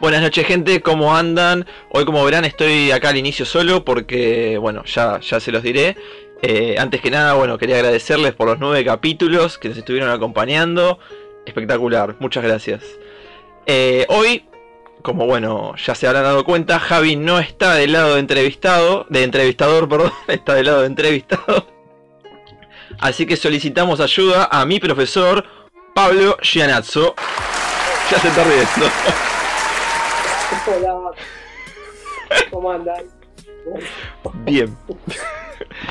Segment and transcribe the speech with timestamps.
[0.00, 1.66] Buenas noches gente, ¿cómo andan?
[1.90, 5.96] Hoy como verán estoy acá al inicio solo porque, bueno, ya, ya se los diré.
[6.40, 11.00] Eh, antes que nada, bueno, quería agradecerles por los nueve capítulos que nos estuvieron acompañando.
[11.44, 12.84] Espectacular, muchas gracias.
[13.66, 14.44] Eh, hoy,
[15.02, 19.24] como bueno, ya se habrán dado cuenta, Javi no está del lado de entrevistado, de
[19.24, 21.66] entrevistador, perdón, está del lado de entrevistado.
[23.00, 25.44] Así que solicitamos ayuda a mi profesor,
[25.92, 27.16] Pablo Gianazzo.
[28.12, 28.86] Ya se está riendo.
[30.66, 31.10] Hola.
[32.50, 33.04] ¿Cómo andan?
[34.44, 34.76] Bien.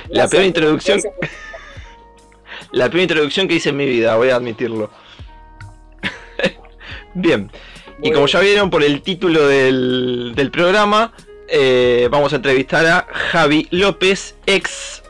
[0.09, 1.01] La peor introducción.
[2.71, 4.89] La peor introducción que hice en mi vida, voy a admitirlo.
[7.13, 7.51] Bien.
[8.01, 11.13] Y como ya vieron por el título del, del programa,
[11.47, 15.01] eh, vamos a entrevistar a Javi López, ex,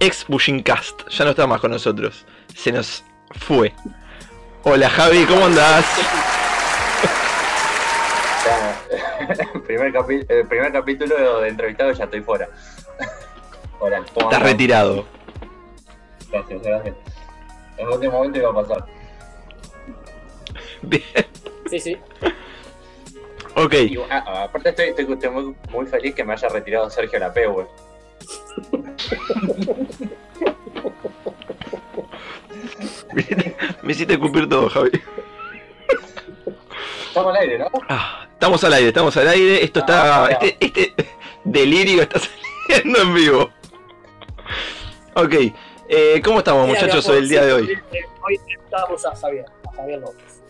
[0.00, 0.26] ex
[0.64, 1.08] Cast.
[1.10, 2.24] Ya no está más con nosotros.
[2.54, 3.04] Se nos
[3.38, 3.72] fue.
[4.64, 5.84] Hola Javi, ¿cómo andás?
[9.72, 12.48] Primer, capi el primer capítulo de entrevistado ya estoy fuera.
[13.80, 15.04] Hola, Estás retirado.
[16.30, 16.94] Gracias, gracias.
[17.78, 18.84] En último momento iba a pasar.
[20.82, 21.02] Bien.
[21.70, 21.96] Sí, sí.
[23.56, 23.74] Ok.
[23.74, 27.46] Y, ah, aparte estoy, estoy, estoy muy, muy, feliz que me haya retirado Sergio Lapé,
[27.46, 27.66] güey.
[33.82, 34.90] me hiciste cumplir todo, Javi.
[37.12, 37.70] Estamos al aire, ¿no?
[37.90, 39.62] Ah, estamos al aire, estamos al aire.
[39.62, 40.24] Esto está.
[40.24, 40.94] Ah, este, este,
[41.44, 42.18] delirio está
[42.68, 43.50] saliendo en vivo.
[45.14, 45.34] Ok.
[45.90, 47.78] Eh, ¿Cómo estamos, muchachos, el día de hoy?
[48.22, 50.42] Hoy estamos a Javier, a Javier López.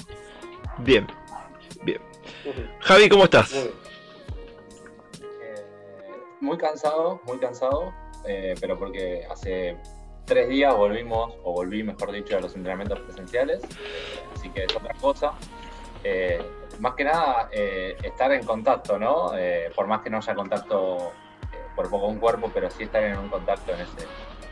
[0.78, 1.04] Bien,
[1.82, 2.00] bien.
[2.78, 3.52] Javi, ¿cómo estás?
[3.52, 3.62] Muy,
[5.42, 5.66] eh,
[6.40, 7.92] muy cansado, muy cansado,
[8.24, 9.78] eh, pero porque hace
[10.26, 13.62] tres días volvimos, o volví, mejor dicho, a los entrenamientos presenciales,
[14.36, 15.32] así que es otra cosa.
[16.04, 16.42] Eh,
[16.80, 19.36] más que nada eh, estar en contacto, ¿no?
[19.36, 21.12] Eh, por más que no haya contacto
[21.76, 24.06] por poco un cuerpo, pero sí estar en un contacto en ese,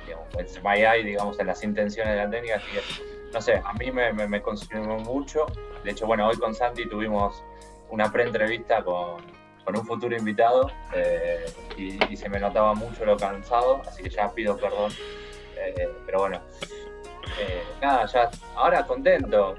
[0.06, 3.72] digamos, my eye, digamos, en las intenciones de la técnica, así que, no sé, a
[3.74, 5.46] mí me, me, consumió mucho.
[5.84, 7.42] De hecho, bueno, hoy con Santi tuvimos
[7.90, 9.22] una pre-entrevista con,
[9.64, 10.70] con, un futuro invitado
[11.76, 14.92] y, se me notaba mucho lo cansado, así que ya pido perdón.
[16.06, 16.40] pero bueno,
[17.80, 19.56] nada, ya ahora contento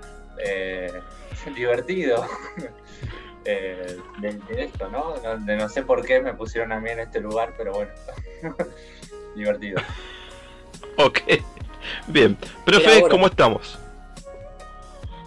[1.56, 2.26] divertido
[3.46, 5.16] eh, de, esto, ¿no?
[5.40, 7.92] De no sé por qué me pusieron a mí en este lugar, pero bueno,
[9.36, 9.82] divertido.
[10.98, 11.20] Ok,
[12.08, 12.38] bien.
[12.66, 13.80] Profe, ¿cómo estamos?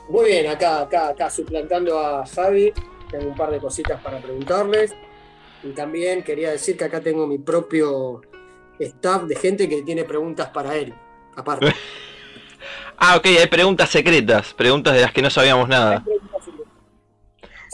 [0.09, 2.73] Muy bien, acá, acá, acá, suplantando a Javi,
[3.11, 4.95] tengo un par de cositas para preguntarles.
[5.63, 8.21] Y también quería decir que acá tengo mi propio
[8.79, 10.95] staff de gente que tiene preguntas para él,
[11.37, 11.75] aparte.
[12.97, 16.05] Ah, ok, hay preguntas secretas, preguntas de las que no sabíamos nada.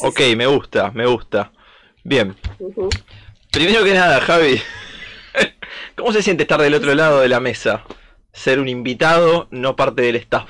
[0.03, 1.53] ok, me gusta, me gusta.
[2.03, 2.35] Bien.
[3.53, 4.61] Primero que nada, Javi,
[5.97, 7.85] ¿cómo se siente estar del otro lado de la mesa?
[8.33, 10.49] Ser un invitado, no parte del staff.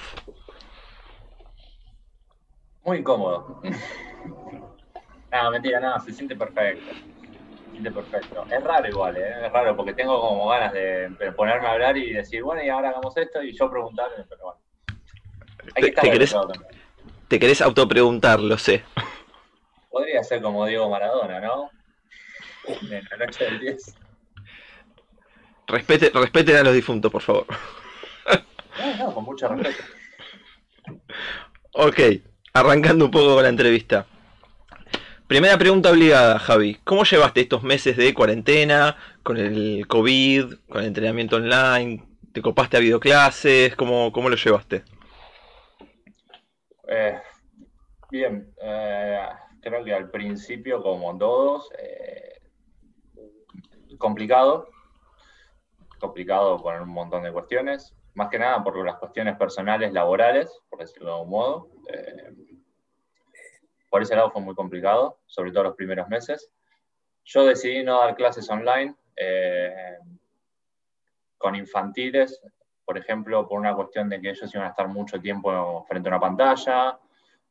[2.84, 3.60] Muy incómodo.
[5.32, 6.92] no, mentira, no, se siente perfecto.
[7.64, 8.47] Se siente perfecto.
[8.50, 9.47] Es raro igual, ¿eh?
[9.47, 12.91] es raro porque tengo como ganas de ponerme a hablar y decir, bueno, y ahora
[12.91, 14.59] hagamos esto y yo preguntarme, pero bueno
[15.75, 16.34] te, querés,
[17.28, 18.84] te querés autopreguntar, lo sé.
[19.91, 21.71] Podría ser como Diego Maradona, ¿no?
[22.66, 23.94] En la noche del 10.
[25.66, 27.47] Respete, respeten a los difuntos, por favor.
[28.78, 29.82] No, no, con mucho respeto.
[31.72, 32.00] Ok,
[32.53, 34.06] arrancando un poco con la entrevista.
[35.27, 36.78] Primera pregunta obligada, Javi.
[36.82, 42.03] ¿Cómo llevaste estos meses de cuarentena, con el COVID, con el entrenamiento online?
[42.32, 43.77] ¿Te copaste a videoclases?
[43.77, 44.82] ¿Cómo, cómo lo llevaste?
[46.92, 47.22] Eh,
[48.10, 49.28] bien, eh,
[49.60, 52.40] creo que al principio, como todos, eh,
[53.96, 54.68] complicado,
[56.00, 60.80] complicado por un montón de cuestiones, más que nada por las cuestiones personales, laborales, por
[60.80, 61.68] decirlo de algún modo.
[63.88, 66.50] por ese lado fue muy complicado, sobre todo los primeros meses.
[67.24, 68.97] Yo decidí no dar clases online
[71.38, 72.41] con infantiles,
[72.91, 76.10] por ejemplo, por una cuestión de que ellos iban a estar mucho tiempo frente a
[76.10, 76.98] una pantalla,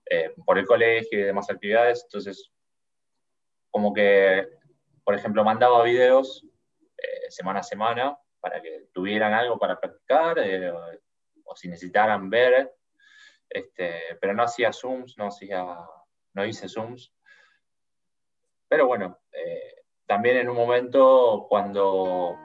[0.05, 2.03] eh, por el colegio y demás actividades.
[2.03, 2.51] Entonces,
[3.71, 4.49] como que,
[5.01, 6.45] por ejemplo, mandaba videos
[6.97, 10.73] eh, semana a semana para que tuvieran algo para practicar eh,
[11.45, 12.75] o, si necesitaran ver,
[13.49, 15.65] este, pero no hacía Zooms, no, hacía,
[16.33, 17.13] no hice Zooms.
[18.67, 19.17] Pero bueno,
[20.05, 22.37] también en un momento cuando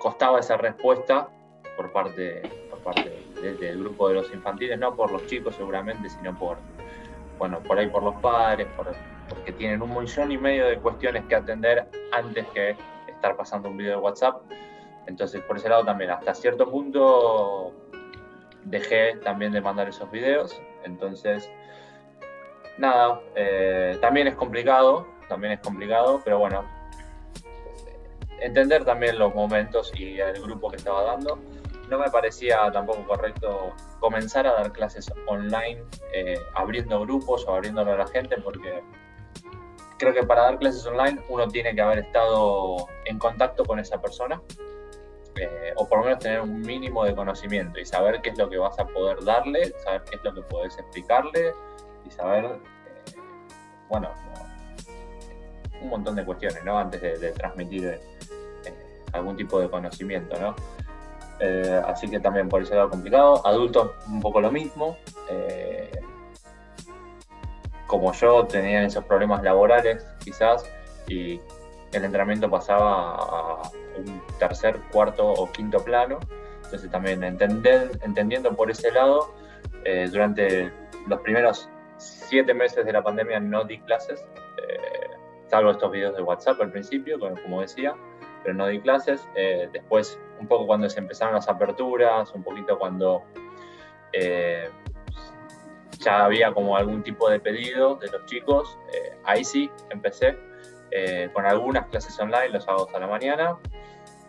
[0.00, 1.30] costaba esa respuesta,
[1.76, 6.38] por parte, por parte del grupo de los infantiles, no por los chicos seguramente, sino
[6.38, 6.58] por,
[7.38, 8.94] bueno, por ahí por los padres, por
[9.28, 12.76] porque tienen un millón y medio de cuestiones que atender antes que
[13.08, 14.42] estar pasando un video de WhatsApp.
[15.06, 17.72] Entonces, por ese lado también, hasta cierto punto
[18.64, 20.60] dejé también de mandar esos videos.
[20.84, 21.50] Entonces,
[22.78, 26.64] nada, eh, también es complicado, también es complicado, pero bueno,
[28.40, 31.38] entender también los momentos y el grupo que estaba dando.
[31.92, 35.84] No me parecía tampoco correcto comenzar a dar clases online,
[36.14, 38.82] eh, abriendo grupos o abriéndolo a la gente, porque
[39.98, 44.00] creo que para dar clases online uno tiene que haber estado en contacto con esa
[44.00, 44.40] persona,
[45.36, 48.48] eh, o por lo menos tener un mínimo de conocimiento y saber qué es lo
[48.48, 51.52] que vas a poder darle, saber qué es lo que puedes explicarle
[52.06, 53.20] y saber, eh,
[53.90, 54.08] bueno,
[55.82, 56.78] un montón de cuestiones, ¿no?
[56.78, 58.00] Antes de, transmitir
[59.12, 60.56] algún tipo de conocimiento, ¿no?
[61.86, 63.46] Así que también por ese lado complicado.
[63.46, 64.96] Adultos, un poco lo mismo.
[67.86, 70.64] como yo, tenían esos problemas laborales, quizás,
[71.08, 71.40] y
[71.92, 73.62] el entrenamiento pasaba a
[73.98, 76.18] un tercer, cuarto o quinto plano.
[76.64, 79.34] Entonces también entender, entendiendo por ese lado,
[79.84, 80.72] eh, durante
[81.06, 81.68] los primeros
[81.98, 84.24] siete meses de la pandemia no di clases,
[84.56, 85.10] eh,
[85.48, 87.94] salvo estos videos de WhatsApp al principio, como decía,
[88.42, 89.28] pero no di clases.
[89.34, 93.22] Eh, después, un poco cuando se empezaron las aperturas, un poquito cuando
[95.98, 98.76] ya había como algún tipo de pedido de los chicos,
[99.24, 100.36] ahí sí empecé
[100.94, 103.56] eh, con algunas clases online los sábados a la mañana,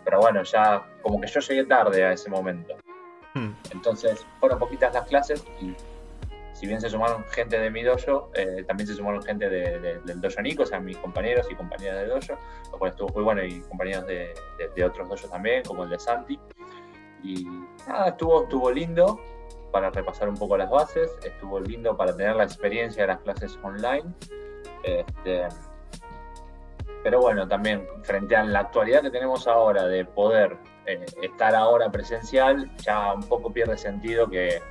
[0.02, 2.74] pero bueno, ya como que yo llegué tarde a ese momento.
[3.34, 3.50] Hmm.
[3.70, 5.74] Entonces fueron poquitas las clases y
[6.64, 10.40] si bien se sumaron gente de mi dojo, eh, también se sumaron gente del dojo
[10.40, 12.40] Nico, o sea, mis compañeros y compañeras de dojo,
[12.72, 14.32] lo cual estuvo muy bueno, y compañeros de,
[14.82, 16.40] otros dojos también, como el de Santi.
[17.22, 17.44] Y
[17.86, 19.20] nada, estuvo, estuvo lindo
[19.72, 23.58] para repasar un poco las bases, estuvo lindo para tener la experiencia de las clases
[23.62, 24.14] online.
[24.84, 25.46] Este,
[27.02, 30.56] pero bueno, también frente a la actualidad que tenemos ahora de poder
[30.86, 34.62] eh, estar ahora presencial, ya un poco pierde sentido que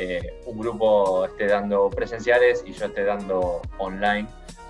[0.00, 4.28] eh, un grupo esté dando presenciales y yo esté dando online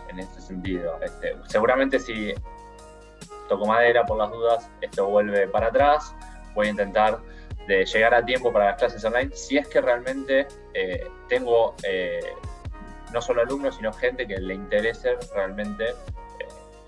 [0.08, 0.98] en este sentido.
[1.02, 2.32] Este, seguramente si
[3.46, 6.14] toco madera por las dudas, esto vuelve para atrás.
[6.54, 7.18] Voy a intentar
[7.66, 11.74] de llegar a tiempo para las clases online si es que realmente eh, tengo
[13.12, 15.94] no solo alumnos, sino gente que le interese realmente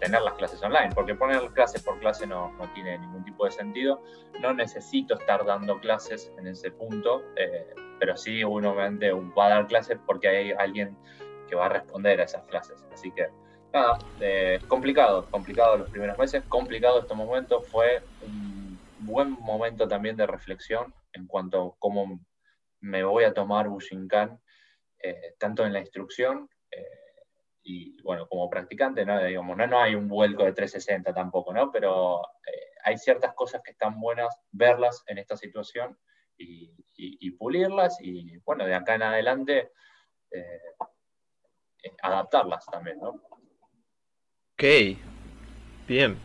[0.00, 3.52] tener las clases online, porque poner clases por clase no, no, tiene ningún tipo de
[3.52, 4.02] sentido.
[4.40, 9.48] No necesito estar dando clases en ese punto, eh, pero sí uno obviamente va a
[9.50, 10.96] dar clases porque hay alguien
[11.48, 12.84] que va a responder a esas clases.
[12.92, 13.28] Así que
[13.72, 20.16] nada, eh, complicado, complicado los primeros meses, complicado este momento, fue un buen momento también
[20.16, 22.20] de reflexión en cuanto a cómo
[22.80, 24.40] me voy a tomar Bushinkan,
[25.02, 26.48] eh, tanto en la instrucción,
[27.70, 29.22] y bueno, como practicante, ¿no?
[29.22, 31.70] Digamos, no, no hay un vuelco de 360 tampoco, ¿no?
[31.70, 35.96] Pero eh, hay ciertas cosas que están buenas verlas en esta situación
[36.36, 39.72] y, pulirlas y bueno, de acá en adelante
[40.30, 40.60] eh,
[41.82, 43.22] eh, adaptarlas también, ¿no?
[44.54, 44.64] Ok,
[45.86, 46.18] bien.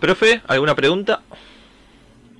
[0.00, 1.22] Profe, ¿alguna pregunta?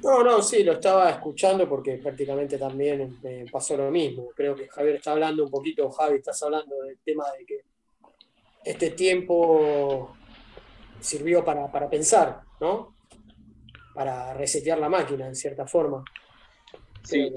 [0.03, 4.29] No, no, sí, lo estaba escuchando porque prácticamente también me pasó lo mismo.
[4.35, 7.76] Creo que Javier está hablando un poquito, Javi, estás hablando del tema de que
[8.67, 10.17] este tiempo
[10.99, 12.97] sirvió para, pensar, ¿no?
[13.95, 16.05] Para resetear la máquina, en cierta forma.
[17.05, 17.33] Sí,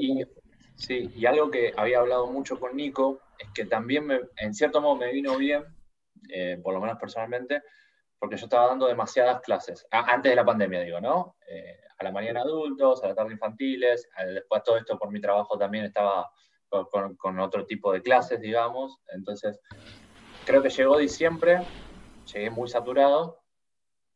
[1.15, 5.11] y, algo que había hablado mucho con Nico es que también, en cierto modo, me
[5.11, 5.63] vino bien,
[6.29, 7.61] eh, por lo menos personalmente,
[8.17, 11.35] porque yo estaba dando demasiadas clases, antes de la pandemia, digo, ¿no?
[11.47, 15.57] Eh, a la mañana adultos, a la tarde infantiles, después todo esto por mi trabajo
[15.57, 16.31] también estaba
[16.69, 19.59] con, otro tipo de clases, digamos, entonces
[20.49, 21.67] creo que llegó diciembre,
[22.33, 23.39] llegué muy saturado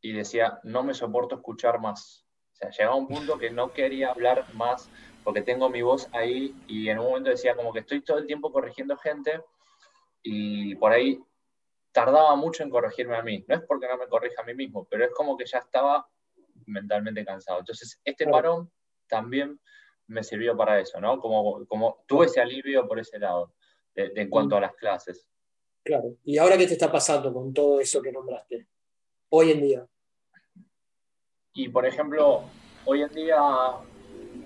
[0.02, 2.26] y decía, no me soporto escuchar más.
[2.54, 4.90] O sea, llegaba un punto que no quería hablar más
[5.22, 8.26] porque tengo mi voz ahí y en un momento decía como que estoy todo el
[8.26, 9.44] tiempo corrigiendo gente
[10.24, 11.24] y por ahí
[11.92, 13.46] tardaba mucho en corregirme a mí.
[13.48, 16.10] No es porque no me corrija a mí mismo, pero es como que ya estaba
[16.66, 17.60] mentalmente cansado.
[17.60, 18.72] Entonces, este parón
[19.06, 19.60] también
[20.08, 21.20] me sirvió para eso, ¿no?
[21.20, 23.54] Como, como tuve ese alivio por ese lado,
[23.94, 25.30] en cuanto a las clases.
[25.84, 26.16] Claro.
[26.24, 28.68] ¿Y ahora qué te está pasando con todo eso que nombraste?
[29.30, 29.88] Hoy en día.
[31.54, 32.44] Y por ejemplo,
[32.86, 33.38] hoy en día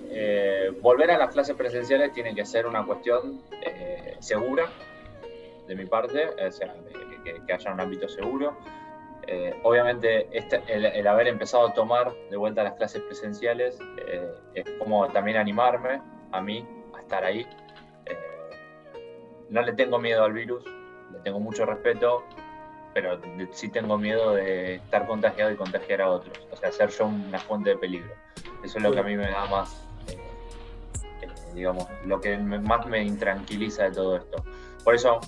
[0.10, 4.67] eh, volver a las clases presenciales tiene que ser una cuestión eh, segura
[5.67, 6.74] de mi parte, o sea,
[7.24, 8.58] que, haya un ámbito seguro.
[9.27, 13.77] Eh, obviamente este, el, haber empezado a tomar de vuelta las clases presenciales
[14.53, 16.01] es como también animarme
[16.32, 16.65] a mí
[16.96, 17.46] a estar ahí.
[19.50, 20.63] no le tengo miedo al virus,
[21.12, 22.24] le tengo mucho respeto,
[22.94, 23.20] pero
[23.52, 26.36] sí tengo miedo de estar contagiado y contagiar a otros.
[26.52, 28.12] O sea, ser yo una fuente de peligro.
[28.64, 30.18] Eso es lo que a mí me da más, eh,
[31.22, 34.44] eh, digamos, lo que más me intranquiliza de todo esto.
[34.84, 35.20] Por eso,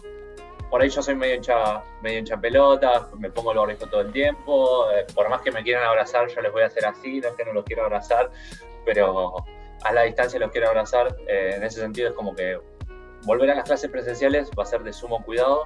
[0.70, 4.90] por ahí yo soy medio hincha, medio pelota, me pongo el barbijo todo el tiempo,
[4.92, 7.36] eh, por más que me quieran abrazar, yo les voy a hacer así, no es
[7.36, 8.32] que no los quiero abrazar,
[8.86, 9.36] pero
[9.84, 11.16] a la distancia los quiero abrazar.
[11.28, 12.60] en ese sentido es como que
[13.24, 15.66] volver a las clases presenciales va a ser de sumo cuidado.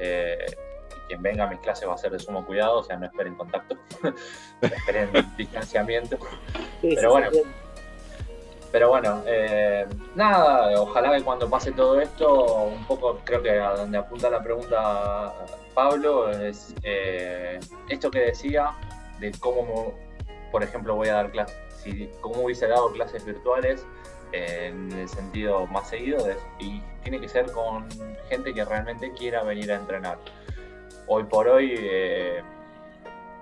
[0.00, 0.46] Eh,
[1.08, 3.34] quien venga a mis clases va a ser de sumo cuidado, o sea, no esperen
[3.34, 3.76] contacto,
[4.60, 6.18] esperen distanciamiento.
[6.82, 7.30] pero bueno,
[8.70, 13.70] pero bueno, eh, nada, ojalá que cuando pase todo esto, un poco creo que a
[13.70, 15.34] donde apunta la pregunta
[15.74, 18.74] Pablo, es eh, esto que decía
[19.20, 19.94] de cómo,
[20.52, 23.86] por ejemplo, voy a dar clases, si, cómo hubiese dado clases virtuales
[24.32, 26.26] en el sentido más seguido,
[26.58, 27.88] y tiene que ser con
[28.28, 30.18] gente que realmente quiera venir a entrenar
[31.08, 32.42] hoy por hoy eh,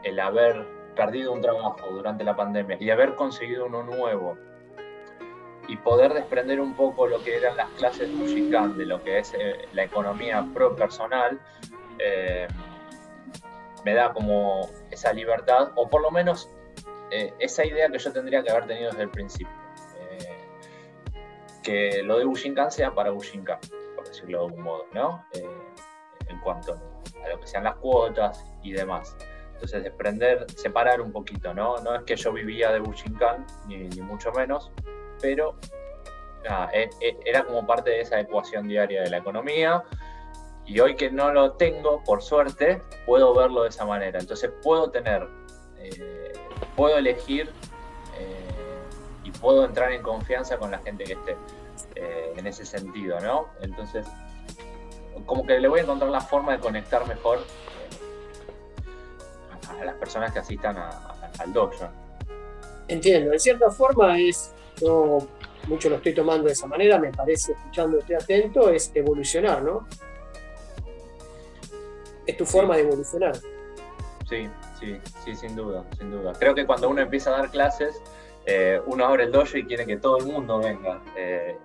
[0.05, 0.65] el haber
[0.95, 4.39] perdido un trabajo durante la pandemia y haber conseguido uno nuevo
[5.69, 9.35] y poder desprender un poco lo que eran las clases musicales de lo que es
[9.35, 11.41] eh, la economía pro personal,
[11.99, 12.47] eh,
[13.85, 16.49] me da como esa libertad, o por lo menos
[17.39, 19.66] esa idea que yo tendría que haber tenido desde el principio.
[21.67, 23.59] Que lo de Bushinkan sea para Bushinkan,
[23.97, 25.25] por decirlo de algún modo, ¿no?
[26.29, 26.75] en cuanto
[27.25, 29.17] a lo que sean las cuotas y demás.
[29.55, 31.77] Entonces, desprender, separar un poquito, ¿no?
[31.79, 34.71] No es que yo vivía de Bushinkan, ni, mucho menos,
[35.21, 35.57] pero
[36.73, 39.83] e, e, era como parte de esa ecuación diaria de la economía.
[40.67, 44.19] Y hoy que no lo tengo, por suerte, puedo verlo de esa manera.
[44.21, 45.27] Entonces, puedo tener,
[45.79, 46.33] eh,
[46.77, 47.76] puedo elegir eh,
[49.27, 51.37] y puedo entrar en confianza con la gente que esté
[51.97, 53.49] eh, en ese sentido, ¿no?
[53.61, 54.07] Entonces,
[55.27, 57.41] como que le voy a encontrar la forma de conectar mejor
[59.69, 61.89] a, las personas que asistan al dojo.
[62.87, 65.19] Entiendo, de cierta forma es, yo
[65.67, 69.89] mucho lo estoy tomando de esa manera, me parece, escuchándote atento, es evolucionar, ¿no?
[72.25, 73.35] Es tu forma de evolucionar.
[74.29, 76.33] Sí, sí, sí, sin duda, sin duda.
[76.39, 78.01] Creo que cuando uno empieza a dar clases,
[78.47, 81.03] eh, uno abre el dojo y quiere que todo el mundo venga.
[81.17, 81.57] Eh,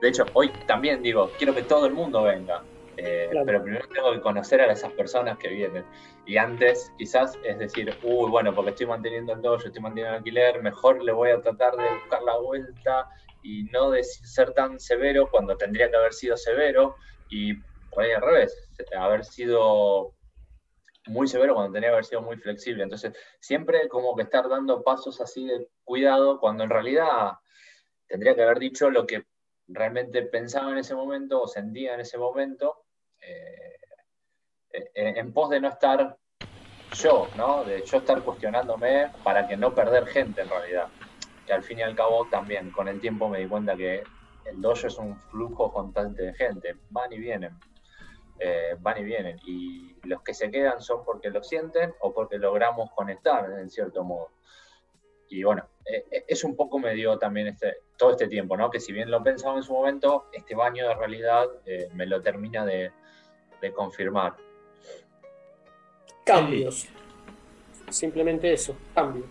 [0.00, 2.62] de hecho, hoy también digo, quiero que todo el mundo venga.
[2.98, 5.84] Eh, pero primero tengo que conocer a esas personas que vienen.
[6.24, 10.18] Y antes, quizás, es decir, uy, bueno, porque estoy manteniendo el dojo, estoy manteniendo el
[10.18, 13.10] alquiler, mejor le voy a tratar de buscar la vuelta
[13.42, 16.96] y no de ser tan severo cuando tendría que haber sido severo.
[17.28, 17.54] Y
[17.90, 20.14] por ahí al revés, haber sido
[21.06, 22.82] muy severo cuando tenía que haber sido muy flexible.
[22.82, 27.32] Entonces, siempre como que estar dando pasos así de cuidado cuando en realidad
[28.06, 29.24] tendría que haber dicho lo que
[29.68, 32.84] realmente pensaba en ese momento o sentía en ese momento
[33.20, 33.78] eh,
[34.72, 36.18] eh, en pos de no estar
[36.92, 37.64] yo, ¿no?
[37.64, 40.88] De yo estar cuestionándome para que no perder gente en realidad.
[41.46, 44.02] Que al fin y al cabo también con el tiempo me di cuenta que
[44.44, 47.52] el dojo es un flujo constante de gente, van y vienen,
[48.38, 49.38] eh, van y vienen.
[49.44, 54.04] Y los que se quedan son porque lo sienten o porque logramos conectar en cierto
[54.04, 54.30] modo.
[55.28, 55.68] Y bueno,
[56.28, 58.70] eso un poco me dio también este, todo este tiempo, ¿no?
[58.70, 61.46] Que si bien lo pensaba en su momento, este baño de realidad
[61.94, 62.92] me lo termina de,
[63.60, 64.36] de confirmar.
[66.24, 66.86] Cambios.
[67.88, 69.26] Simplemente eso, cambios.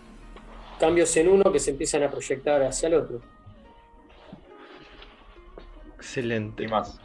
[0.80, 3.20] Cambios en uno que se empiezan a proyectar hacia el otro.
[5.96, 6.64] Excelente.
[6.64, 7.00] Y más.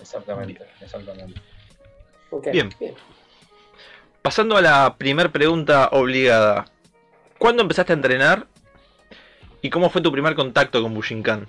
[0.00, 1.40] Exactamente, exactamente.
[2.52, 2.70] bien.
[4.20, 6.64] Pasando a la primera pregunta obligada.
[7.42, 8.46] ¿Cuándo empezaste a entrenar?
[9.62, 11.48] ¿Y cómo fue tu primer contacto con Bushinkan?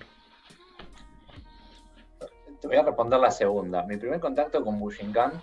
[2.59, 3.83] Te voy a responder la segunda.
[3.83, 5.33] Mi primer contacto con Bushinkan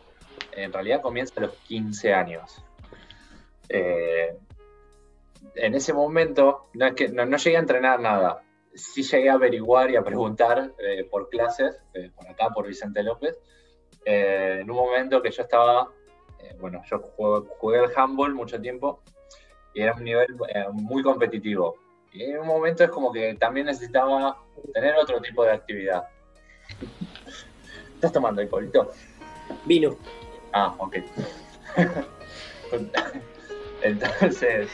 [0.50, 2.64] en realidad comienza a los 15 años.
[3.69, 4.37] Eh,
[5.54, 8.42] en ese momento no, es que, no, llegué a entrenar nada.
[8.75, 13.04] Sí llegué a averiguar y a preguntar eh, por clases, eh, por acá, por Vicente
[13.04, 13.38] López.
[14.04, 15.92] en un momento que yo estaba,
[16.59, 19.00] bueno, yo jugué, jugué el handball mucho tiempo
[19.75, 20.37] y era un nivel
[20.73, 21.77] muy competitivo.
[22.12, 24.37] Y en un momento es como que también necesitaba
[24.75, 26.09] tener otro tipo de actividad.
[27.95, 28.91] ¿Estás tomando alcoholito?
[29.65, 29.97] Vino.
[30.53, 30.97] Ah, ok.
[33.83, 34.69] Entonces,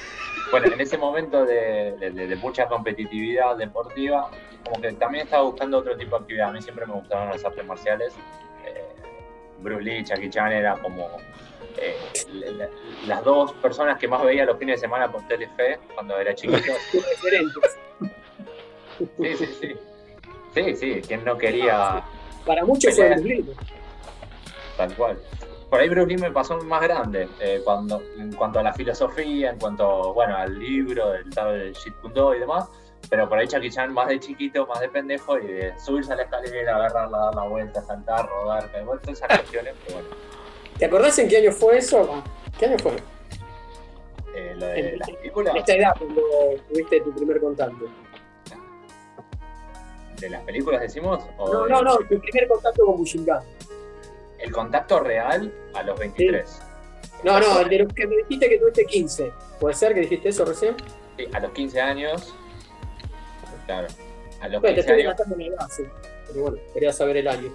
[0.50, 4.30] bueno, en ese momento de, mucha competitividad deportiva,
[4.64, 6.48] como que también estaba buscando otro tipo de actividad.
[6.50, 8.14] A mí siempre me gustaban las artes marciales.
[8.64, 8.94] Eh,
[9.60, 11.08] Bruce Lee, Jackie Chan era como
[11.78, 12.68] eh,
[13.06, 16.72] las dos personas que más veía los fines de semana por Telefe cuando era chiquito.
[18.98, 19.76] Sí, sí, sí.
[20.54, 22.02] Sí, sí, quien no quería.
[22.46, 23.44] Para muchos fue Bruce Lee.
[24.78, 25.18] Tal cual.
[25.68, 29.50] por ahí Bruce Lee me pasó más grande, eh, cuando, en cuanto a la filosofía,
[29.50, 32.70] en cuanto, bueno, al libro, del tal Shit Kundo y demás,
[33.10, 36.22] pero por ahí Chan más de chiquito, más de pendejo, y de subirse a la
[36.22, 40.16] escalera, agarrarla, dar la vuelta, saltar, rodar, bueno, todas esas cuestiones, pero bueno.
[40.78, 42.22] ¿Te acordás en qué año fue eso?
[42.58, 42.92] ¿Qué año fue?
[44.34, 46.22] Eh, lo de las películas, En esta edad, cuando
[46.68, 47.86] tuviste tu primer contacto.
[50.20, 51.22] ¿de las películas decimos?
[51.36, 53.40] o No, de- no, no, tu primer contacto con Bushinkan.
[54.38, 56.62] El contacto real a los 23.
[57.22, 59.32] No, no, el de los que me dijiste que tuviste 15.
[59.60, 60.74] ¿Puede ser que dijiste eso recién?
[61.18, 62.34] Sí, a los 15 años.
[63.66, 63.88] Claro.
[64.40, 65.14] A los Bueno, te 15 estoy años.
[65.18, 65.82] matando edad, sí.
[66.28, 67.52] Pero bueno, quería saber el año.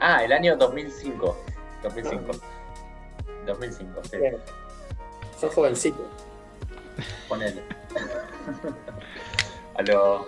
[0.00, 1.36] Ah, el año 2005.
[1.84, 2.32] 2005.
[3.46, 4.16] 2005, sí.
[4.18, 4.36] Bien.
[5.38, 6.02] Sos jovencito.
[7.28, 7.62] Ponele.
[9.76, 10.26] a lo.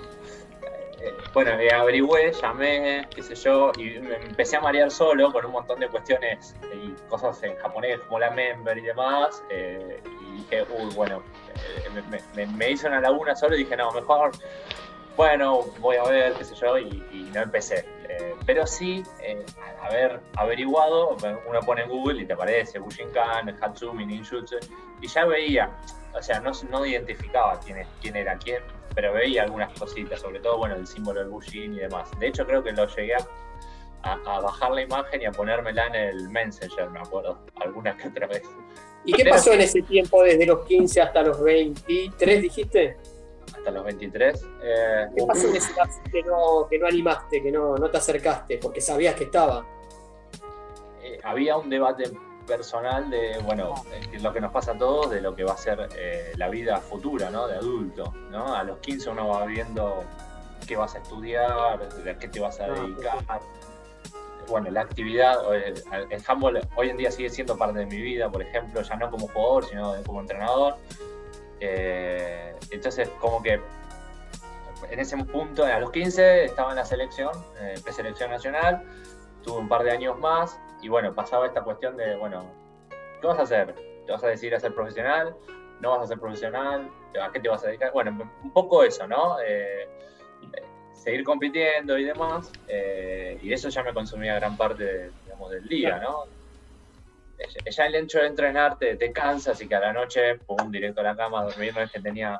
[1.01, 5.45] eh, Bueno, eh, averigüé, llamé, qué sé yo, y me empecé a marear solo con
[5.47, 9.43] un montón de cuestiones y cosas en japonés como la member y demás.
[9.51, 11.23] eh, y dije, uy, bueno,
[11.55, 14.33] eh, me, me- me- me hice una laguna solo y dije, no, mejor,
[15.17, 17.85] bueno, voy a ver, qué sé yo, y, y no empecé.
[18.09, 19.45] Eh, pero sí, eh,
[19.81, 21.17] al haber averiguado,
[21.49, 24.57] uno pone en Google y te aparece Bushinkan, Hatsumi, Ninjutsu,
[25.01, 25.71] y ya veía,
[26.15, 28.63] o sea, no, no identificaba quién, es- quién era quién,
[28.95, 32.09] pero veía algunas cositas, sobre todo, bueno, el símbolo del Bushin y demás.
[32.19, 33.27] De hecho, creo que lo llegué a,
[34.03, 38.09] a- a bajar la imagen y a ponérmela en el Messenger, me acuerdo, alguna que
[38.09, 38.43] otra vez.
[39.05, 42.97] ¿Y qué pasó en ese tiempo desde los 15 hasta los 23, dijiste?
[43.67, 44.47] Hasta los 23.
[44.63, 47.97] eh, ¿Qué pasó en ese lapso que no, que no animaste, que no, no te
[47.99, 49.67] acercaste, porque sabías que estaba?
[51.03, 52.05] eh, había un debate
[52.47, 55.57] personal de, bueno, eh, lo que nos pasa a todos, de lo que va a
[55.57, 57.49] ser eh, la vida futura, ¿no?
[57.49, 58.55] De adulto, ¿no?
[58.55, 60.05] A los 15 uno va viendo
[60.69, 63.19] qué vas a estudiar, a qué te vas a Ah, dedicar.
[64.49, 68.31] Bueno, la actividad, el, el handball hoy en día sigue siendo parte de mi vida,
[68.31, 70.77] por ejemplo, ya no como jugador, sino como entrenador.
[71.61, 73.61] Eh, entonces, como que
[74.91, 78.83] en ese punto, a los 15, estaba en la selección, eh, preselección nacional,
[79.43, 82.45] tuve un par de años más y bueno, pasaba esta cuestión de, bueno,
[83.21, 83.75] ¿qué vas a hacer?
[84.07, 85.35] ¿Te vas a decidir a ser profesional?
[85.81, 86.91] ¿No vas a ser profesional?
[87.21, 87.93] ¿A qué te vas a dedicar?
[87.93, 89.39] Bueno, un poco eso, ¿no?
[89.41, 89.89] Eh,
[90.93, 92.53] seguir compitiendo y demás,
[93.43, 96.25] y eso ya me consumía gran parte de- digamos, del día, ¿no?
[97.71, 101.01] Ya el hecho de entrenar te, te cansa, así que a la noche, pum, directo
[101.01, 102.39] a la cama a es que tenía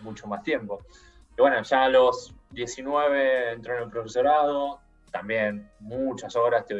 [0.00, 0.80] mucho más tiempo.
[1.36, 6.74] Y bueno, ya a los 19 entró en el profesorado, también muchas horas te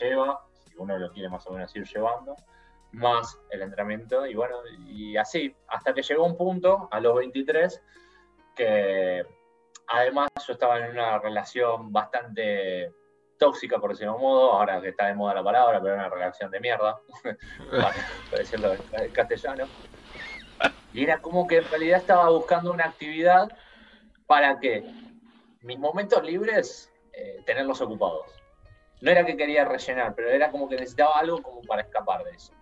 [0.00, 2.36] lleva, si uno lo quiere más o menos ir llevando,
[2.92, 4.56] más el entrenamiento, y bueno,
[4.86, 7.82] y así, hasta que llegó un punto, a los 23,
[8.56, 9.24] que
[9.86, 12.92] además yo estaba en una relación bastante
[13.38, 16.06] tóxica, por decirlo de un modo, ahora que está de moda la palabra, pero era
[16.06, 16.98] una relación de mierda,
[17.70, 17.94] para
[18.30, 19.66] para decirlo en castellano.
[20.92, 23.48] Y era como que en realidad estaba buscando una actividad
[24.26, 24.84] para que
[25.62, 28.26] mis momentos libres eh, tenerlos ocupados.
[29.00, 32.30] No era que quería rellenar, pero era como que necesitaba algo como para escapar de
[32.32, 32.52] eso.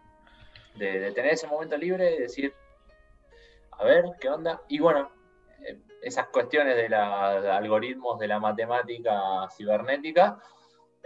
[0.74, 2.54] De, de tener ese momento libre y decir,
[3.72, 4.60] a ver, ¿qué onda?
[4.68, 5.10] Y bueno,
[5.66, 10.38] eh, esas cuestiones de los algoritmos de la matemática cibernética,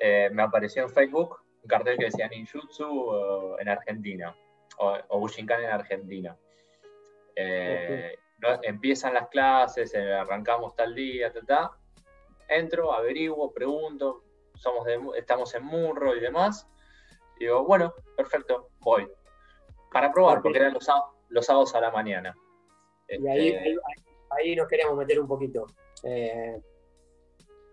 [0.01, 4.35] eh, me apareció en Facebook un cartel que decía Ninjutsu eh, en Argentina,
[4.79, 6.37] o, o Bushinkan en Argentina.
[7.37, 11.71] Eh, no- empiezan las clases, arrancamos tal día, ta, ta.
[12.49, 16.67] entro, averiguo, pregunto, somos de, estamos en Murro y demás.
[17.39, 19.09] Y digo, bueno, perfecto, voy.
[19.93, 20.87] Para probar, porque eran los,
[21.29, 22.35] los sábados a la mañana.
[23.09, 23.77] Y ahí, Este, ahí,
[24.31, 25.67] ahí nos queremos meter un poquito.
[26.05, 26.61] Eh,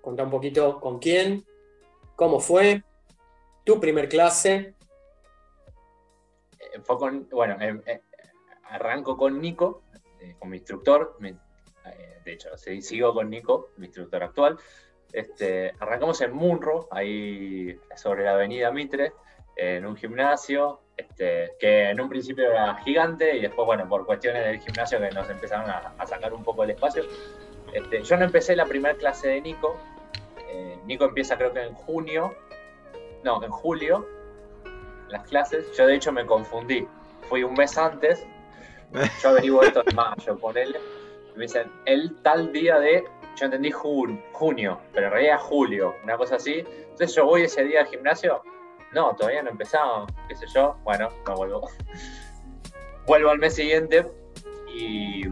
[0.01, 1.43] contar un poquito con quién,
[2.17, 2.83] cómo fue,
[3.63, 4.73] tu primer clase.
[6.59, 8.01] eh, fue con, bueno, eh, eh,
[8.71, 9.83] arranco con Nico,
[10.19, 11.29] eh, con mi instructor, mi-
[11.85, 14.57] eh, de hecho, sigo con Nico, mi instructor actual.
[15.13, 19.13] Este, arrancamos en Munro, ahí sobre la avenida Mitre,
[19.55, 24.43] en un gimnasio, este, que en un principio era gigante y después, bueno, por cuestiones
[24.45, 27.03] del gimnasio que nos empezaron a, a sacar un poco el espacio.
[27.73, 29.77] Este, yo no empecé la primera clase de Nico,
[30.49, 32.33] eh, Nico empieza creo que en junio,
[33.23, 34.05] no, en julio,
[35.09, 35.71] las clases.
[35.77, 36.87] Yo de hecho me confundí.
[37.29, 38.25] Fui un mes antes.
[39.21, 40.79] Yo averiguo esto en mayo, ponele.
[41.35, 43.03] Me dicen, el tal día de.
[43.35, 46.63] Yo entendí jun- junio, pero en realidad julio, una cosa así.
[46.65, 48.41] Entonces yo voy ese día al gimnasio.
[48.93, 50.75] No, todavía no empezaba, qué sé yo.
[50.83, 51.69] Bueno, no vuelvo.
[53.05, 54.05] vuelvo al mes siguiente
[54.73, 55.23] y.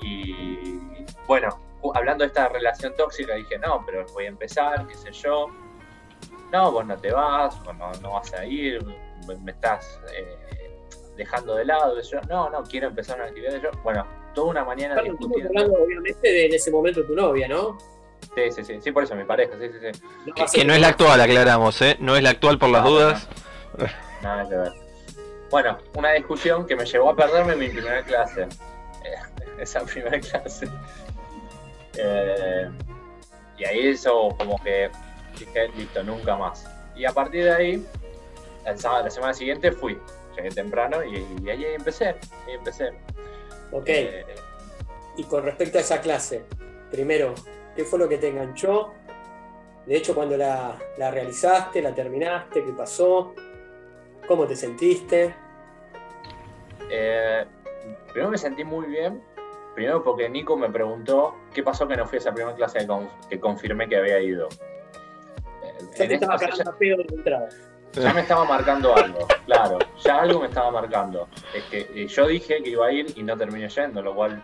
[0.00, 0.80] Y.
[1.26, 1.58] Bueno,
[1.94, 5.48] hablando de esta relación tóxica, dije, no, pero voy a empezar, qué sé yo.
[6.52, 8.84] no, vos no te vas, vos no, vas a ir,
[9.42, 10.72] me, estás eh,
[11.16, 12.00] dejando de lado.
[12.00, 13.60] Yo, no, no, quiero empezar una actividad.
[13.60, 15.48] Yo, bueno, toda una mañana claro, discutiendo.
[15.48, 17.78] hablando, obviamente, de en ese momento tu novia, ¿no?
[18.34, 20.32] Sí, sí, sí, sí, por eso mi pareja, sí, sí, sí.
[20.52, 21.96] que, no es la actual, aclaramos, ¿eh?
[22.00, 23.28] No es la actual por las dudas.
[24.22, 24.72] Nada que ver.
[25.50, 28.46] Bueno, una discusión que me llevó a perderme mi primera clase.
[29.58, 30.68] Esa primera clase.
[31.98, 32.70] Eh,
[33.58, 34.90] y ahí eso como que
[35.38, 36.68] dije, listo, nunca más.
[36.94, 37.86] Y a partir de ahí,
[38.64, 39.98] la semana siguiente fui,
[40.36, 42.08] llegué temprano y, ahí empecé,
[42.46, 42.90] ahí empecé.
[43.72, 43.88] Ok.
[43.88, 44.24] Eh,
[45.16, 46.44] y con respecto a esa clase,
[46.90, 47.34] primero,
[47.74, 48.92] ¿qué fue lo que te enganchó?
[49.86, 53.34] De hecho, cuando la, la realizaste, la terminaste, ¿qué pasó?
[54.26, 55.34] ¿Cómo te sentiste?
[56.90, 57.44] Eh,
[58.12, 59.22] primero me sentí muy bien,
[59.76, 62.84] primero porque Nico me preguntó qué pasó que no fui a esa primera clase
[63.28, 64.48] que confirmé que había ido.
[65.94, 66.38] Estaba
[66.78, 67.48] pedo de entrada.
[67.92, 71.28] Ya me estaba marcando algo, claro, ya algo me estaba marcando.
[71.54, 74.42] Es que eh, yo dije que iba a ir y no terminé yendo, lo cual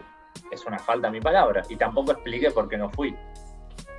[0.50, 1.62] es una falta a mi palabra.
[1.68, 3.14] Y tampoco expliqué por qué no fui.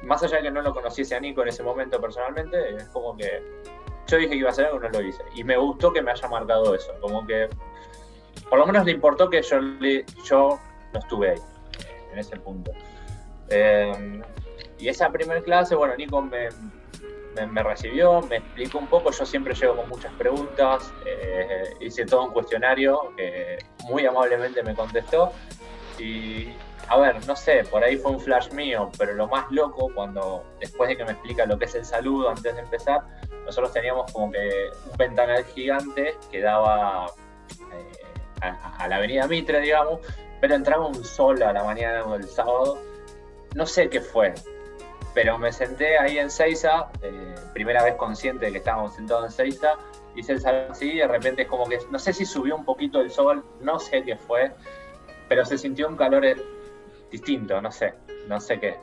[0.03, 3.15] Más allá de que no lo conociese a Nico en ese momento personalmente, es como
[3.15, 3.43] que
[4.07, 5.23] yo dije que iba a hacer algo y no lo hice.
[5.35, 7.47] Y me gustó que me haya marcado eso, como que
[8.49, 9.57] por lo menos le importó que yo,
[10.25, 10.59] yo
[10.93, 11.39] no estuve ahí,
[12.11, 12.71] en ese punto.
[13.49, 14.21] Eh,
[14.79, 16.49] y esa primera clase, bueno, Nico me,
[17.63, 22.31] recibió, me explicó un poco, yo siempre llego con muchas preguntas, eh, hice todo un
[22.31, 25.31] cuestionario que muy amablemente me contestó
[25.97, 26.49] y
[26.89, 30.43] a ver, no sé, por ahí fue un flash mío, pero lo más loco cuando
[30.59, 33.01] después de que me explica lo que es el saludo antes de empezar,
[33.45, 37.07] nosotros teníamos como que un ventanal gigante que daba
[37.71, 40.01] eh, a, la avenida Mitre, digamos,
[40.43, 42.77] pero entraba un sol a la mañana del sábado,
[43.55, 44.33] no sé qué fue,
[45.13, 49.31] pero me senté ahí en Seiza, eh, primera vez consciente de que estábamos sentados en
[49.31, 49.75] Seiza,
[50.17, 52.65] hice el salón así y de repente es como que, no sé si subió un
[52.65, 54.51] poquito el sol, no sé qué fue,
[55.29, 56.35] pero se sintió un calor eh,
[57.09, 57.93] distinto, no sé,
[58.27, 58.77] no sé qué.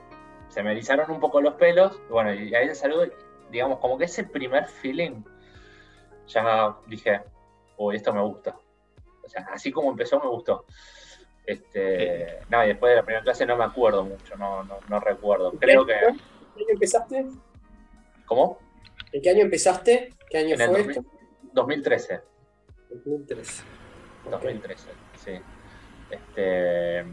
[0.48, 3.04] Se me erizaron un poco los pelos, bueno, y ahí el saludo,
[3.50, 5.24] digamos, como que ese primer feeling,
[6.26, 7.20] ya dije,
[7.76, 8.56] uy, esto me gusta.
[9.22, 10.64] O sea, así como empezó me gustó.
[11.50, 15.00] Este, no, y después de la primera clase no me acuerdo mucho, no, no, no
[15.00, 15.50] recuerdo.
[15.58, 15.94] Creo que.
[15.94, 16.16] ¿En
[16.54, 17.26] qué año empezaste?
[18.24, 18.58] ¿Cómo?
[19.10, 20.14] ¿En qué año empezaste?
[20.28, 21.04] ¿Qué año fue esto?
[21.52, 22.20] 2013.
[22.90, 23.64] 2013.
[24.30, 25.32] 2013, sí.
[26.08, 27.04] Este,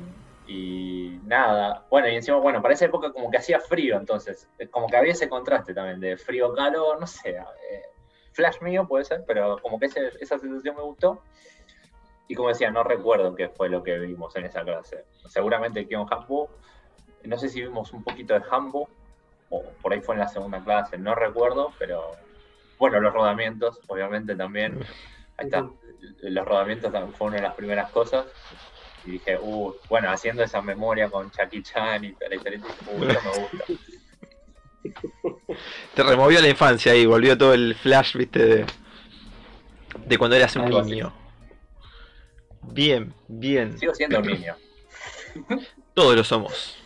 [0.45, 4.87] y nada, bueno, y encima, bueno, para esa época como que hacía frío, entonces, como
[4.87, 7.81] que había ese contraste también de frío-calor, no sé, eh,
[8.33, 11.23] flash mío puede ser, pero como que esa sensación me gustó.
[12.27, 15.05] Y como decía, no recuerdo qué fue lo que vimos en esa clase.
[15.27, 16.49] Seguramente que en Hambo,
[17.23, 18.89] no sé si vimos un poquito de Hambo,
[19.49, 22.11] o por ahí fue en la segunda clase, no recuerdo, pero
[22.77, 24.79] bueno, los rodamientos, obviamente también.
[25.37, 25.67] Ahí está,
[26.21, 28.25] los rodamientos fue una de las primeras cosas.
[29.05, 32.99] Y dije, uh, bueno, haciendo esa memoria con Chucky Chan y tal, y tal, uh,
[32.99, 33.63] me gusta.
[35.95, 38.65] Te removió la infancia y volvió todo el flash, viste, de,
[40.05, 41.13] de cuando eras un niño.
[42.71, 43.77] Bien, bien.
[43.77, 44.55] Sigo siendo un niño.
[45.93, 46.77] Todos lo somos.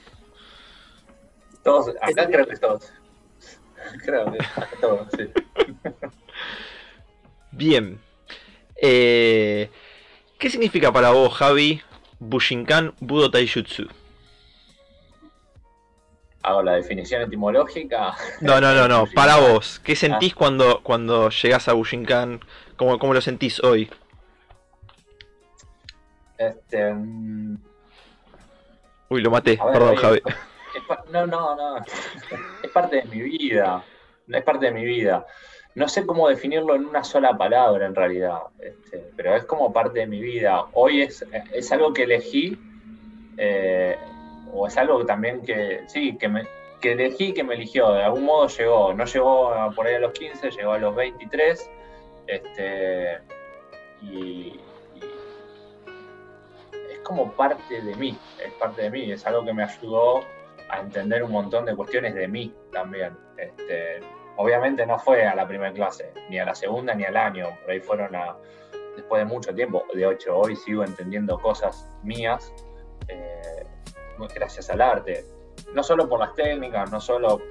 [1.64, 2.92] Todos, acá creo que todos.
[4.06, 4.40] Creo que
[4.80, 5.28] todos, sí.
[7.52, 8.00] Bien.
[8.82, 9.70] Eh,
[10.38, 11.82] ¿Qué significa para vos, Javi,
[12.20, 13.88] Bushinkan Budo Taijutsu?
[16.44, 18.16] Hago la definición etimológica.
[18.40, 19.06] No, no, no, no.
[19.14, 20.38] Para vos, ¿qué sentís ah.
[20.38, 22.40] cuando, cuando llegás a Bushinkan?
[22.78, 23.90] ¿Cómo, ¿Cómo lo sentís hoy?
[26.42, 26.94] Este,
[29.10, 30.22] Uy, lo maté, perdón, Javi.
[31.12, 31.78] no, no, no.
[32.64, 33.84] es parte de mi vida.
[34.28, 35.26] Es parte de mi vida.
[35.76, 40.00] No sé cómo definirlo en una sola palabra en realidad, este, pero es como parte
[40.00, 40.66] de mi vida.
[40.74, 42.58] Hoy es, es algo que elegí,
[43.38, 43.98] eh,
[44.52, 46.48] o es algo también que, sí, que, me,
[46.82, 47.92] que elegí que me eligió.
[47.94, 48.94] De algún modo llegó.
[48.94, 51.70] No llegó por ahí a los 15, llegó a los 23.
[52.28, 53.20] Este,
[54.02, 54.60] y,
[57.04, 60.22] como parte de mí, es parte de mí, es algo que me ayudó
[60.70, 63.18] a entender un montón de cuestiones de mí también.
[63.38, 64.00] Este,
[64.38, 67.72] obviamente no fue a la primera clase, ni a la segunda ni al año, por
[67.72, 68.36] ahí fueron a,
[68.96, 72.54] después de mucho tiempo, de hecho hoy sigo entendiendo cosas mías
[73.08, 73.66] eh,
[74.36, 75.26] gracias al arte,
[75.74, 77.42] no solo por las técnicas, no solo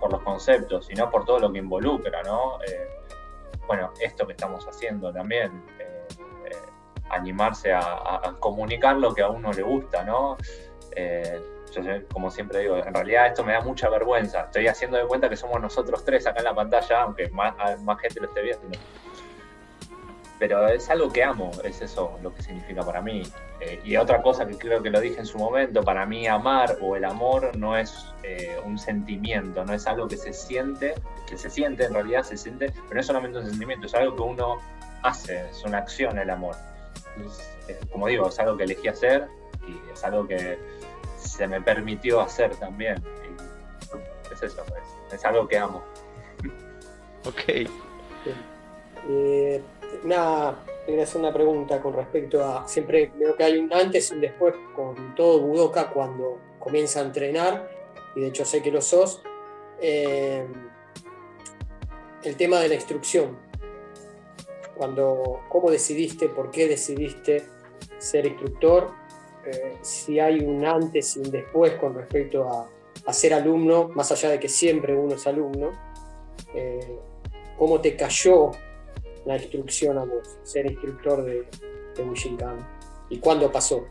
[0.00, 2.58] por los conceptos, sino por todo lo que involucra, ¿no?
[2.62, 2.88] Eh,
[3.66, 5.64] bueno, esto que estamos haciendo también,
[7.10, 10.36] animarse a, comunicar lo que a uno le gusta, ¿no?
[10.94, 11.40] Eh,
[11.72, 14.42] yo como siempre digo, en realidad esto me da mucha vergüenza.
[14.42, 17.54] Estoy haciendo de cuenta que somos nosotros tres acá en la pantalla, aunque más,
[18.00, 18.78] gente lo esté viendo.
[20.38, 23.22] Pero es algo que amo, es eso lo que significa para mí.
[23.60, 26.76] Eh, y otra cosa que creo que lo dije en su momento, para mí amar
[26.82, 30.94] o el amor no es eh, un sentimiento, no es algo que se siente,
[31.26, 34.14] que se siente, en realidad se siente, pero no es solamente un sentimiento, es algo
[34.14, 34.58] que uno
[35.02, 36.54] hace, es una acción el amor.
[37.68, 39.28] Eh, como digo, es algo que elegí hacer
[39.66, 40.58] y es algo que
[41.18, 43.02] se me permitió hacer también.
[44.32, 44.64] es eso,
[45.08, 45.82] es, es algo que amo.
[47.24, 47.68] Ok.
[50.04, 54.14] una quería hacer una pregunta con respecto a, siempre veo que hay un antes y
[54.14, 57.68] un después con todo Budoka cuando comienza a entrenar,
[58.14, 59.20] y de hecho sé que lo sos,
[59.80, 60.46] eh,
[62.22, 63.36] el tema de la instrucción.
[64.76, 67.44] Cuando, ¿Cómo decidiste, por qué decidiste
[67.98, 68.90] ser instructor?
[69.44, 74.30] Eh, si hay un antes y un después con respecto a, ser alumno, más allá
[74.30, 75.70] de que siempre uno es alumno,
[76.54, 76.98] eh,
[77.56, 78.50] ¿cómo te cayó
[79.24, 81.46] la instrucción a vos, ser instructor de,
[81.94, 82.58] de Bushinkan?
[83.08, 83.86] ¿Y cuándo pasó?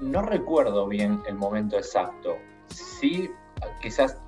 [0.00, 2.36] No recuerdo bien el momento exacto.
[2.68, 3.30] Sí,
[3.80, 4.18] quizás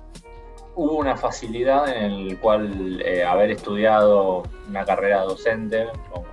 [0.75, 6.25] hubo una facilidad en el cual eh, haber estudiado una carrera docente como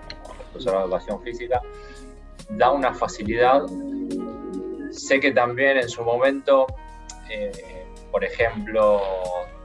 [0.53, 1.61] profesor de educación física
[2.51, 3.63] da una facilidad.
[4.91, 6.67] Sé que también en su momento,
[7.29, 9.03] eh, por ejemplo,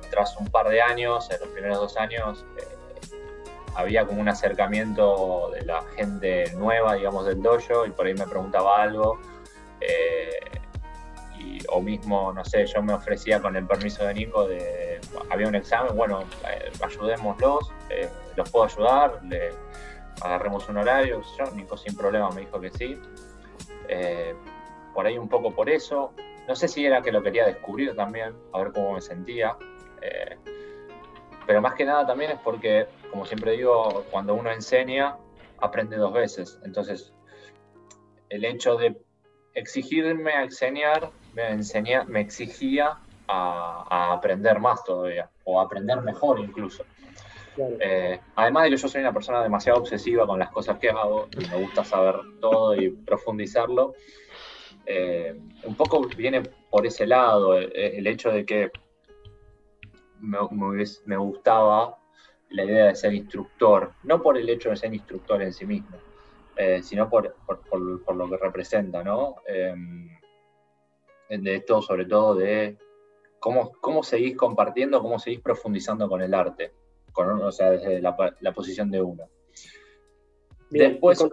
[0.10, 2.68] tras un par de años, en los primeros dos años, eh,
[3.76, 8.28] había como un acercamiento de la gente nueva, digamos, del dojo, y por ahí me
[8.28, 9.20] preguntaba algo.
[11.70, 15.56] O mismo, no sé, yo me ofrecía con el permiso de Nico de, había un
[15.56, 19.22] examen, bueno, eh, ayudémoslos, eh, los puedo ayudar,
[20.22, 23.00] agarremos un horario, yo, Nico sin problema me dijo que sí.
[24.94, 26.14] por ahí un poco por eso.
[26.48, 29.56] No sé si era que lo quería descubrir también, a ver cómo me sentía.
[31.48, 35.18] pero más que nada también es porque como siempre digo, cuando uno enseña,
[35.60, 36.60] aprende dos veces.
[36.66, 37.14] Entonces,
[38.30, 39.00] el hecho de
[39.54, 46.86] exigirme a enseñar me, enseña, me exigía a, aprender más todavía, o aprender mejor incluso.
[47.58, 51.28] Eh, además de que yo soy una persona demasiado obsesiva con las cosas que hago,
[51.38, 53.94] y me gusta saber todo y profundizarlo,
[54.86, 58.72] eh, un poco viene por ese lado el, hecho de que
[60.20, 60.38] me,
[61.06, 61.98] me, gustaba
[62.50, 65.98] la idea de ser instructor, no por el hecho de ser instructor en sí mismo,
[66.58, 69.36] eh, sino por, por, lo que representa, ¿no?
[71.30, 72.78] De esto, sobre todo, de
[73.40, 76.72] cómo, cómo seguís compartiendo, cómo seguís profundizando con el arte,
[77.12, 78.16] con, o sea, desde la,
[78.54, 79.30] posición de uno.
[80.70, 81.24] después...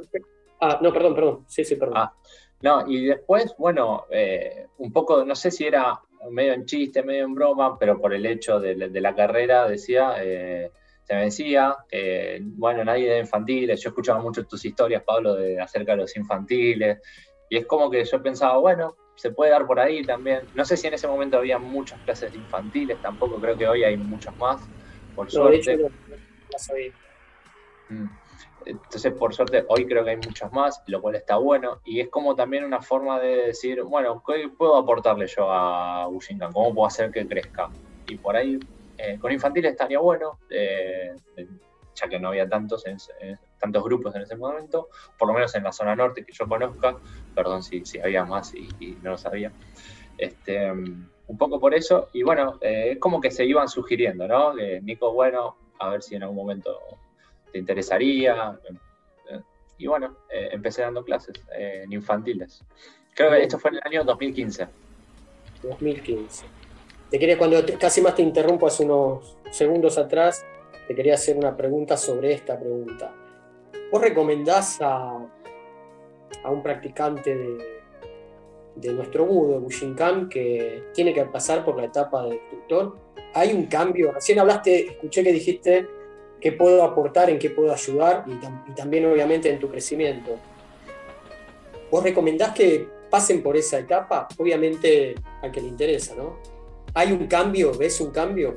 [0.60, 1.96] Ah, no, perdón, perdón, sí, sí, perdón.
[1.96, 2.14] Ah,
[2.62, 6.00] no, y después, bueno, eh, un poco, no sé si era
[6.30, 10.70] medio en chiste, medio en broma, pero por el hecho de, la carrera decía, eh,
[11.04, 15.58] se me decía que, bueno, nadie de infantiles, yo escuchaba mucho tus historias, Pablo, de,
[15.58, 16.98] acerca de los infantiles,
[17.48, 20.40] y es como que yo pensaba, bueno, se puede dar por ahí también.
[20.54, 23.84] No sé si en ese momento había muchas clases de infantiles, tampoco creo que hoy
[23.84, 24.62] hay muchas más,
[25.14, 25.78] por suerte.
[27.90, 28.06] Mm.
[28.64, 31.80] Entonces, por suerte, hoy creo que hay muchas más, lo cual está bueno.
[31.84, 36.50] Y es como también una forma de decir, bueno, ¿qué puedo aportarle yo a Bushinkan?
[36.54, 37.68] ¿Cómo puedo hacer que crezca?
[38.06, 38.58] Y por ahí
[38.96, 41.14] eh, con infantiles estaría bueno, eh,
[41.94, 42.84] ya que no había tantos,
[43.58, 46.96] tantos grupos en ese momento, por lo menos en la zona norte que yo conozca,
[47.34, 49.52] perdón si, si había más y, no lo sabía.
[50.18, 54.54] Este, un poco por eso, y bueno, eh, es como que se iban sugiriendo, ¿no?
[54.54, 56.78] Nico, bueno, a ver si en algún momento
[57.52, 58.58] te interesaría.
[59.78, 62.62] Y bueno, empecé dando clases en infantiles.
[63.14, 64.68] Creo que esto fue en el año 2015.
[65.62, 66.46] 2015.
[67.10, 70.44] Te quería, cuando casi más te interrumpo hace unos segundos atrás,
[70.90, 73.14] te quería hacer una pregunta sobre esta pregunta.
[73.92, 75.24] ¿Vos recomendás a,
[76.42, 77.58] a un practicante de,
[78.74, 82.96] de nuestro budo, de Bushinkan, que tiene que pasar por la etapa de instructor?
[83.34, 84.10] ¿Hay un cambio?
[84.10, 85.86] Recién hablaste, escuché que dijiste
[86.40, 90.38] qué puedo aportar, en qué puedo ayudar y, también obviamente en tu crecimiento.
[91.88, 94.26] ¿Vos recomendás que pasen por esa etapa?
[94.36, 96.38] Obviamente al que le interesa, ¿no?
[96.94, 97.70] ¿Hay un cambio?
[97.78, 98.56] ¿Ves un cambio?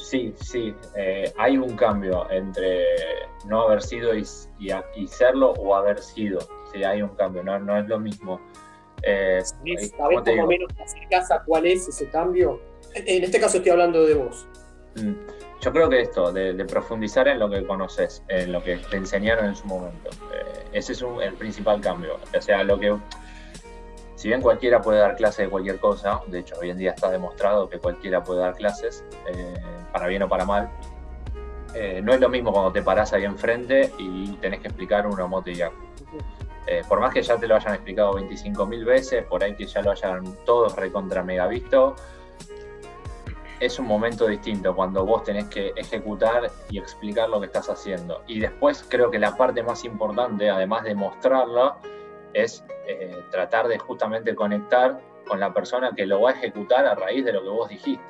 [0.00, 2.84] Sí, sí, eh, hay un cambio entre
[3.46, 4.24] no haber sido y,
[5.06, 6.40] serlo o haber sido.
[6.72, 8.40] Sí, hay un cambio, no, no es lo mismo.
[9.02, 10.68] Eh, ¿Sabes más o menos
[11.08, 12.60] te a cuál es ese cambio?
[12.94, 14.46] En este caso estoy hablando de vos.
[14.96, 15.12] Mm,
[15.60, 19.46] yo creo que esto, de, profundizar en lo que conoces, en lo que te enseñaron
[19.46, 22.18] en su momento, eh, ese es el principal cambio.
[22.36, 22.96] O sea, lo que
[24.20, 27.10] si bien cualquiera puede dar clases de cualquier cosa, de hecho hoy en día está
[27.10, 29.54] demostrado que cualquiera puede dar clases, eh,
[29.94, 30.70] para bien o para mal,
[31.74, 35.26] eh, no es lo mismo cuando te parás ahí enfrente y tenés que explicar una
[35.26, 39.54] moto y eh, por más que ya te lo hayan explicado 25.000 veces, por ahí
[39.54, 41.96] que ya lo hayan todos recontra mega visto,
[43.58, 48.22] es un momento distinto cuando vos tenés que ejecutar y explicar lo que estás haciendo.
[48.26, 51.76] Y después creo que la parte más importante, además de mostrarlo,
[52.34, 56.94] es eh, tratar de justamente conectar con la persona que lo va a ejecutar a
[56.94, 58.04] raíz de lo que vos dijiste.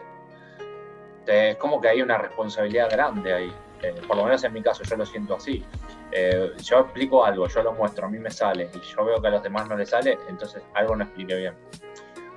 [1.26, 3.52] es como que hay una responsabilidad grande ahí.
[3.82, 5.64] Eh, por lo menos en mi caso, yo lo siento así.
[6.12, 9.28] Eh, yo explico algo, yo lo muestro, a mí me sale y yo veo que
[9.28, 11.54] a los demás no les sale, entonces algo no expliqué bien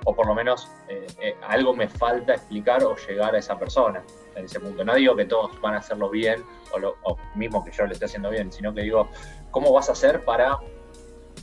[0.04, 4.02] o por lo menos eh, algo me falta explicar o llegar a esa persona
[4.36, 4.84] en ese punto.
[4.84, 6.96] No digo que todos van a hacerlo bien o, lo,
[7.34, 9.08] mismo que yo lo esté haciendo bien, sino que digo,
[9.50, 10.58] ¿cómo vas a hacer para,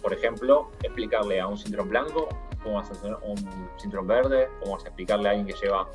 [0.02, 2.30] por ejemplo, explicarle a un cinturón blanco,
[2.64, 3.38] cómo vas a hacer un
[3.80, 5.90] cinturón verde, cómo vas a explicarle a alguien que lleva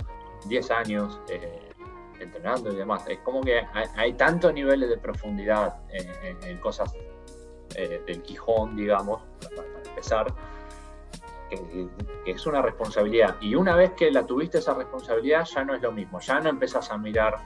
[0.47, 1.71] 10 años eh,
[2.21, 3.05] entrenando y demás?
[3.09, 3.63] Es como que
[3.95, 6.93] hay, tantos niveles de profundidad en, cosas
[7.75, 9.23] del Quijón, digamos,
[9.55, 10.35] para empezar
[11.49, 11.89] que,
[12.27, 13.37] es una responsabilidad.
[13.41, 16.51] Y una vez que la tuviste esa responsabilidad, ya no es lo mismo, ya no
[16.51, 17.39] empezás a mirar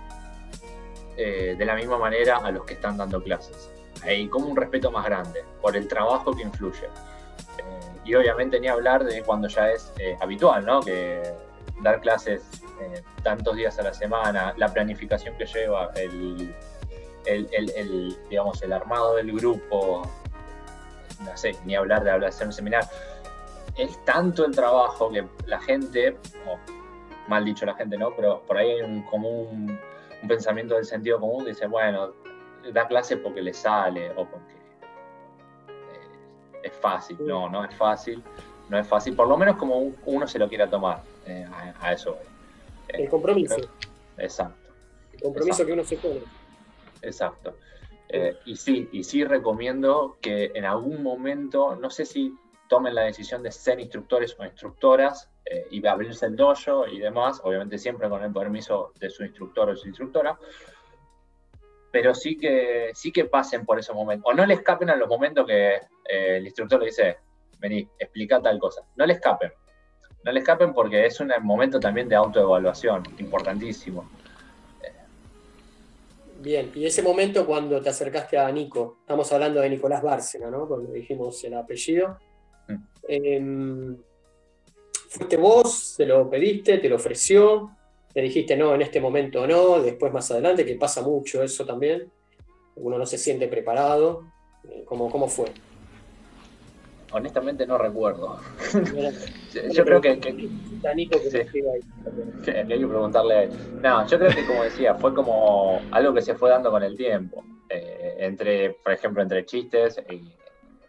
[1.17, 3.71] eh, de la misma manera a los que están dando clases.
[4.03, 6.87] Hay como un respeto más grande por el trabajo que influye.
[6.87, 10.81] Eh, y obviamente ni hablar de cuando ya es eh, habitual, ¿no?
[10.81, 11.23] Que
[11.83, 12.43] dar clases
[13.23, 16.55] tantos días a la semana, la planificación que lleva, el,
[17.27, 20.03] el, digamos, el armado del grupo,
[21.21, 22.89] no sé, ni hablar de hablar, hacer un seminario
[23.77, 26.59] es tanto el trabajo que la gente, o
[27.29, 28.15] mal dicho la gente, ¿no?
[28.15, 29.79] Pero por ahí hay un común,
[30.23, 32.13] un pensamiento del sentido común dice, bueno,
[32.73, 34.55] da clase porque le sale o porque
[35.69, 37.19] eh, es fácil.
[37.21, 38.23] No, no es fácil.
[38.69, 41.45] No es fácil, por lo menos como uno se lo quiera tomar eh,
[41.81, 42.17] a, eso.
[42.87, 43.57] el compromiso.
[44.17, 44.71] exacto.
[45.13, 46.21] El compromiso que uno se pone.
[47.03, 47.57] Exacto.
[48.09, 52.35] Eh, y sí, y sí recomiendo que en algún momento, no sé si
[52.69, 57.41] tomen la decisión de ser instructores o instructoras eh, y abrirse el dojo y demás,
[57.43, 60.39] obviamente siempre con el permiso de su instructor o su instructora,
[61.93, 65.09] pero sí que, sí que pasen por ese momento, o no le escapen a los
[65.09, 67.17] momentos que eh, el instructor le dice,
[67.59, 69.53] vení, explica tal cosa, no le escapen,
[70.25, 74.09] no le escapen porque es un momento también de autoevaluación, importantísimo.
[76.39, 80.67] Bien, y ese momento cuando te acercaste a Nico, estamos hablando de Nicolás Bárcena, ¿no?
[80.67, 82.17] Cuando dijimos el apellido,
[83.09, 83.97] Em,
[85.09, 87.77] fuiste vos, se lo pediste, te lo ofreció,
[88.13, 92.11] te dijiste no, en este momento no, después más adelante, que pasa mucho eso también.
[92.77, 94.25] Uno no se siente preparado.
[94.69, 95.47] Eh, ¿Cómo, cómo fue?
[97.13, 98.39] Honestamente no recuerdo.
[99.73, 100.31] yo, creo que, que,
[100.87, 103.51] hay que preguntarle a él.
[103.83, 106.97] No, yo creo que como decía, fue como algo que se fue dando con el
[106.97, 107.45] tiempo.
[107.69, 110.23] Eh, entre, por ejemplo, entre chistes y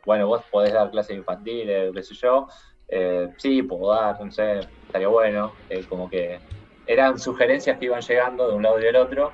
[0.05, 2.47] bueno, vos podés dar clases infantiles, qué sé yo,
[2.87, 6.39] eh, sí, puedo dar, no sé, estaría bueno, eh, como que
[6.85, 9.33] eran sugerencias que iban llegando de un lado y del otro,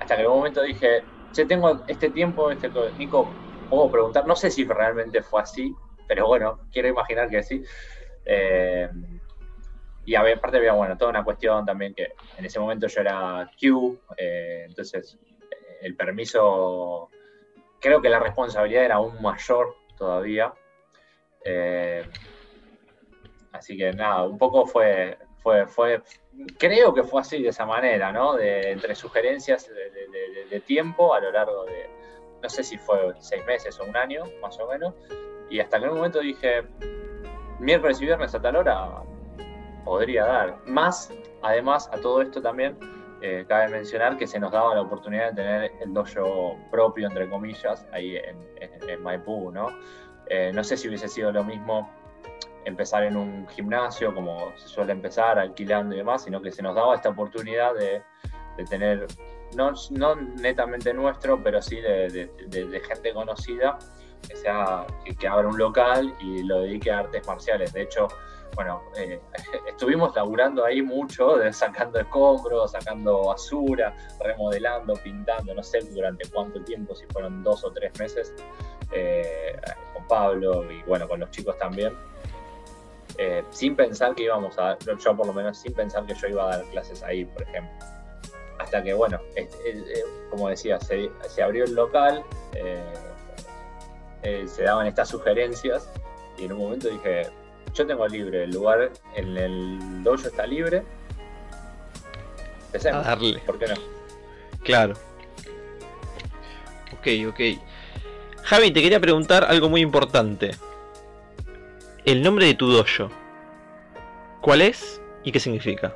[0.00, 3.32] hasta que en un momento dije, che, tengo este tiempo, este Nico,
[3.68, 5.74] puedo preguntar, no sé si realmente fue así,
[6.08, 7.62] pero bueno, quiero imaginar que sí.
[8.24, 8.88] Eh,
[10.04, 14.00] y aparte había, bueno, toda una cuestión también que en ese momento yo era Q,
[14.16, 15.18] entonces
[15.80, 17.08] el permiso,
[17.80, 20.52] creo que la responsabilidad era aún mayor todavía.
[21.44, 22.02] Eh,
[23.52, 25.66] así que nada, un poco fue, fue,
[26.58, 28.34] creo que fue así de esa manera, ¿no?
[28.34, 31.88] De, entre sugerencias de, tiempo a lo largo de,
[32.42, 34.94] no sé si fue seis meses o un año, más o menos,
[35.48, 36.62] y hasta que en un momento dije,
[37.58, 39.02] miércoles y viernes a tal hora
[39.84, 40.58] podría dar.
[40.66, 41.12] Más,
[41.42, 42.76] además, a todo esto también,
[43.22, 47.28] eh, cabe mencionar que se nos daba la oportunidad de tener el dojo propio, entre
[47.28, 48.38] comillas, ahí en,
[48.88, 49.68] en, Maipú, ¿no?
[50.26, 51.90] Eh, no sé si hubiese sido lo mismo
[52.64, 56.74] empezar en un gimnasio, como se suele empezar, alquilando y demás, sino que se nos
[56.74, 58.02] daba esta oportunidad de,
[58.68, 59.06] tener,
[59.56, 63.78] no, no, netamente nuestro, pero sí de, gente conocida
[64.28, 64.86] que, sea,
[65.18, 67.72] que abra un local y lo dedique a artes marciales.
[67.72, 68.08] De hecho,
[68.54, 69.20] bueno, eh,
[69.68, 76.94] estuvimos laburando ahí mucho, sacando escombros, sacando basura, remodelando, pintando, no sé durante cuánto tiempo,
[76.94, 78.34] si fueron dos o tres meses,
[78.92, 79.58] eh,
[79.94, 81.96] con Pablo y bueno, con los chicos también.
[83.18, 86.44] Eh, sin pensar que íbamos a, yo por lo menos sin pensar que yo iba
[86.44, 87.72] a dar clases ahí, por ejemplo.
[88.58, 89.18] Hasta que, bueno,
[90.30, 92.22] como decía, se, se abrió el local,
[94.22, 95.88] se daban estas sugerencias
[96.36, 97.22] y en un momento dije,
[97.74, 100.82] yo tengo libre el lugar, en el dojo está libre.
[102.66, 103.06] Empecemos.
[103.06, 103.38] A darle.
[103.40, 103.74] ¿Por qué no?
[104.62, 104.94] Claro.
[106.92, 107.40] Ok, ok.
[108.42, 110.52] Javi, te quería preguntar algo muy importante.
[112.06, 113.10] El nombre de tu dojo.
[114.40, 115.94] ¿Cuál es y qué significa?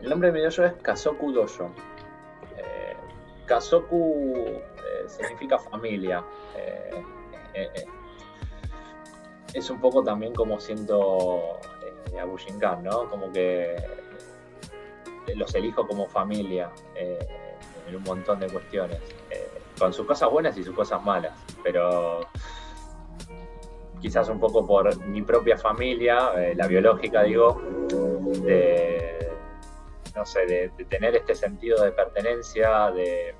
[0.00, 1.72] El nombre de mi dojo es Kazoku Dojo.
[2.56, 2.94] Eh,
[3.44, 6.22] Kazoku eh, significa familia.
[6.56, 7.84] Eh,
[9.52, 11.58] es un poco también como siento
[12.20, 13.08] a Bushinkan, ¿no?
[13.10, 13.76] Como que
[15.34, 19.00] los elijo como familia en un montón de cuestiones,
[19.76, 22.20] con sus cosas buenas y sus cosas malas, pero
[24.02, 27.62] quizás un poco por mi propia familia, la biológica digo,
[28.44, 29.30] de,
[30.14, 33.34] no sé, de, tener este sentido de pertenencia, de,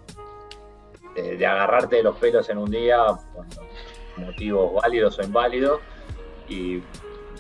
[1.14, 3.04] de, agarrarte de los pelos en un día,
[3.34, 3.46] por
[4.16, 5.80] motivos válidos o inválidos,
[6.48, 6.82] y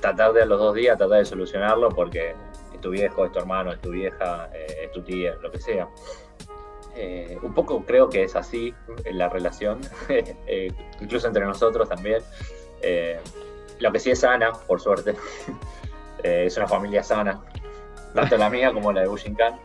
[0.00, 2.34] tratar de a los dos días tratar de solucionarlo porque
[2.74, 5.60] es tu viejo, es tu hermano, es tu vieja, eh, es tu tía, lo que
[5.60, 5.88] sea.
[6.94, 8.74] Eh, un poco creo que es así
[9.10, 10.70] la relación, eh,
[11.00, 12.22] incluso entre nosotros también.
[13.78, 15.14] Lo que sí es sana, por suerte,
[16.22, 17.40] es una familia sana,
[18.14, 19.58] tanto la mía como la de Bushinkan,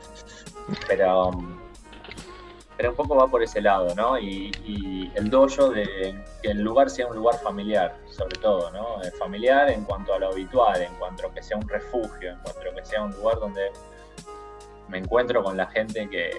[0.88, 1.58] pero um,
[2.78, 4.20] pero un poco va por ese lado, ¿no?
[4.20, 9.02] Y, el dojo de que el lugar sea un lugar familiar, sobre todo, ¿no?
[9.02, 12.40] Eh, familiar en cuanto a lo habitual, en cuanto a que sea un refugio, en
[12.40, 13.72] cuanto a que sea un lugar donde
[14.90, 16.30] me encuentro con la gente que,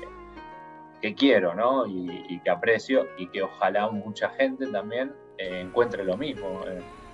[1.02, 1.86] que quiero, ¿no?
[1.86, 6.62] Y, que aprecio y que ojalá mucha gente también eh, encuentre lo mismo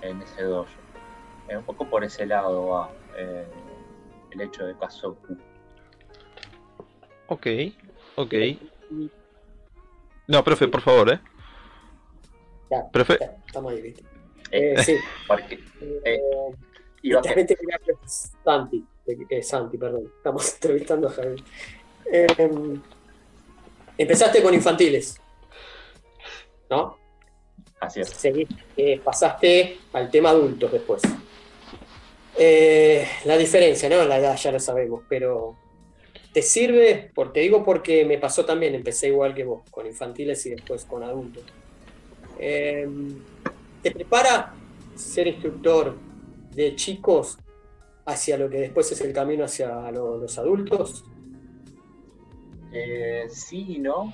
[0.01, 0.67] en, ese dojo.
[1.49, 3.45] un poco por ese lado va eh,
[4.31, 5.37] el hecho de Kazoku.
[7.27, 7.47] Ok,
[8.15, 8.33] ok.
[10.27, 11.19] No, profe, por favor, ¿eh?
[12.69, 13.19] Ya, profe.
[13.45, 14.03] estamos ahí, ¿viste?
[14.51, 14.95] Eh, sí.
[15.27, 15.59] Porque,
[16.03, 16.19] eh,
[17.01, 17.79] y también te quería
[18.43, 18.83] Santi,
[19.29, 20.11] eh, Santi, perdón.
[20.17, 21.43] Estamos entrevistando a Javier.
[22.11, 22.79] Eh,
[23.97, 25.19] empezaste con infantiles,
[26.69, 26.97] ¿no?
[27.85, 28.09] Así es.
[28.09, 31.01] Seguí, eh, pasaste al tema adultos después.
[32.37, 34.03] Eh, la diferencia, ¿no?
[34.03, 35.55] La edad ya lo sabemos, pero
[36.35, 37.11] ¿Te sirve?
[37.15, 41.01] Porque digo porque me pasó también, empecé igual que vos, con infantiles y después con
[41.01, 41.45] adultos.
[42.37, 43.23] Em,
[43.81, 44.53] ¿Te prepara
[44.95, 45.95] ser instructor
[46.51, 47.37] de chicos
[48.05, 51.05] hacia lo que después es el camino hacia los adultos?
[52.73, 54.13] Eh, sí y no.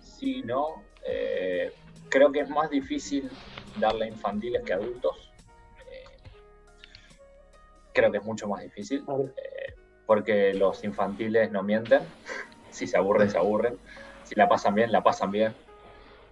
[0.00, 0.84] Sí y no.
[1.04, 1.72] Eh,
[2.10, 3.30] creo que es más difícil
[3.76, 5.30] darle a infantiles que a adultos.
[5.90, 6.28] Eh,
[7.92, 9.04] creo que es mucho más difícil
[10.06, 12.00] porque los infantiles no mienten,
[12.70, 13.78] si se aburren, se aburren,
[14.24, 15.54] si la pasan bien, la pasan bien,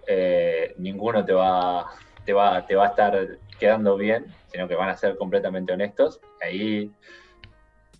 [0.05, 1.85] eh, ninguno te va,
[2.25, 6.19] te, va, te va a estar quedando bien, sino que van a ser completamente honestos.
[6.41, 6.91] Ahí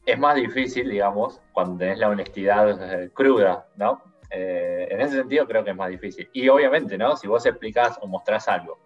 [0.06, 4.02] es más difícil, digamos, cuando tenés la honestidad eh, cruda, ¿no?
[4.32, 6.30] Eh, en ese sentido creo que es más difícil.
[6.34, 7.16] Y obviamente, ¿no?
[7.16, 8.80] Si vos explicás o mostrás algo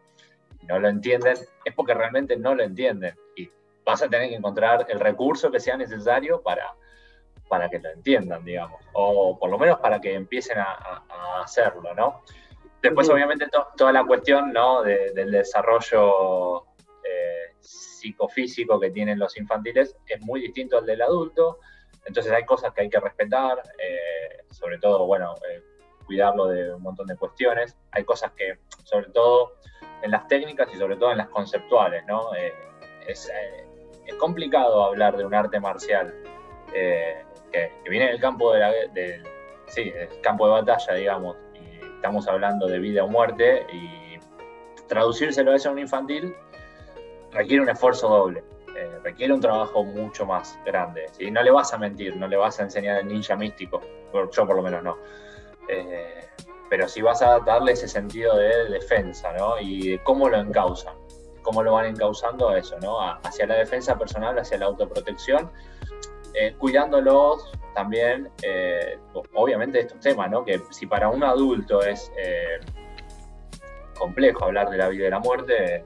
[0.59, 3.15] y no lo entienden, es porque realmente no lo entienden.
[3.35, 3.49] Y
[3.85, 6.73] vas a tener que encontrar el recurso que sea necesario para,
[7.47, 11.03] para que lo entiendan, digamos, o por lo menos para que empiecen a,
[11.41, 12.23] hacerlo, ¿no?
[12.81, 14.81] Después, obviamente, toda la cuestión ¿no?
[14.81, 16.63] del desarrollo
[17.03, 21.59] eh, psicofísico que tienen los infantiles es muy distinto al del adulto,
[22.05, 24.22] entonces hay cosas que hay que respetar, eh,
[24.53, 25.61] sobre todo, bueno, eh,
[26.05, 29.53] cuidarlo de un montón de cuestiones, hay cosas que, sobre todo
[30.01, 32.33] en las técnicas y sobre todo en las conceptuales, ¿no?
[32.35, 33.31] es,
[34.19, 36.13] complicado hablar de un arte marcial
[36.71, 38.71] que, viene del campo de, la,
[39.67, 39.91] sí,
[40.21, 44.17] campo de batalla, digamos, y estamos hablando de vida o muerte, y
[44.87, 46.35] traducírselo a eso a un infantil
[47.31, 48.43] requiere un esfuerzo doble,
[48.75, 51.05] eh, requiere un trabajo mucho más grande.
[51.11, 51.29] ¿sí?
[51.29, 53.81] No le vas a mentir, no le vas a enseñar el ninja místico,
[54.13, 54.97] yo por lo menos no.
[55.67, 56.27] Eh,
[56.69, 59.59] pero sí vas a darle ese sentido de defensa, ¿no?
[59.59, 60.95] Y de cómo lo encausan,
[61.43, 62.99] cómo lo van encauzando a eso, ¿no?
[62.99, 65.51] hacia la defensa personal, hacia la autoprotección
[66.33, 68.97] eh, cuidándolos también, eh,
[69.35, 70.43] obviamente, estos temas, ¿no?
[70.43, 72.11] Que si para un adulto es
[73.97, 75.85] complejo hablar de la vida y de la muerte,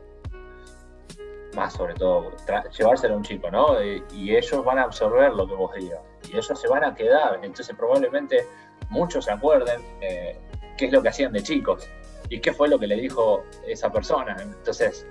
[1.57, 2.31] más sobre todo
[2.77, 3.83] llevárselo a un chico, ¿no?
[3.83, 5.99] Y, ellos van a absorber lo que vos digas.
[6.29, 7.39] Y ellos se van a quedar.
[7.43, 8.45] Entonces, probablemente
[8.89, 11.89] muchos se acuerden qué es lo que hacían de chicos
[12.29, 14.37] y qué fue lo que le dijo esa persona.
[14.39, 15.05] Entonces,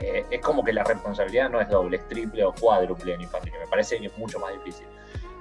[0.00, 3.52] eh, es como que la responsabilidad no es doble, es triple o cuádruple en infantil,
[3.58, 4.86] me parece que es mucho más difícil.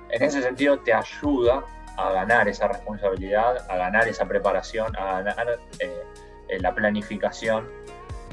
[0.10, 1.64] En ese sentido te ayuda
[1.97, 7.70] a ganar esa responsabilidad, a ganar esa preparación, a ganar eh, la planificación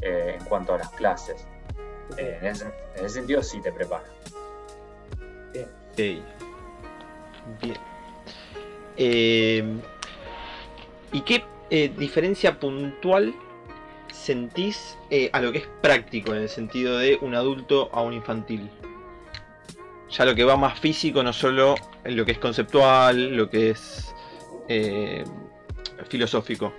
[0.03, 1.47] eh, en cuanto a las clases.
[2.17, 4.05] Eh, en, ese, sentido sí te prepara.
[5.97, 6.23] Bien.
[7.61, 7.77] Bien.
[8.97, 9.65] Eh,
[11.13, 13.35] ¿Y qué eh, diferencia puntual
[14.13, 14.97] sentís
[15.33, 18.71] a lo que es práctico en el sentido de un adulto a un infantil?
[20.11, 23.71] Ya lo que va más físico, no solo en lo que es conceptual, lo que
[23.71, 24.15] es
[26.09, 26.73] filosófico.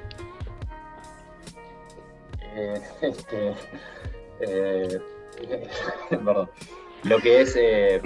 [3.02, 3.54] este,
[6.10, 6.50] perdón.
[7.04, 8.02] Lo que es, eh,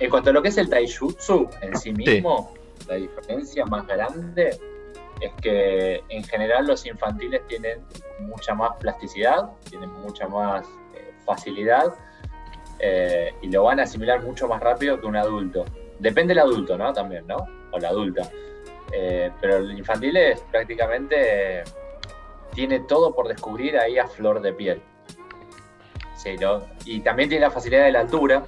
[0.00, 2.52] en cuanto a lo que es el taijutsu en sí mismo,
[2.88, 4.58] la diferencia más grande
[5.20, 7.84] es que en general los infantiles tienen
[8.20, 11.94] mucha más plasticidad, tienen mucha más eh, facilidad
[12.80, 15.64] eh, y lo van a asimilar mucho más rápido que un adulto.
[16.00, 16.92] Depende del adulto, ¿no?
[16.92, 17.36] También, ¿no?
[17.70, 18.28] O la adulta.
[19.40, 21.62] pero el infantil es prácticamente
[22.52, 24.82] tiene todo por descubrir ahí a flor de piel.
[26.84, 28.44] Y también tiene la facilidad de la altura,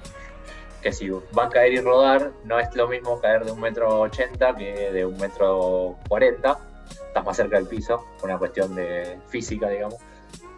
[0.81, 3.99] que si va a caer y rodar, no es lo mismo caer de un metro
[3.99, 6.59] ochenta que de un metro cuarenta.
[7.07, 9.95] Estás más cerca del piso, por una cuestión de física, digamos.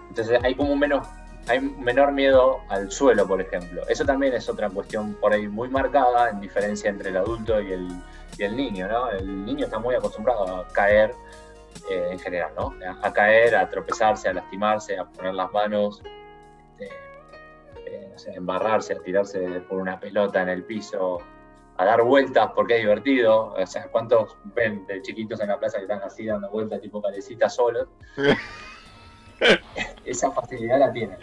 [0.09, 1.07] Entonces hay como un menos,
[1.47, 3.83] hay menor miedo al suelo, por ejemplo.
[3.87, 7.71] Eso también es otra cuestión por ahí muy marcada en diferencia entre el adulto y
[7.71, 7.87] el,
[8.37, 9.09] y el niño, ¿no?
[9.11, 11.13] El niño está muy acostumbrado a caer
[11.89, 12.73] eh, en general, ¿no?
[13.01, 16.01] A, caer, a tropezarse, a lastimarse, a poner las manos,
[17.87, 21.19] eh, no sé, a embarrarse, a tirarse por una pelota en el piso,
[21.77, 23.53] a dar vueltas porque es divertido.
[23.53, 27.01] O sea, ¿cuántos ven de chiquitos en la plaza que están así dando vueltas tipo
[27.01, 27.87] calecita solos?
[30.05, 31.19] Esa facilidad la tienen.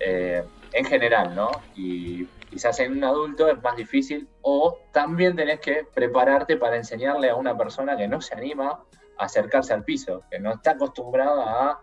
[0.00, 0.42] Eh,
[0.72, 1.50] en general, ¿no?
[1.76, 7.30] Y quizás en un adulto es más difícil o también tenés que prepararte para enseñarle
[7.30, 8.82] a una persona que no se anima
[9.18, 11.80] acercarse al piso, que no está acostumbrada a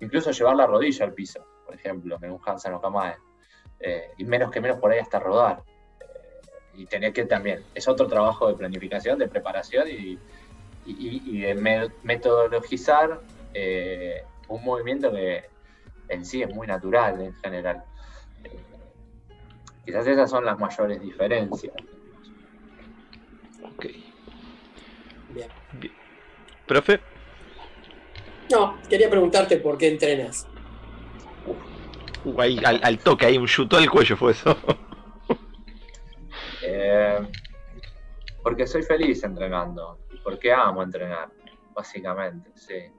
[0.00, 3.16] incluso llevar la rodilla al piso, por ejemplo, en un Hansen o Kamae,
[3.80, 5.62] eh, y menos que menos por ahí hasta rodar.
[6.00, 6.04] Eh,
[6.74, 10.18] y tener que también, es otro trabajo de planificación, de preparación y,
[10.86, 13.20] de metodologizar
[13.52, 15.44] eh, un movimiento que
[16.08, 17.82] en sí es muy natural en general.
[19.84, 21.74] quizás esas son las mayores diferencias.
[23.74, 23.86] Ok.
[25.30, 25.48] Bien.
[25.72, 25.92] Bien.
[26.66, 27.00] ¿Profe?
[28.50, 30.46] No, quería preguntarte por qué entrenas.
[32.26, 34.56] Uh, al, toque, ahí un chutó al cuello fue eso.
[36.68, 37.20] Eh,
[38.42, 41.28] porque soy feliz entrenando porque amo entrenar,
[41.72, 42.74] básicamente, sí.
[42.74, 42.92] Eh,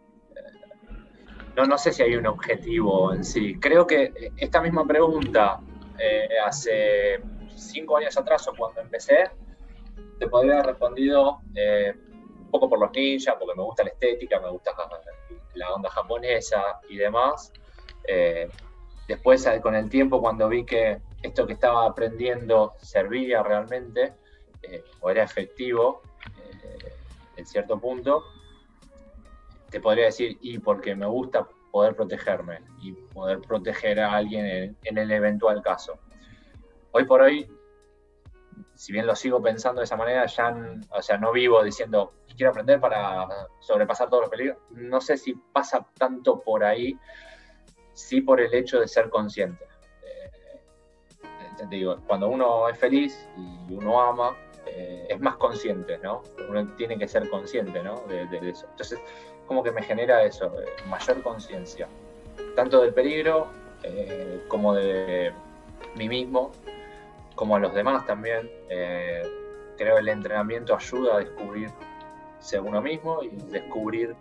[1.58, 3.60] no, no sé si hay un objetivo en sí.
[3.60, 5.60] Creo que esta misma pregunta
[6.00, 7.20] eh, hace
[7.54, 9.30] cinco años atrás o cuando empecé,
[10.18, 14.50] te podría haber respondido un poco por los ninjas, porque me gusta la estética, me
[14.50, 14.72] gusta
[15.56, 17.52] la onda japonesa y demás.
[19.08, 24.14] Después, eh, con el tiempo, cuando vi que esto que estaba aprendiendo servía realmente,
[24.64, 26.02] eh, o era efectivo
[27.36, 28.24] en cierto punto,
[29.70, 34.78] te podría decir, y porque me gusta poder protegerme y poder proteger a alguien en,
[34.84, 36.00] en el eventual caso.
[36.92, 37.48] Hoy por hoy
[38.78, 40.56] si bien lo sigo pensando de esa manera, ya
[40.90, 43.28] o sea, no vivo diciendo quiero aprender para
[43.60, 44.58] sobrepasar todos los peligros.
[44.70, 46.98] No sé si pasa tanto por ahí,
[47.98, 49.66] sí por el hecho de ser consciente.
[50.06, 54.38] Eh, digo, cuando uno es feliz y uno ama,
[54.68, 56.22] eh, es más consciente, ¿no?
[56.48, 58.02] Uno tiene que ser consciente, ¿no?
[58.08, 58.68] De, eso.
[58.70, 59.00] Entonces,
[59.48, 61.88] como que me genera eso, eh, mayor conciencia,
[62.56, 63.48] tanto del peligro
[64.48, 65.32] como de
[65.96, 66.52] mí mismo
[67.36, 68.52] como a los demás también.
[68.68, 74.16] Creo que el entrenamiento ayuda a descubrirse uno mismo y descubrir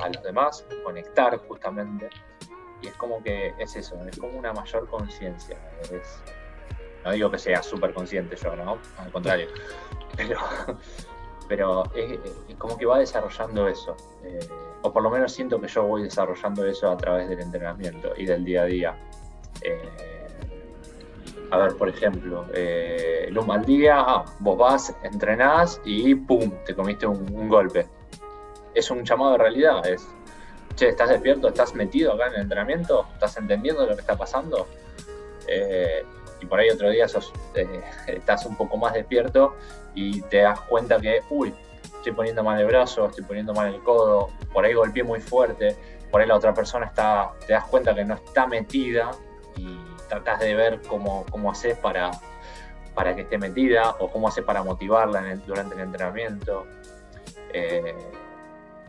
[0.00, 2.08] a los demás, conectar justamente.
[2.82, 5.58] Y es como que es eso, es como una mayor conciencia.
[7.04, 8.78] No digo que sea súper consciente yo, ¿no?
[8.98, 9.48] Al contrario.
[10.16, 10.36] Pero,
[11.48, 12.18] pero es,
[12.56, 13.96] como que va desarrollando eso.
[14.24, 14.40] Eh,
[14.82, 18.26] o por lo menos siento que yo voy desarrollando eso a través del entrenamiento y
[18.26, 18.98] del día a día.
[19.62, 20.08] Eh,
[21.50, 26.52] a ver, por ejemplo, eh, un mal día, ah, vos vas, entrenás y ¡pum!
[26.66, 27.86] te comiste un, golpe.
[28.74, 30.06] Es un llamado de realidad, es,
[30.78, 31.48] che, ¿estás despierto?
[31.48, 33.06] ¿Estás metido acá en el entrenamiento?
[33.14, 34.68] ¿Estás entendiendo lo que está pasando?
[35.48, 36.04] Eh,
[36.40, 37.06] y por ahí otro día
[37.54, 39.56] eh, estás un poco más despierto
[39.94, 41.52] y te das cuenta que, uy,
[41.82, 45.76] estoy poniendo mal el brazo, estoy poniendo mal el codo, por ahí golpeé muy fuerte,
[46.12, 49.10] por ahí la otra persona está, te das cuenta que no está metida
[49.56, 49.76] y
[50.08, 52.12] tratás de ver cómo, cómo haces para,
[52.94, 56.66] para que esté metida o cómo haces para motivarla durante el entrenamiento.
[57.52, 57.96] Eh,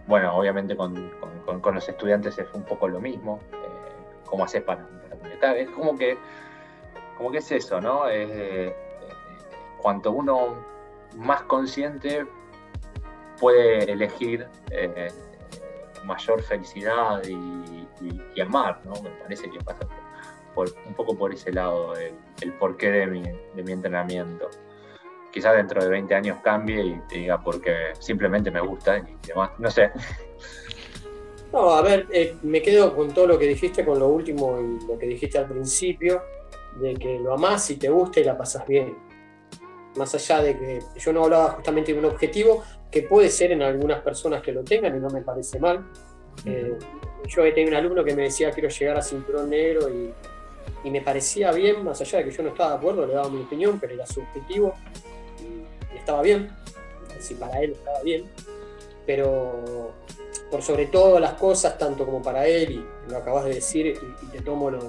[0.09, 1.11] bueno, obviamente con,
[1.45, 3.39] los estudiantes es un poco lo mismo.
[3.53, 3.57] Eh,
[4.25, 4.87] cómo haces para,
[5.55, 6.17] es como que,
[7.15, 8.07] como que es eso, ¿no?
[8.09, 8.73] Es,
[9.77, 10.55] cuanto uno
[11.15, 12.25] más consciente
[13.39, 15.09] puede elegir eh,
[16.03, 18.93] mayor felicidad y, amar, ¿no?
[19.03, 19.81] Me parece que pasa
[20.55, 24.49] por, un poco por ese lado el, porqué de mi, de mi entrenamiento.
[25.31, 29.51] Quizás dentro de 20 años cambie y te diga porque simplemente me gusta y demás,
[29.59, 29.91] no sé.
[31.51, 34.85] No, a ver, eh, me quedo con todo lo que dijiste, con lo último y
[34.85, 36.21] lo que dijiste al principio,
[36.79, 38.95] de que lo amás y te gusta y la pasas bien.
[39.95, 43.63] Más allá de que yo no hablaba justamente de un objetivo, que puede ser en
[43.63, 45.85] algunas personas que lo tengan y no me parece mal.
[46.45, 46.77] Eh,
[47.27, 50.13] yo he tenido un alumno que me decía quiero llegar a cinturón negro y,
[50.83, 53.29] y, me parecía bien, más allá de que yo no estaba de acuerdo, le daba
[53.29, 55.08] mi opinión, pero era su objetivo y,
[56.09, 56.49] estaba bien,
[57.19, 58.25] si para él estaba bien,
[59.05, 59.93] pero
[60.49, 64.25] por sobre todo las cosas, tanto como para él, y lo acabas de decir, y,
[64.31, 64.81] te tomo lo,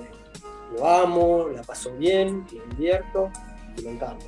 [0.82, 3.30] amo, la paso bien, lo invierto
[3.76, 4.26] y me encanta.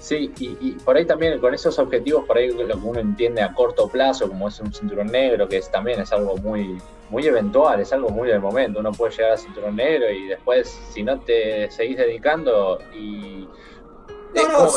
[0.00, 3.54] Sí, y, por ahí también con esos objetivos, por ahí lo que uno entiende a
[3.54, 6.76] corto plazo, como es un cinturón negro, que es, también es algo muy,
[7.08, 8.80] muy eventual, es algo muy del momento.
[8.80, 13.48] Uno puede llegar a cinturón negro y después, si no te seguís dedicando, y.
[14.34, 14.68] No, no,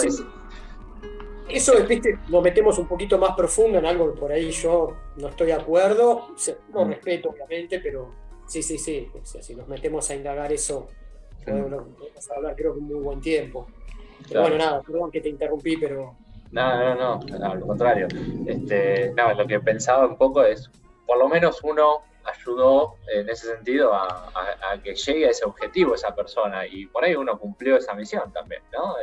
[1.50, 5.28] Eso, viste, nos metemos un poquito más profundo en algo que por ahí yo no
[5.30, 6.28] estoy de acuerdo.
[6.74, 6.90] No mm.
[6.90, 8.14] respeto, obviamente, pero
[8.46, 9.10] sí, sí, sí.
[9.24, 10.88] si nos metemos a indagar eso,
[11.46, 13.68] podemos hablar, creo que un muy buen tiempo
[14.32, 16.16] bueno, nada, perdón que te interrumpí, pero.
[16.52, 18.08] No, no, no, al contrario.
[18.46, 20.70] Este, no, lo que pensaba un poco es,
[21.06, 24.32] por lo menos uno ayudó en ese sentido a,
[24.84, 28.62] que llegue a ese objetivo esa persona y por ahí uno cumplió esa misión también,
[28.72, 28.96] ¿no?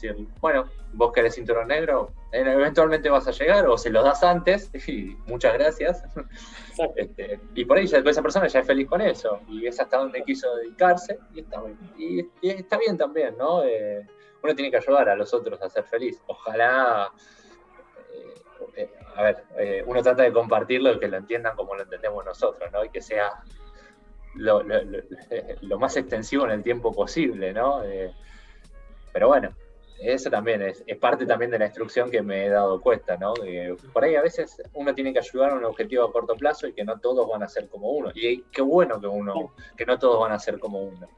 [0.00, 4.70] Decir, bueno, vos querés cinturón negro, eventualmente vas a llegar o se lo das antes
[4.88, 6.02] y muchas gracias.
[6.96, 10.22] Este, y por ahí esa persona ya es feliz con eso y es hasta donde
[10.22, 13.64] quiso dedicarse y está bien, y, está bien también, ¿no?
[13.64, 14.06] Eh,
[14.42, 16.22] uno tiene que ayudar a los otros a ser feliz.
[16.26, 17.10] Ojalá,
[18.12, 18.34] eh,
[18.76, 22.24] eh, a ver, eh, uno trata de compartirlo y que lo entiendan como lo entendemos
[22.24, 22.84] nosotros, ¿no?
[22.84, 23.42] Y que sea
[24.34, 24.62] lo,
[25.78, 27.82] más extensivo en el tiempo posible, ¿no?
[29.12, 29.50] pero bueno,
[30.00, 33.34] eso también es, parte también de la instrucción que me he dado cuenta, ¿no?
[33.92, 36.72] por ahí a veces uno tiene que ayudar a un objetivo a corto plazo y
[36.72, 38.10] que no todos van a ser como uno.
[38.14, 41.08] Y qué bueno que uno, que no todos van a ser como uno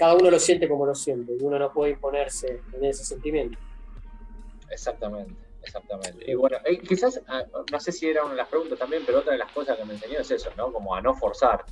[0.00, 3.58] cada uno lo siente como lo siente y uno no puede imponerse en ese sentimiento.
[4.70, 6.24] Exactamente, exactamente.
[6.26, 9.18] Y bueno, eh, quizás, ah, no sé si era una de las preguntas también, pero
[9.18, 10.72] otra de las cosas que me enseñó es eso, ¿no?
[10.72, 11.66] Como a no forzar,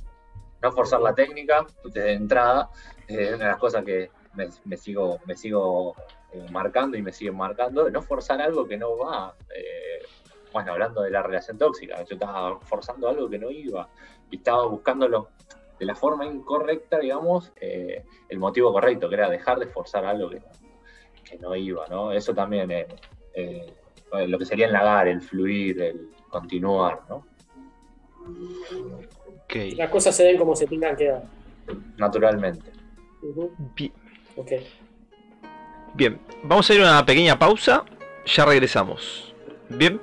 [0.61, 2.69] no forzar la técnica desde entrada,
[3.07, 5.95] es una de las cosas que me, sigo, me sigo
[6.33, 9.35] eh, marcando y me siguen marcando, no forzar algo que no va.
[9.55, 10.03] Eh,
[10.51, 13.87] bueno, hablando de la relación tóxica, yo estaba forzando algo que no iba
[14.31, 15.29] y estaba buscándolo
[15.79, 20.29] de la forma incorrecta, digamos, eh, el motivo correcto, que era dejar de forzar algo
[20.29, 20.41] que,
[21.39, 22.11] no iba, ¿no?
[22.11, 22.87] Eso también es
[23.35, 23.75] eh,
[24.27, 27.25] lo que sería el lagar, el fluir, el continuar, ¿no?
[29.75, 31.23] Las cosas se ven como se tengan que dar.
[31.97, 32.71] Naturalmente.
[34.45, 34.63] Bien.
[35.93, 37.83] Bien, vamos a ir a una pequeña pausa,
[38.25, 39.33] ya regresamos.
[39.69, 40.01] Bien,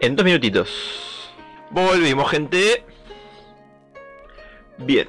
[0.00, 1.30] en dos minutitos.
[1.70, 2.84] Volvimos, gente.
[4.78, 5.08] Bien.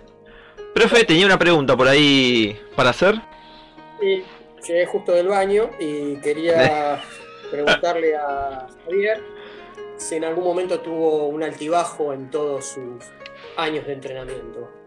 [0.74, 3.16] Profe, tenía una pregunta por ahí para hacer.
[4.00, 4.24] Sí,
[4.68, 7.02] llegué justo del baño y quería
[7.52, 9.22] preguntarle a Javier
[9.98, 13.04] si en algún momento tuvo un altibajo en todos sus
[13.58, 14.79] años de entrenamiento.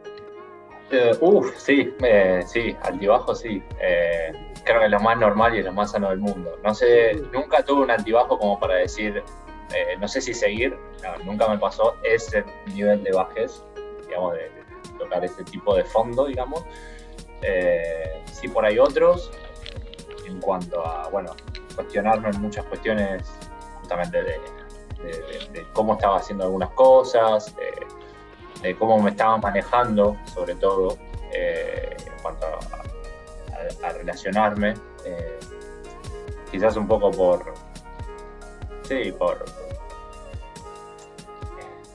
[0.93, 3.63] Eh, uf, sí, eh, sí, altibajo sí.
[3.81, 6.59] Eh, creo que es lo más normal y lo más sano del mundo.
[6.63, 9.23] No sé, nunca tuve un altibajo como para decir,
[9.99, 10.77] no sé si seguir,
[11.25, 13.65] nunca me pasó ese nivel de bajez,
[14.07, 14.51] digamos, de,
[14.99, 16.63] tocar ese tipo de fondo, digamos.
[17.41, 19.31] Eh, sí, por ahí otros,
[20.27, 21.35] en cuanto a, bueno,
[21.75, 23.33] cuestionarme en muchas cuestiones
[23.81, 24.41] justamente de,
[25.73, 27.55] cómo estaba haciendo algunas cosas,
[28.63, 30.97] de, cómo me estaba manejando, sobre todo,
[31.33, 34.75] eh, en cuanto a, relacionarme.
[35.05, 35.39] Eh,
[36.51, 37.55] quizás un poco por,
[38.83, 39.45] sí, por,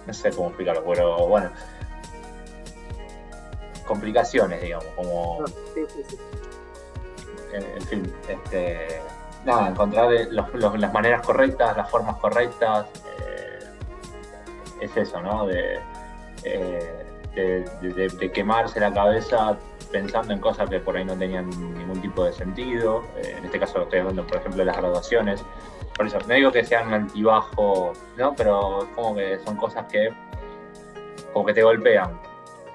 [0.06, 1.52] no sé cómo explicarlo, pero bueno,
[3.86, 5.44] complicaciones, digamos, como...
[5.44, 6.18] Ah, sí, sí, sí.
[7.54, 9.02] En, fin, este,
[9.46, 12.88] nada, encontrar las maneras correctas, las formas correctas,
[13.20, 13.60] eh,
[14.82, 15.48] es eso, ¿no?
[16.54, 17.04] Eh,
[17.36, 19.58] de, de, quemarse la cabeza
[19.92, 23.04] pensando en cosas que por ahí no tenían ningún tipo de sentido.
[23.18, 25.46] Eh, en este caso estoy hablando, por ejemplo, de las graduaciones.
[25.96, 28.36] Por eso, no digo que sean antibajo, ¿no?
[28.36, 30.10] Pero como que son cosas que
[31.34, 32.20] como que te golpean.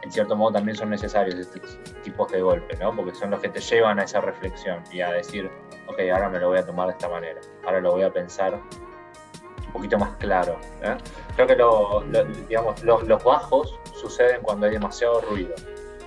[0.03, 2.95] En cierto modo también son necesarios estos tipos de golpes, ¿no?
[2.95, 5.51] Porque son los que te llevan a esa reflexión y a decir,
[5.87, 8.61] ok, ahora me lo voy a tomar de esta manera, ahora lo voy a pensar
[9.73, 10.59] poquito más claro.
[10.83, 10.97] ¿eh?
[11.37, 11.57] Creo que
[12.49, 15.55] digamos, los bajos suceden cuando hay demasiado ruido,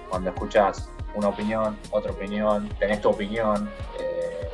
[0.10, 4.50] cuando escuchas una opinión, otra opinión, tenés tu opinión eh,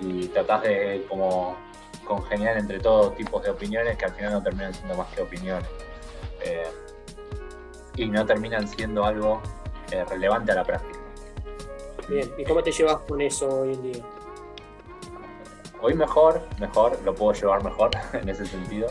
[0.00, 1.56] y tratás de como
[2.04, 5.68] congeniar entre todos tipos de opiniones que al final no terminan siendo más que opiniones.
[6.42, 6.66] Eh,
[7.96, 9.42] y no terminan siendo algo
[10.08, 10.98] relevante a la práctica.
[12.08, 14.04] Bien, ¿y cómo te llevas con eso hoy en día?
[15.82, 18.88] Hoy mejor, mejor, lo puedo llevar mejor en ese sentido.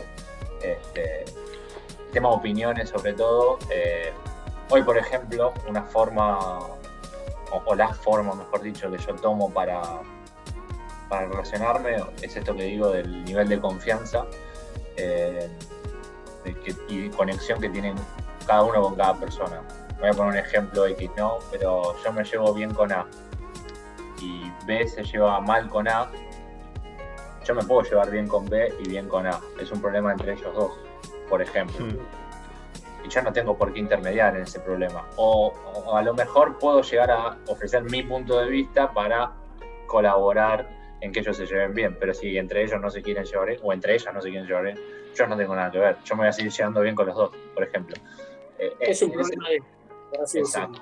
[0.62, 1.24] Este,
[2.12, 3.58] tema opiniones sobre todo.
[4.70, 6.58] hoy, por ejemplo, una forma
[7.52, 9.82] o, la forma, mejor dicho, que yo tomo para,
[11.08, 14.26] para relacionarme es esto que digo del nivel de confianza
[14.96, 15.48] eh,
[16.88, 17.94] y conexión que tienen
[18.46, 19.62] cada uno con cada persona.
[19.98, 21.38] Voy a poner un ejemplo X, ¿no?
[21.50, 23.06] Pero yo me llevo bien con A
[24.20, 26.10] y B se lleva mal con A.
[27.50, 29.40] Yo me puedo llevar bien con B y bien con A.
[29.60, 30.78] Es un problema entre ellos dos,
[31.28, 31.84] por ejemplo.
[33.04, 35.04] Y yo no tengo por qué intermediar en ese problema.
[35.16, 35.52] O,
[35.92, 39.32] a lo mejor puedo llegar a ofrecer mi punto de vista para
[39.88, 40.70] colaborar
[41.00, 43.60] en que ellos se lleven bien, pero si entre ellos no se quieren llevar bien,
[43.64, 44.78] o entre ellas no se quieren llevar bien,
[45.16, 45.96] yo no tengo nada que ver.
[46.04, 47.96] Yo me voy a seguir llevando bien con los dos, por ejemplo.
[48.60, 49.60] Eh, es un problema de...
[50.38, 50.80] Exacto.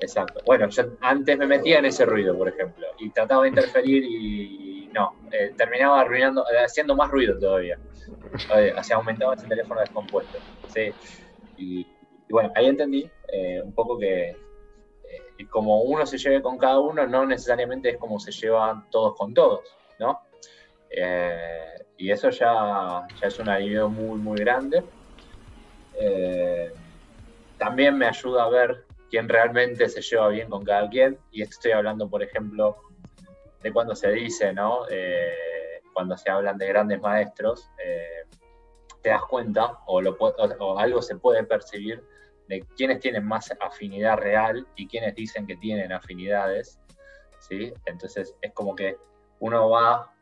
[0.00, 0.40] Exacto.
[0.46, 4.69] Bueno, yo antes me metía en ese ruido, por ejemplo, y trataba de interferir y
[4.92, 7.78] no, eh, terminaba arruinando, eh, haciendo más ruido todavía.
[8.76, 10.38] Así aumentaba ese teléfono descompuesto.
[10.68, 10.92] Sí.
[11.56, 11.86] Y,
[12.28, 14.36] bueno, ahí entendí eh, un poco que
[15.48, 19.32] como uno se lleve con cada uno, no necesariamente es como se llevan todos con
[19.32, 19.62] todos,
[19.98, 20.20] ¿no?
[21.96, 24.84] Y eso ya, ya, es un alivio muy, muy grande.
[27.56, 31.18] también me ayuda a ver quién realmente se lleva bien con cada quien.
[31.32, 32.76] Y estoy hablando, por ejemplo,
[33.62, 34.80] de cuando se dice, ¿no?
[35.92, 37.70] cuando se hablan de grandes maestros,
[39.02, 42.02] te das cuenta o, lo, o, algo se puede percibir
[42.48, 46.80] de quiénes tienen más afinidad real y quiénes dicen que tienen afinidades,
[47.38, 47.72] ¿sí?
[47.86, 48.98] Entonces es como que
[49.38, 50.12] uno va,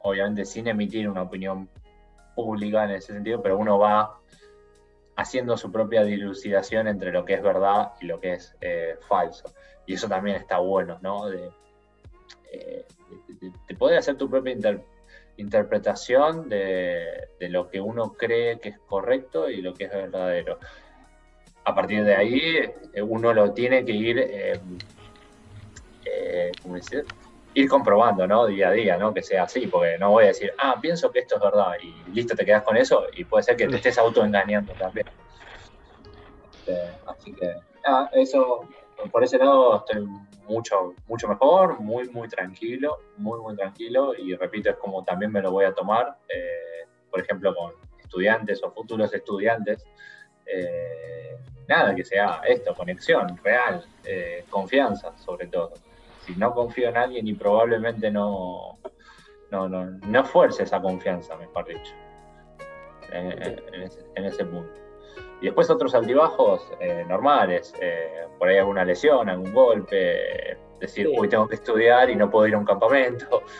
[0.00, 1.68] obviamente sin emitir una opinión
[2.34, 4.18] pública en ese sentido, pero uno va
[5.16, 9.52] haciendo su propia dilucidación entre lo que es verdad y lo que es eh, falso.
[9.86, 11.28] Y eso también está bueno, ¿no?
[12.52, 12.86] Eh,
[13.96, 14.56] hacer tu propia
[15.36, 20.58] interpretación de, lo que uno cree que es correcto y lo que es verdadero.
[21.64, 22.40] A partir de ahí,
[22.92, 24.60] eh, uno lo tiene que ir, eh,
[26.04, 26.52] eh,
[27.54, 28.46] Ir comprobando, ¿no?
[28.46, 29.14] Día a día, ¿no?
[29.14, 32.12] Que sea así, porque no voy a decir, ah, pienso que esto es verdad y
[32.12, 35.06] listo, te quedas con eso y puede ser que te estés autoengañando también.
[37.06, 37.54] así que,
[38.12, 38.68] eso,
[39.10, 40.06] por ese lado estoy
[40.48, 44.14] mucho, mucho mejor, muy, muy tranquilo, muy, muy tranquilo.
[44.16, 48.62] Y repito, es como también me lo voy a tomar, eh, por ejemplo, con estudiantes
[48.62, 49.84] o futuros estudiantes.
[50.46, 51.36] Eh,
[51.68, 55.74] nada, que sea esto, conexión real, eh, confianza sobre todo.
[56.24, 58.78] Si no confío en alguien y probablemente no,
[59.50, 61.94] no, no, no fuerce esa confianza, mejor dicho,
[63.12, 64.85] en ese punto.
[65.40, 71.28] Y después otros altibajos eh, normales, eh, por ahí alguna lesión, algún golpe, decir, uy,
[71.28, 73.42] tengo que estudiar y no puedo ir a un campamento.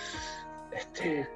[0.77, 1.27] Este,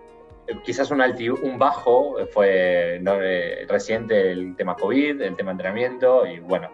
[0.66, 6.68] quizás un, un bajo fue eh, reciente el tema COVID, el tema entrenamiento, y bueno,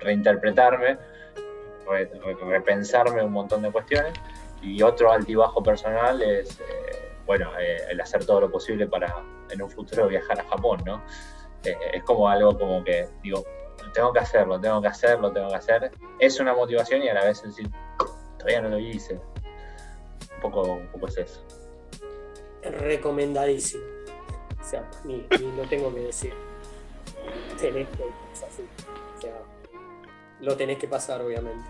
[0.00, 0.98] reinterpretarme,
[2.46, 4.12] repensarme un montón de cuestiones.
[4.60, 6.60] Y otro altibajo personal es,
[7.24, 11.02] bueno, el hacer todo lo posible para en un futuro viajar a Japón, ¿no?
[11.64, 13.44] Eh, es como algo como que digo,
[13.92, 15.90] tengo que hacerlo, tengo que hacerlo, tengo que hacer.
[16.18, 17.70] Es una motivación y a la vez decir,
[18.38, 19.14] todavía no lo hice.
[20.34, 21.44] Un poco, un poco es eso.
[22.62, 23.84] Recomendadísimo.
[24.60, 26.34] O sea, ni, lo tengo que decir.
[27.60, 29.32] Tenés que O sea,
[30.40, 31.68] lo tenés que pasar, obviamente.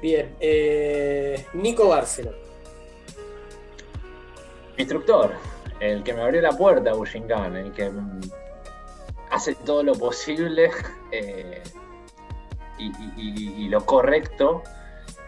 [0.00, 2.30] Bien, eh, Nico Bárcena.
[4.76, 5.32] Instructor,
[5.80, 7.90] el que me abrió la puerta a Bushinkan, el que
[9.30, 10.70] hace todo lo posible
[11.10, 11.62] eh,
[12.78, 14.62] y, lo correcto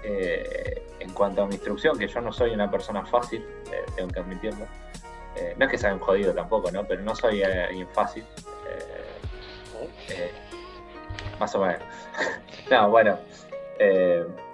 [0.03, 4.09] eh, en cuanto a mi instrucción, que yo no soy una persona fácil, eh, tengo
[4.09, 4.67] que admitirlo.
[5.57, 6.85] no es que sea un jodido tampoco, ¿no?
[6.87, 7.43] Pero no soy
[7.93, 8.25] fácil.
[11.39, 11.83] más o menos.
[12.71, 13.19] no, bueno.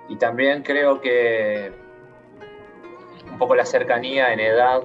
[0.08, 1.72] y también creo que
[3.30, 4.82] un poco la cercanía en edad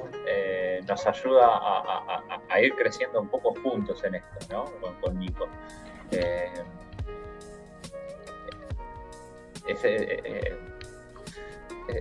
[0.88, 1.48] nos ayuda
[2.50, 4.66] a, ir creciendo un poco juntos en esto, ¿no?
[5.02, 5.48] Con, Nico.
[6.12, 6.52] Eh,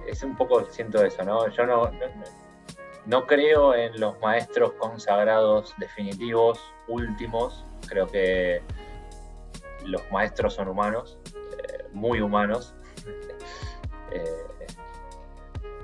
[0.06, 1.48] es, un poco, siento eso, ¿no?
[1.48, 1.90] Yo no,
[3.06, 7.64] no, creo en los maestros consagrados definitivos, últimos.
[7.88, 8.62] Creo que
[9.84, 12.74] los maestros son humanos, eh, muy humanos,
[14.12, 14.46] eh,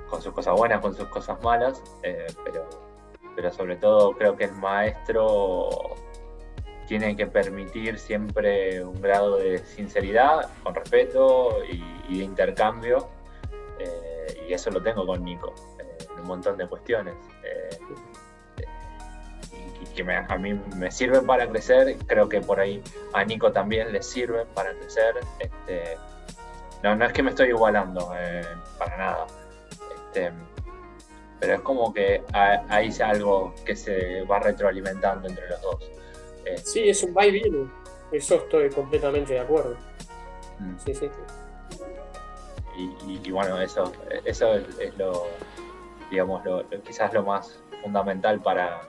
[0.09, 2.86] con sus cosas buenas, con sus cosas malas, eh, pero,
[3.37, 5.69] pero sobre todo creo que el maestro
[6.89, 11.63] tiene que permitir siempre un grado de sinceridad, con respeto
[12.09, 13.07] y de intercambio
[13.79, 17.15] eh, y eso lo tengo con Nico, eh, en un montón de cuestiones.
[17.43, 17.69] Eh,
[19.81, 22.81] y que a mí me sirven para crecer, creo que por ahí
[23.13, 25.15] a Nico también le sirven para crecer.
[25.39, 25.97] Este,
[26.83, 28.11] no, no es que me estoy igualando,
[28.77, 29.27] para nada.
[29.95, 30.31] Este,
[31.39, 35.91] pero es como que hay algo que se va retroalimentando entre los dos.
[36.63, 37.69] sí, es un va y viene.
[38.11, 39.75] Eso estoy completamente de acuerdo.
[40.59, 40.77] Mm.
[40.77, 41.09] Sí, sí
[42.77, 43.91] y, bueno, eso,
[44.23, 45.25] eso es, lo,
[46.11, 48.81] digamos, lo, quizás lo más fundamental para,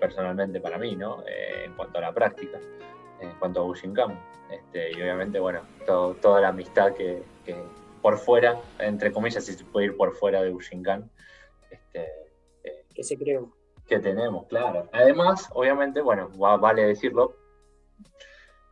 [0.00, 1.22] personalmente para mí, ¿no?
[1.26, 2.58] Eh, en cuanto a la práctica,
[3.20, 4.18] en cuanto a Bushinkan.
[4.50, 7.22] Este, y obviamente, bueno, toda la amistad que,
[8.02, 11.08] por fuera, entre comillas, si se puede ir por fuera de Bushinkan,
[11.74, 12.08] este,
[12.64, 13.52] eh, que se creó.
[13.86, 14.88] Que tenemos, claro.
[14.92, 17.36] Además, obviamente, bueno, vale decirlo,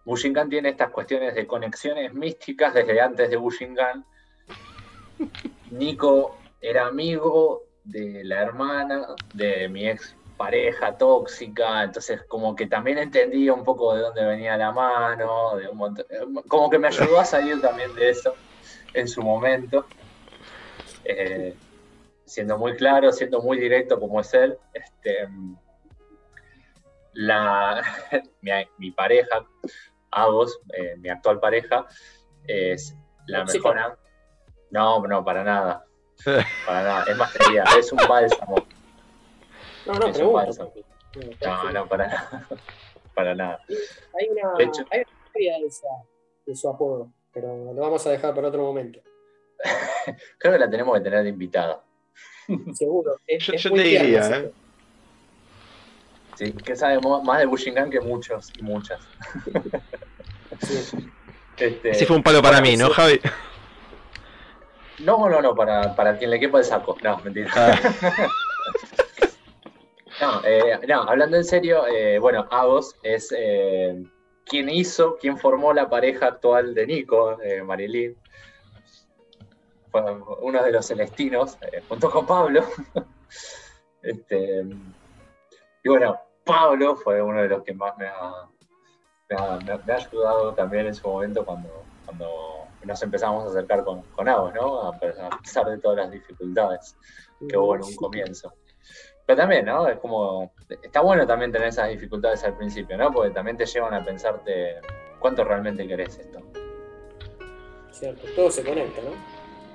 [0.05, 4.05] Bushinkan tiene estas cuestiones de conexiones místicas desde antes de Bushinkan,
[5.70, 12.98] Nico era amigo de la hermana de mi ex pareja tóxica, entonces como que también
[12.98, 17.24] entendía un poco de dónde venía la mano, de un como que me ayudó a
[17.24, 18.34] salir también de eso
[18.94, 19.86] en su momento,
[21.05, 21.55] eh,
[22.24, 24.58] siendo muy claro, siendo muy directo como es él.
[24.72, 25.28] Este,
[27.14, 27.82] la,
[28.78, 29.46] mi, pareja,
[30.10, 31.86] Agos, eh, mi actual pareja,
[32.46, 32.96] es
[33.26, 33.98] la mejor,
[34.72, 35.86] no, no, para nada.
[36.66, 37.04] Para nada.
[37.08, 38.54] Es más sería, es un bálsamo.
[39.86, 40.72] No, no, es un bálsamo.
[41.44, 42.46] No, no, para nada.
[43.14, 43.60] Para nada.
[43.68, 45.88] Hay una, hay una historia de, esa,
[46.46, 49.00] de su apodo, pero lo vamos a dejar para otro momento.
[50.38, 51.84] Creo que la tenemos que tener de invitada.
[52.74, 53.16] Seguro.
[53.28, 54.53] yo, te diría, ¿eh?
[56.36, 59.00] Sí, que sabe más de Bushingan que muchos y muchas.
[60.61, 61.09] Sí.
[61.55, 63.20] Este, fue un palo para mí, ¿no, Javi?
[64.98, 66.96] No, no, no, para, para quien le quepa el saco.
[67.03, 67.50] No, mentira.
[67.55, 68.28] Ah.
[70.44, 74.05] Eh, no, hablando en serio, eh, bueno, Agos es eh,
[74.44, 78.16] quien hizo, quien formó la pareja actual de Nico, Marilyn.
[79.93, 80.03] Fue
[80.40, 81.57] uno de los celestinos,
[81.88, 82.64] junto con Pablo.
[84.03, 84.64] este,
[85.84, 88.49] y bueno, Pablo fue uno de los que más me ha,
[89.28, 92.28] me ha, ayudado también en su momento cuando, cuando
[92.84, 94.88] nos empezamos a acercar con, con ¿no?
[94.88, 96.97] A pesar de todas las dificultades
[97.49, 98.55] que hubo en un comienzo.
[99.26, 99.86] Pero también, ¿no?
[99.86, 103.12] Es como, está bueno también tener esas dificultades al principio, ¿no?
[103.12, 104.80] Porque también te llevan a pensarte
[105.20, 106.40] cuánto realmente querés esto.
[107.90, 109.11] Cierto, todo se conecta, ¿no?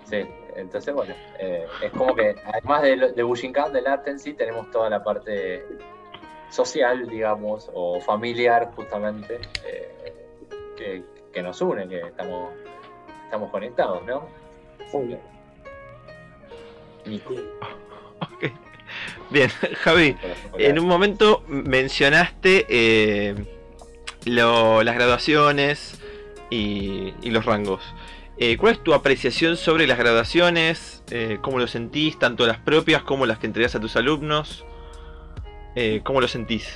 [0.09, 4.33] Sí, entonces bueno, eh, es como que además de, de Bushinkan, del arte en sí,
[4.33, 5.65] tenemos toda la parte
[6.49, 10.13] social, digamos, o familiar justamente, eh,
[10.77, 11.03] que,
[11.33, 12.51] que, nos une, que estamos
[13.27, 14.25] estamos conectados, ¿no?
[14.93, 15.17] Muy
[19.29, 19.49] Bien,
[19.83, 20.15] Javi,
[20.57, 23.35] en un momento mencionaste eh,
[24.25, 25.99] las graduaciones
[26.49, 27.83] y, los rangos.
[28.39, 31.03] Eh, ¿Cuál es tu apreciación sobre las graduaciones?
[31.09, 32.19] Eh, ¿Cómo lo sentís?
[32.19, 34.65] Tanto las propias como las que entregas a tus alumnos.
[36.03, 36.75] ¿Cómo lo sentís?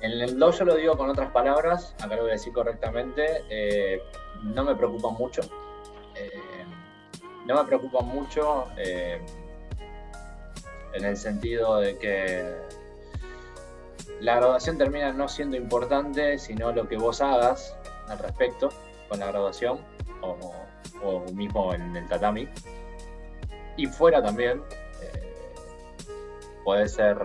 [0.00, 3.44] En el 2 yo lo digo con otras palabras, acá lo voy a decir correctamente,
[3.50, 4.02] eh,
[4.42, 5.42] no me preocupa mucho.
[6.14, 6.64] Eh,
[7.46, 9.20] no me preocupa mucho eh,
[10.94, 12.54] en el sentido de que
[14.20, 17.76] la graduación termina no siendo importante, sino lo que vos hagas
[18.08, 18.70] al respecto
[19.10, 19.80] con la graduación
[20.22, 22.48] o, mismo en el tatami.
[23.76, 24.62] Y fuera también,
[26.64, 27.18] puede ser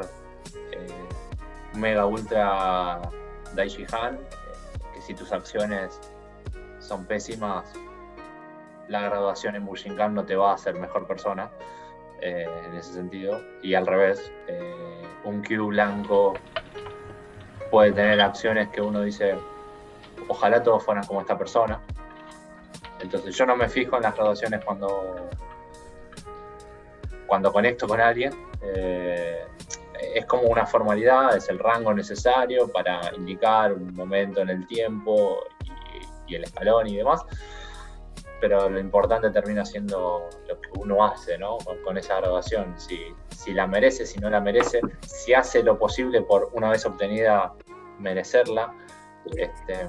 [1.75, 3.01] mega ultra
[3.53, 4.19] Daishihan,
[4.93, 5.99] que si tus acciones
[6.79, 7.73] son pésimas,
[8.87, 11.49] la graduación en Bushinkan no te va a hacer mejor persona
[12.21, 13.41] eh, en ese sentido.
[13.61, 16.33] Y al revés, eh, un Q blanco
[17.71, 19.35] puede tener acciones que uno dice,
[20.27, 21.81] ojalá todos fueran como esta persona.
[22.99, 25.29] Entonces yo no me fijo en las graduaciones cuando,
[27.27, 28.33] cuando conecto con alguien.
[28.61, 29.45] Eh,
[30.13, 35.39] es como una formalidad, es el rango necesario para indicar un momento en el tiempo
[36.27, 37.23] y, el escalón y demás,
[38.41, 41.57] pero lo importante termina siendo lo que uno hace ¿no?
[41.83, 42.99] con, esa graduación, si,
[43.29, 47.53] si, la merece, si no la merece, si hace lo posible por una vez obtenida
[47.99, 48.73] merecerla.
[49.37, 49.87] Este,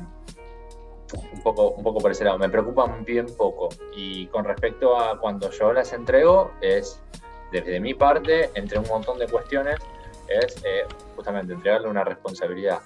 [1.33, 2.39] un poco, un poco por ese lado.
[2.39, 3.69] Me preocupa bien poco.
[3.95, 7.01] Y con respecto a cuando yo las entrego, es
[7.53, 9.79] desde mi parte, entre un montón de cuestiones,
[10.29, 10.85] es eh,
[11.15, 12.81] justamente entregarle una responsabilidad.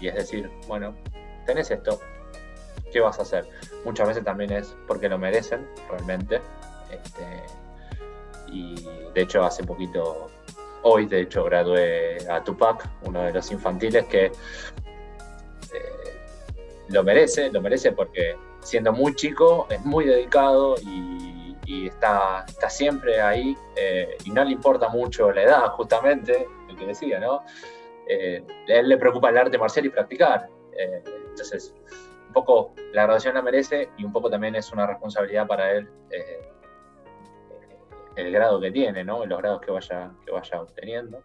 [0.00, 0.94] Y es decir, bueno,
[1.46, 2.00] tenés esto,
[2.92, 3.48] ¿qué vas a hacer?
[3.84, 6.40] Muchas veces también es porque lo merecen realmente.
[6.90, 7.42] Este,
[8.48, 10.28] y de hecho hace poquito,
[10.82, 14.30] hoy de hecho gradué a Tupac, uno de los infantiles que
[16.88, 21.34] lo merece, lo merece porque siendo muy chico es muy dedicado y,
[21.86, 26.86] está, está siempre ahí eh, y no le importa mucho la edad, justamente, el que
[26.86, 27.42] decía, ¿no?
[28.08, 30.48] Eh, a él le preocupa el arte marcial y practicar.
[30.78, 31.74] Eh, entonces,
[32.28, 35.88] un poco la graduación la merece y un poco también es una responsabilidad para él
[38.16, 39.26] el grado que tiene, ¿no?
[39.26, 41.22] Los grados que vaya, que vaya obteniendo.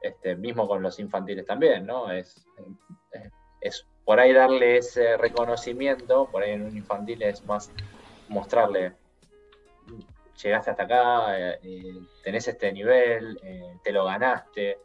[0.00, 2.10] Este, mismo con los infantiles también, ¿no?
[2.10, 2.44] Es,
[3.60, 7.70] es por ahí darle ese reconocimiento, por ahí en un infantil es más
[8.28, 8.92] mostrarle,
[10.42, 14.78] llegaste hasta acá, eh, eh, tenés este nivel, eh, te lo ganaste.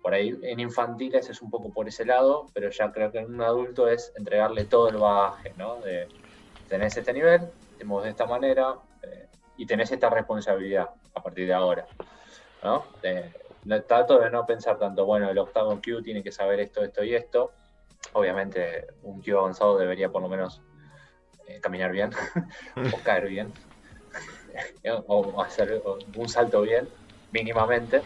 [0.00, 3.34] Por ahí en infantiles es un poco por ese lado, pero ya creo que en
[3.34, 5.76] un adulto es entregarle todo el bagaje, ¿no?
[5.80, 6.08] De
[6.68, 8.76] tenés este nivel, te de esta manera
[9.56, 11.86] y tenés esta responsabilidad a partir de ahora,
[12.62, 12.84] ¿no?
[13.86, 17.14] trato de no pensar tanto, bueno, el octavo Q tiene que saber esto, esto y
[17.14, 17.52] esto,
[18.12, 20.62] obviamente un tío avanzado debería por lo menos
[21.46, 22.10] eh, caminar bien
[22.94, 23.52] o caer bien
[25.06, 25.80] o hacer
[26.16, 26.88] un salto bien
[27.32, 28.02] mínimamente.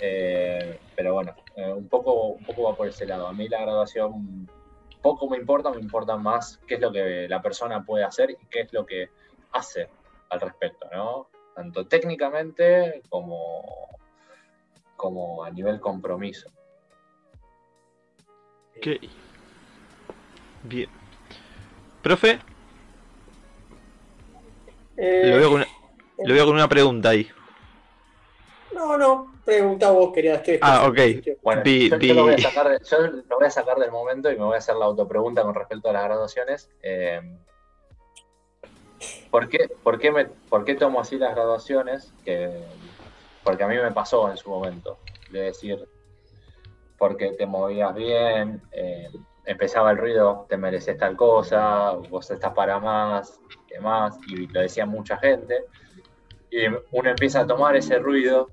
[0.00, 3.26] Eh, pero bueno eh, un poco un poco va por ese lado.
[3.26, 4.48] A mí la graduación
[5.04, 8.46] poco me importa me importa más qué es lo que la persona puede hacer y
[8.50, 9.10] qué es lo que
[9.52, 9.88] hace
[10.30, 13.62] al respecto no tanto técnicamente como
[14.96, 16.50] como a nivel compromiso
[18.76, 18.86] Ok.
[20.64, 20.88] Bien.
[22.02, 22.38] Profe.
[24.96, 25.66] Eh, lo, veo con una,
[26.18, 27.28] lo veo con una pregunta ahí.
[28.72, 30.58] No, no, pregunta vos, querías que.
[30.60, 30.98] Ah, ok.
[31.42, 34.44] Bueno, yo, lo voy a sacar, yo, lo voy a sacar, del momento y me
[34.44, 36.70] voy a hacer la autopregunta con respecto a las graduaciones.
[36.82, 37.20] Eh,
[39.30, 42.12] ¿por, qué, por, qué me, ¿Por qué tomo así las graduaciones?
[42.24, 42.50] Que,
[43.42, 44.98] porque a mí me pasó en su momento.
[45.30, 45.88] De decir,
[46.98, 49.08] porque te movías bien, eh,
[49.44, 54.86] empezaba el ruido, te mereces tal cosa, vos estás para más, demás, y lo decía
[54.86, 55.64] mucha gente.
[56.50, 58.50] Y uno empieza a tomar ese ruido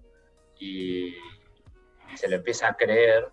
[0.60, 1.16] y
[2.16, 3.30] se lo empieza a creer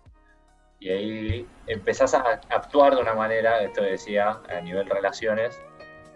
[0.79, 5.59] y ahí empezás a actuar de una manera, esto decía, a nivel relaciones,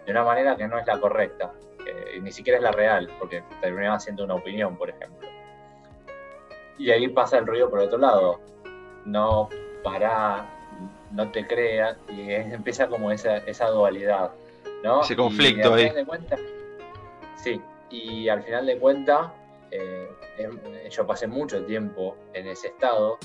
[0.06, 1.52] de una manera que no es la correcta,
[2.22, 5.28] ni siquiera es la real, porque terminaba siendo una opinión, por ejemplo.
[6.78, 8.40] Y ahí pasa el ruido por otro lado
[9.04, 9.48] no
[9.82, 10.46] para,
[11.12, 14.32] no te creas, y empieza como esa, esa dualidad,
[14.82, 15.02] ¿no?
[15.02, 15.92] Ese conflicto ahí.
[17.36, 19.30] sí, y al final de cuentas,
[19.70, 20.58] eh, em,
[20.90, 23.18] yo pasé mucho tiempo en ese estado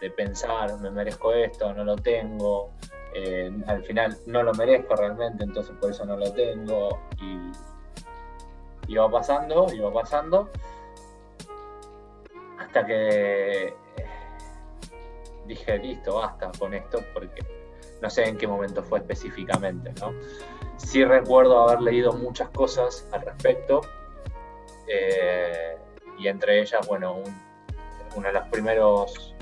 [0.00, 2.70] de, pensar, me merezco esto, no lo tengo,
[3.14, 9.10] eh, al final no lo merezco realmente, entonces por eso no lo tengo, y iba
[9.10, 10.50] pasando, iba pasando,
[12.58, 13.74] hasta que
[15.46, 17.44] dije, listo, basta con esto, porque
[18.00, 20.12] no sé en qué momento fue específicamente, ¿no?
[20.76, 23.80] Sí recuerdo haber leído muchas cosas al respecto,
[24.88, 25.76] eh,
[26.18, 27.22] y entre ellas, bueno,
[28.14, 29.34] uno de los primeros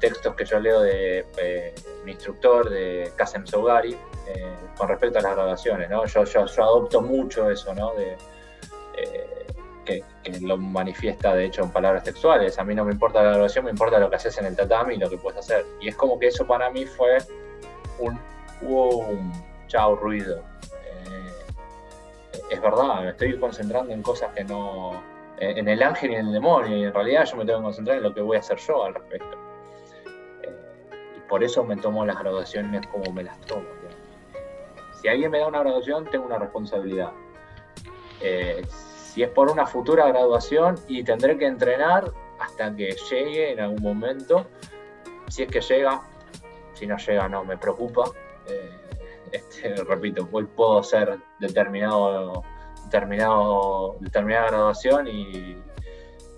[0.00, 3.96] textos que yo leo de eh, mi instructor, de Kasem Sougari,
[4.26, 6.04] eh, con respecto a las graduaciones, ¿no?
[6.06, 7.92] Yo, yo, adopto mucho eso, ¿no?
[9.84, 10.04] Que,
[10.40, 12.58] lo manifiesta de hecho en palabras textuales.
[12.58, 14.94] A mí no me importa la graduación, me importa lo que haces en el tatami
[14.94, 15.64] y lo que puedes hacer.
[15.80, 17.18] Y es como que eso para mí fue
[17.98, 18.18] un,
[18.62, 19.32] un
[19.66, 20.38] chao ruido.
[20.38, 21.54] Eh,
[22.50, 25.02] es verdad, me estoy concentrando en cosas que no.
[25.38, 27.96] en el ángel y en el demonio, y en realidad yo me tengo que concentrar
[27.96, 29.36] en lo que voy a hacer yo al respecto.
[30.42, 33.66] Eh, y por eso me tomo las graduaciones como me las tomo.
[35.00, 37.10] Si alguien me da una graduación, tengo una responsabilidad.
[38.20, 38.62] Eh,
[39.12, 42.10] si es por una futura graduación y tendré que entrenar
[42.40, 44.46] hasta que llegue en algún momento.
[45.28, 46.00] Si es que llega,
[46.72, 48.04] si no llega no me preocupa.
[48.46, 48.70] Eh,
[49.32, 52.42] este, repito, puedo ser determinado,
[52.84, 55.58] determinado, determinada graduación y,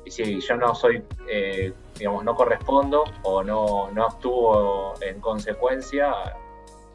[0.07, 6.13] si yo no soy, eh, digamos, no correspondo o no, no actúo en consecuencia,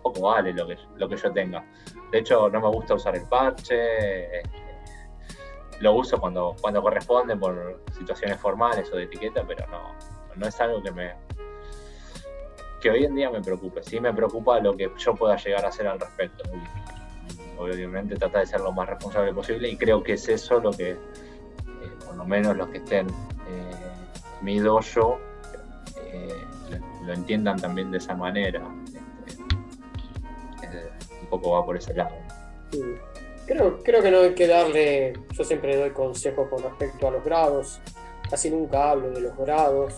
[0.04, 1.66] poco vale lo que, lo que yo tenga.
[2.12, 4.42] De hecho, no me gusta usar el parche,
[5.80, 9.96] lo uso cuando, cuando corresponde por situaciones formales o de etiqueta, pero no,
[10.36, 11.14] no es algo que me
[12.80, 13.84] que hoy en día me preocupe.
[13.84, 16.44] Sí me preocupa lo que yo pueda llegar a hacer al respecto.
[17.58, 20.98] obviamente trata de ser lo más responsable posible y creo que es eso lo que
[22.06, 23.72] por lo menos los que estén eh,
[24.42, 25.20] mi dojo
[26.06, 26.46] eh,
[27.06, 28.64] lo, entiendan también de esa manera.
[30.64, 30.90] Este,
[31.22, 32.16] un poco va por ese lado.
[33.50, 37.24] Creo, creo que no hay que darle, yo siempre doy consejos con respecto a los
[37.24, 37.82] grados,
[38.30, 39.96] casi nunca hablo de los grados,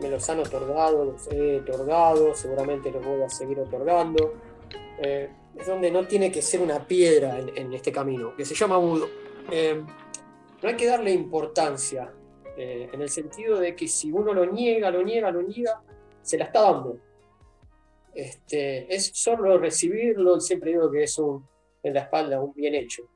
[0.00, 4.32] me los han otorgado, los he otorgado, seguramente los voy a seguir otorgando.
[5.02, 8.78] Eh, es donde no tiene que ser una piedra en, este camino, que se llama
[8.78, 9.08] Budo
[10.64, 12.10] no hay que darle importancia,
[12.56, 15.82] eh, en el sentido de que si uno lo niega, lo niega, lo niega,
[16.22, 16.98] se la está dando.
[18.14, 21.46] Este, es solo recibirlo, siempre digo que es un,
[21.84, 23.08] en la espalda un bien hecho.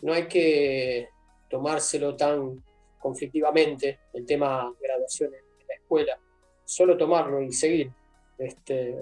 [0.00, 1.08] No hay que
[1.48, 2.64] tomárselo tan
[2.98, 6.18] conflictivamente, el tema graduación en, la escuela,
[6.64, 7.90] solo tomarlo y seguir.
[8.38, 8.96] Este,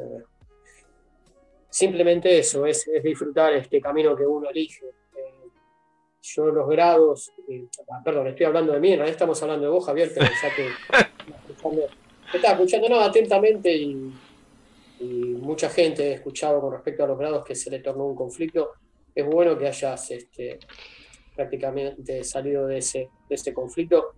[1.69, 4.87] simplemente eso, es, es disfrutar este camino que uno elige
[6.23, 7.67] yo los grados, eh,
[8.05, 10.69] perdón, estoy hablando de mí, en realidad estamos hablando de vos, Javier, pero ya que
[12.37, 14.13] estaba escuchando atentamente y,
[15.03, 18.73] mucha gente he escuchado con respecto a los grados que se le tornó un conflicto.
[19.15, 20.59] Es bueno que hayas este,
[21.35, 24.15] prácticamente salido de ese, de ese conflicto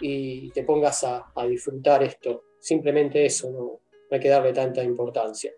[0.00, 2.44] y te pongas a, disfrutar esto.
[2.58, 5.52] Simplemente eso, no, hay que darle tanta importancia.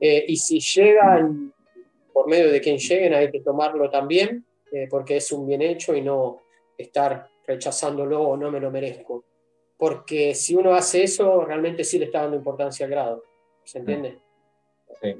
[0.00, 1.52] Eh, y si llegan,
[2.12, 5.94] por medio de quien lleguen, hay que tomarlo también eh, porque es un bien hecho
[5.94, 6.42] y no
[6.76, 9.24] estar rechazándolo o no me lo merezco.
[9.76, 13.24] Porque si uno hace eso, realmente sí le está dando importancia al grado.
[13.64, 14.18] ¿Se entiende?
[15.00, 15.16] Sí.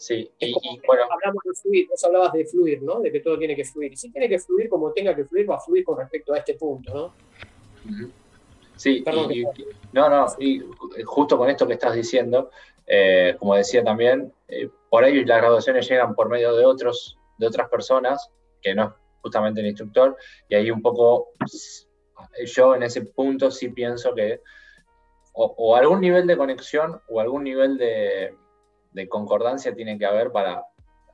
[0.00, 0.54] Sí, y,
[0.86, 1.02] bueno.
[1.10, 3.00] Hablamos de fluir, vos hablabas de fluir, ¿no?
[3.00, 3.92] De que todo tiene que fluir.
[3.92, 6.38] Y si tiene que fluir como tenga que fluir, va a fluir con respecto a
[6.38, 7.14] este punto, ¿no?
[8.76, 9.44] Sí, y,
[9.92, 10.62] no, no, y
[11.04, 12.50] justo con esto que estás diciendo,
[12.86, 17.46] eh, como decía también, eh, por ahí las graduaciones llegan por medio de otros, de
[17.46, 18.30] otras personas
[18.62, 18.90] que no es
[19.20, 20.16] justamente el instructor,
[20.48, 21.28] y ahí un poco
[22.46, 24.40] yo en ese punto sí pienso que
[25.34, 28.34] o, algún nivel de conexión o algún nivel de,
[29.08, 30.64] concordancia tiene que haber para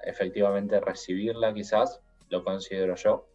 [0.03, 3.27] efectivamente recibirla quizás, lo considero yo,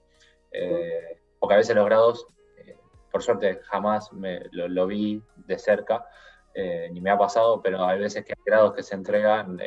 [0.52, 2.28] eh, porque a veces los grados,
[2.58, 2.78] eh,
[3.12, 6.06] por suerte jamás me, lo, vi de cerca,
[6.54, 9.60] eh, ni me ha pasado, pero hay veces que hay grados que se entregan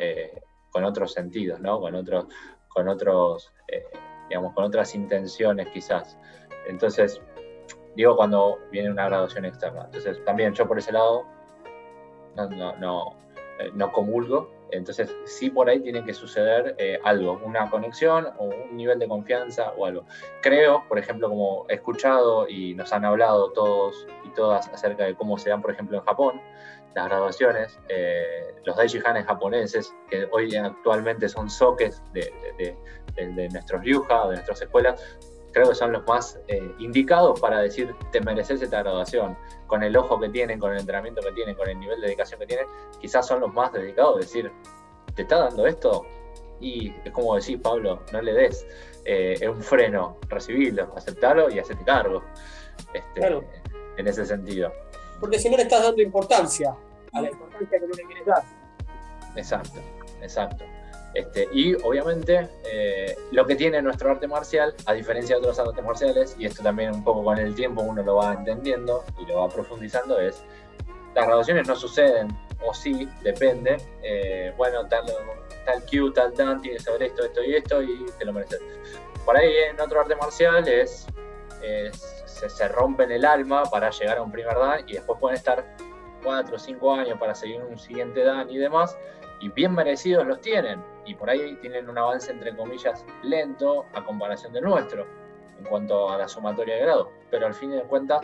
[0.71, 1.79] con otros sentidos, ¿no?
[1.79, 2.25] con otros,
[2.67, 3.51] con otros
[4.29, 6.17] digamos, con otras intenciones quizás.
[6.67, 7.21] Entonces,
[7.95, 9.85] digo cuando viene una graduación externa.
[9.85, 11.25] Entonces, también yo por ese lado
[12.35, 13.15] no, no, no,
[13.59, 14.51] eh, no comulgo.
[14.71, 19.07] Entonces, sí por ahí tiene que suceder eh, algo, una conexión o un nivel de
[19.07, 20.05] confianza o algo.
[20.41, 25.15] Creo, por ejemplo, como he escuchado y nos han hablado todos y todas acerca de
[25.15, 26.41] cómo se dan, por ejemplo, en Japón,
[26.95, 32.33] las graduaciones, eh, los Daijihanes japoneses, que hoy actualmente son soques de,
[33.15, 35.01] de, nuestros ryuha, de nuestras escuelas,
[35.55, 39.95] creo que son los más eh, indicados para decir te mereces esta graduación, con el
[39.95, 42.65] ojo que tienen, con el entrenamiento que tienen, con el nivel de dedicación que tienen,
[42.99, 44.51] quizás son los más dedicados, decir,
[45.15, 46.05] te está dando esto
[46.59, 48.67] y es como decir, Pablo, no le des
[49.05, 52.21] eh, un freno, recibirlo, aceptarlo y hacerte cargo.
[52.93, 53.25] Este,
[53.97, 54.73] en ese sentido.
[55.21, 56.75] Porque si no le estás dando importancia
[57.13, 58.43] a la importancia que no le quieres dar.
[59.37, 59.79] Exacto,
[60.21, 60.65] exacto.
[61.15, 65.83] Este, y obviamente eh, lo que tiene nuestro arte marcial, a diferencia de otros artes
[65.83, 69.39] marciales, y esto también un poco con el tiempo uno lo va entendiendo y lo
[69.39, 70.43] va profundizando, es
[71.15, 72.27] las graduaciones no suceden,
[72.61, 73.77] o sí, depende.
[74.03, 75.05] Eh, bueno, tal,
[75.65, 78.61] tal Q, tal Dan, tienes que saber esto, esto y esto, y te lo mereces.
[79.23, 81.07] Por ahí en otro arte marcial es,
[82.25, 85.65] se, se rompen el alma para llegar a un primer Dan y después pueden estar
[86.21, 88.97] cuatro o cinco años para seguir un siguiente Dan y demás,
[89.39, 94.03] y bien merecidos los tienen, y por ahí tienen un avance entre comillas lento a
[94.03, 95.05] comparación del nuestro
[95.57, 98.21] en cuanto a la sumatoria de grado, pero al fin de cuentas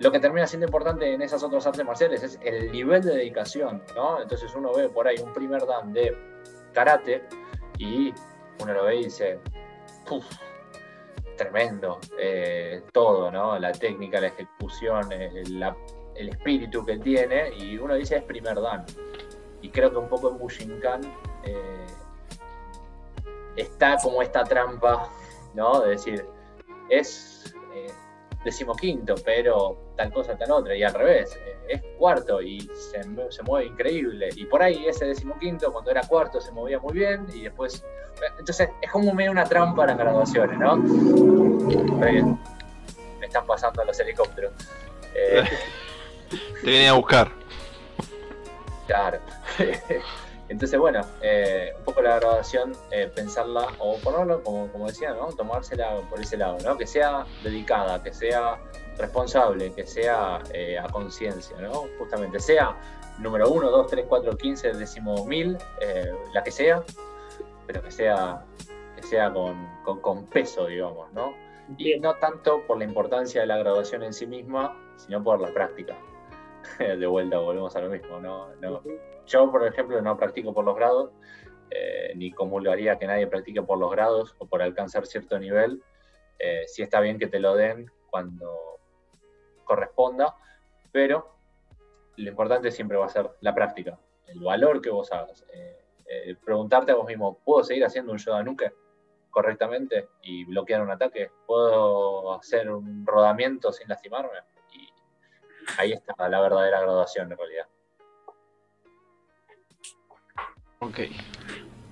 [0.00, 3.82] lo que termina siendo importante en esas otras artes marciales es el nivel de dedicación,
[3.94, 4.20] ¿no?
[4.20, 6.16] Entonces uno ve por ahí un primer dan de
[6.72, 7.22] karate
[7.78, 8.12] y
[8.62, 9.38] uno lo ve y dice,
[10.06, 10.24] ¡puf!
[11.36, 13.58] Tremendo, eh, todo, ¿no?
[13.58, 15.62] La técnica, la ejecución, el,
[16.14, 18.84] el espíritu que tiene, y uno dice es primer dan
[19.62, 21.00] y creo que un poco en Bushinkan
[21.44, 21.79] eh,
[23.56, 25.08] está como esta trampa,
[25.54, 25.80] ¿no?
[25.80, 26.26] De decir,
[26.88, 27.92] es, eh,
[28.44, 33.42] decimoquinto, pero tal cosa, tal otra, y al revés, eh, es cuarto y se, se,
[33.42, 34.28] mueve increíble.
[34.34, 37.84] Y por ahí ese decimoquinto, cuando era cuarto, se movía muy bien, y después.
[38.38, 40.76] Entonces, es como medio una trampa las graduaciones, ¿no?
[40.76, 42.36] Me
[43.26, 44.52] están pasando los helicópteros.
[45.14, 45.44] Eh,
[46.62, 47.30] Te vienen a buscar.
[48.86, 49.18] Claro.
[50.50, 55.28] Entonces, bueno, eh, un poco la graduación, eh, pensarla, o ponerlo, como, como decía, ¿no?
[55.28, 56.76] Tomársela por ese lado, ¿no?
[56.76, 58.58] Que sea dedicada, que sea
[58.98, 61.84] responsable, que sea eh, a conciencia, ¿no?
[62.00, 62.76] Justamente, sea
[63.18, 65.56] número 1, 2, 3, 4, 15, décimo mil,
[66.32, 66.82] la que sea,
[67.68, 68.44] pero que sea,
[68.96, 69.68] que sea con,
[70.00, 71.32] con, peso, digamos, ¿no?
[71.78, 75.54] Y no tanto por la importancia de la graduación en sí misma, sino por la
[75.54, 75.96] práctica.
[76.80, 78.48] de vuelta volvemos a lo mismo, ¿no?
[78.56, 78.82] no
[79.26, 81.12] yo, por ejemplo, no practico por los grados,
[81.70, 85.82] eh, ni comulgaría que nadie practique por los grados o por alcanzar cierto nivel.
[86.38, 88.80] Eh, sí está bien que te lo den cuando
[89.64, 90.34] corresponda,
[90.90, 91.36] pero
[92.16, 95.44] lo importante siempre va a ser la práctica, el valor que vos hagas.
[95.52, 98.74] Eh, preguntarte a vos mismo, ¿puedo seguir haciendo un yoda nuke
[99.30, 101.30] correctamente y bloquear un ataque?
[101.46, 104.38] ¿Puedo hacer un rodamiento sin lastimarme?
[104.72, 104.88] Y
[105.78, 107.66] ahí está la verdadera graduación en realidad.
[110.82, 110.98] Ok.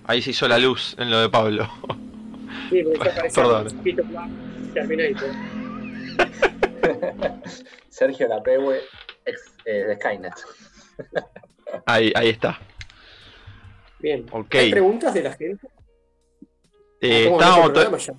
[0.04, 1.68] Ahí se hizo la luz en lo de Pablo.
[2.70, 3.68] Sí, porque Perdón.
[4.72, 5.28] Terminator.
[7.90, 8.80] Sergio Lapegue,
[9.26, 10.32] ex eh, de Skynet.
[11.86, 12.58] ahí, ahí está.
[13.98, 14.24] Bien.
[14.30, 14.60] Okay.
[14.60, 15.68] ¿Hay preguntas de la gente?
[17.02, 18.10] Eh, estábamos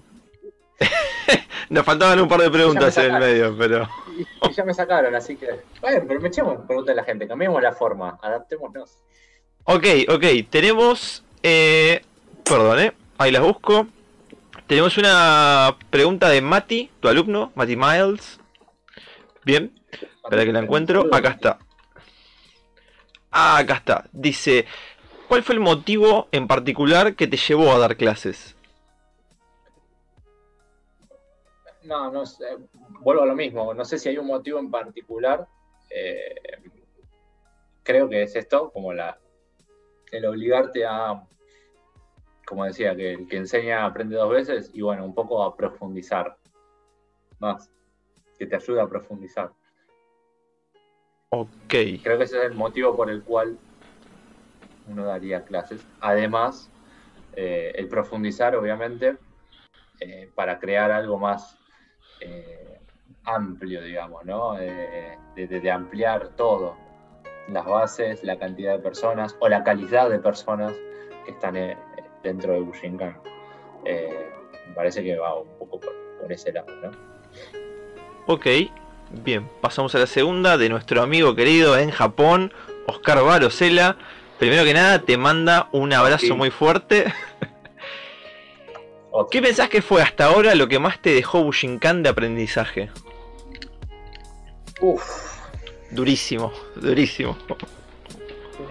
[1.70, 3.90] Nos faltaban un par de preguntas en el medio, pero.
[4.16, 5.50] Y, ya me sacaron, así que.
[5.82, 9.00] Bueno, pero me echemos preguntas de la gente, cambiemos la forma, adaptémonos.
[9.72, 11.24] Ok, ok, tenemos...
[11.44, 12.02] Eh,
[12.44, 13.86] perdón, eh, ahí las busco.
[14.66, 18.40] Tenemos una pregunta de Mati, tu alumno, Mati Miles.
[19.46, 19.72] Bien,
[20.24, 21.14] espera que la encuentro.
[21.14, 21.60] Acá está.
[23.30, 24.06] Ah, acá está.
[24.12, 24.66] Dice,
[25.28, 28.56] ¿cuál fue el motivo en particular que te llevó a dar clases?
[31.84, 32.58] No, no sé.
[33.02, 33.72] Vuelvo a lo mismo.
[33.76, 35.48] No sé si hay un motivo en particular.
[35.92, 36.58] Eh,
[37.84, 39.20] creo que es esto, como la,
[40.12, 41.24] el obligarte a,
[42.46, 46.38] como decía, que el que enseña aprende dos veces y bueno, un poco a profundizar
[47.40, 47.72] más,
[48.38, 49.52] que te ayuda a profundizar.
[51.30, 51.50] Ok.
[51.68, 53.58] Creo que ese es el motivo por el cual
[54.88, 55.86] uno daría clases.
[56.02, 56.72] Además,
[57.36, 59.18] eh, el profundizar, obviamente,
[60.00, 61.58] eh, para crear algo más
[62.20, 62.80] eh,
[63.26, 64.54] amplio, digamos, ¿no?
[64.56, 66.89] de ampliar todo
[67.52, 70.74] las bases, la cantidad de personas o la calidad de personas
[71.26, 71.78] que están eh,
[72.24, 73.18] dentro de Bushinkan.
[73.86, 74.30] Eh,
[74.68, 76.92] me parece que va un poco por, ese lado, ¿no?
[78.28, 78.46] Ok,
[79.24, 82.54] bien, pasamos a la segunda de nuestro amigo querido en Japón,
[82.86, 83.98] Oscar Barosela.
[84.38, 87.12] Primero que nada, te manda un abrazo muy fuerte.
[89.32, 92.90] ¿Qué pensás que fue hasta ahora lo que más te dejó Bushinkan de aprendizaje?
[94.82, 95.39] Uf,
[95.92, 97.36] Durísimo, durísimo.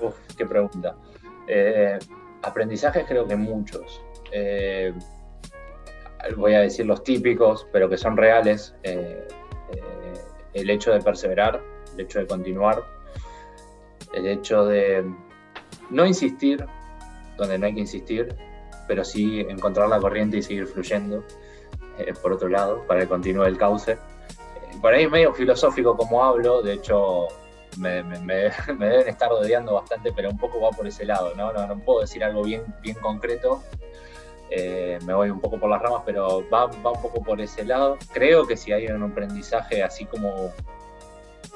[0.00, 0.96] Uf, qué pregunta.
[1.46, 1.98] Eh,
[2.42, 4.02] aprendizajes creo que muchos.
[4.32, 4.92] Eh,
[6.36, 8.74] voy a decir los típicos, pero que son reales.
[8.82, 9.26] Eh,
[10.52, 11.60] el hecho de perseverar,
[11.94, 12.82] el hecho de continuar,
[14.12, 15.04] el hecho de
[15.90, 16.64] no insistir
[17.36, 18.36] donde no hay que insistir,
[18.86, 21.24] pero sí encontrar la corriente y seguir fluyendo.
[21.98, 23.92] Eh, por otro lado, para que continúe el cauce.
[23.92, 23.98] Eh,
[24.80, 27.28] por ahí medio filosófico como hablo, de hecho
[27.78, 28.02] me,
[28.66, 31.52] deben estar rodeando bastante, pero un poco va por ese lado, ¿no?
[31.52, 33.62] No, puedo decir algo bien, bien concreto,
[34.50, 37.64] eh, me voy un poco por las ramas, pero va, va un poco por ese
[37.64, 37.96] lado.
[38.12, 40.52] Creo que si hay un aprendizaje así como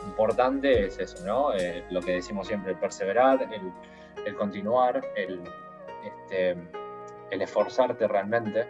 [0.06, 1.51] importante es eso, ¿no?
[1.90, 3.48] lo que decimos siempre, el perseverar,
[4.24, 6.56] el, continuar, este,
[7.31, 8.66] el esforzarte realmente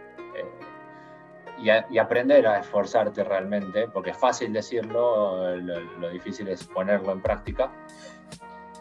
[1.61, 7.71] y, aprender a esforzarte realmente, porque es fácil decirlo, lo, difícil es ponerlo en práctica.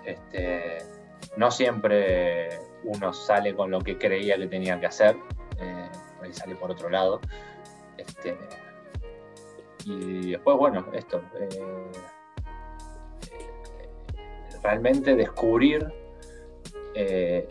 [0.05, 0.77] Este,
[1.35, 2.49] no siempre
[2.83, 5.17] uno sale con lo que creía que tenía que hacer,
[5.59, 5.89] eh,
[6.31, 7.19] sale por otro lado.
[7.97, 8.37] Este,
[9.85, 11.91] y después, bueno, esto, eh,
[14.61, 15.87] realmente descubrir
[16.93, 17.47] eh,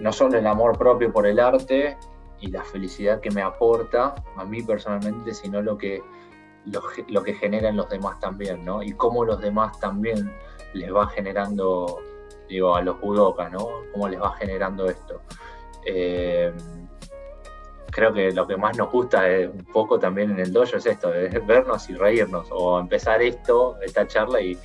[0.00, 1.96] no solo el amor propio por el arte,
[2.40, 6.02] y la felicidad que me aporta a mí personalmente, sino lo que,
[6.66, 8.82] lo, que genera en los demás también, ¿no?
[8.82, 10.32] Y cómo los demás también
[10.74, 11.98] les va generando,
[12.48, 13.68] digo, a los judokas, ¿no?
[13.92, 15.20] Cómo les va generando esto.
[15.84, 16.52] Eh,
[17.90, 20.86] creo que lo que más nos gusta es un poco también en el dojo es
[20.86, 24.58] esto, es vernos y reírnos, o empezar esto, esta charla y,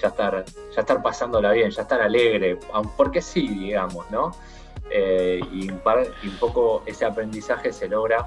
[0.00, 2.58] ya estar, ya estar pasándola bien, ya estar alegre,
[2.98, 4.32] porque sí, digamos, ¿no?
[4.98, 5.80] Eh, y, un
[6.40, 8.26] poco ese aprendizaje se logra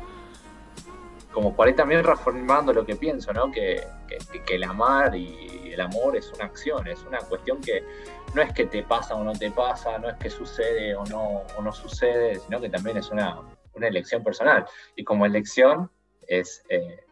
[1.32, 3.52] como por ahí también reformando lo que pienso, ¿no?
[3.52, 3.88] Que,
[4.46, 7.84] que, el amar y el amor es una acción, es una cuestión que
[8.36, 11.41] no es que te pasa o no te pasa, no es que sucede o no,
[11.58, 13.41] o no sucede, sino que también es una,
[13.74, 14.68] una elección personal.
[14.96, 15.90] Y como elección
[16.28, 17.04] es, eh,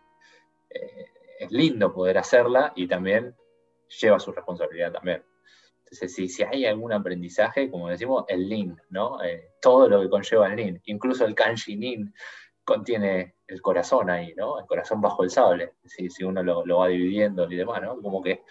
[0.69, 1.05] eh,
[1.39, 3.35] es lindo poder hacerla y también
[4.01, 5.23] lleva su responsabilidad también.
[5.87, 9.23] Entonces, si, si hay algún aprendizaje, como decimos, el Lean, ¿no?
[9.23, 12.13] Eh, todo lo que conlleva el Lean, incluso el Kanji Lean
[12.65, 14.59] contiene el corazón ahí, ¿no?
[14.59, 18.01] El corazón bajo el sable, si, si uno lo, lo, va dividiendo y demás, ¿no?
[18.01, 18.43] Como que...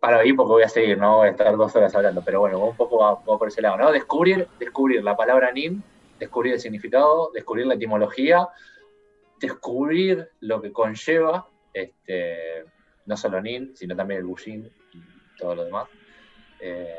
[0.00, 2.58] Para ahí porque voy a seguir, no voy a estar dos horas hablando, pero bueno,
[2.58, 3.92] un poco va, por ese lado, ¿no?
[3.92, 5.80] Descubrir, descubrir la palabra NIM,
[6.18, 8.48] descubrir el significado, descubrir la etimología,
[9.38, 12.64] descubrir lo que conlleva este,
[13.08, 15.00] no solo Nin, sino también el Bushin y
[15.38, 15.88] todo lo demás.
[16.60, 16.94] Eh,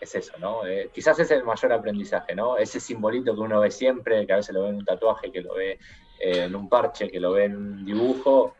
[0.00, 0.66] es eso, ¿no?
[0.66, 2.56] Eh, quizás es el mayor aprendizaje, ¿no?
[2.56, 5.40] Ese simbolito que uno ve siempre, que a veces lo ve en un tatuaje, que
[5.40, 5.78] lo ve
[6.18, 8.56] eh, en un parche, que lo ve en un dibujo,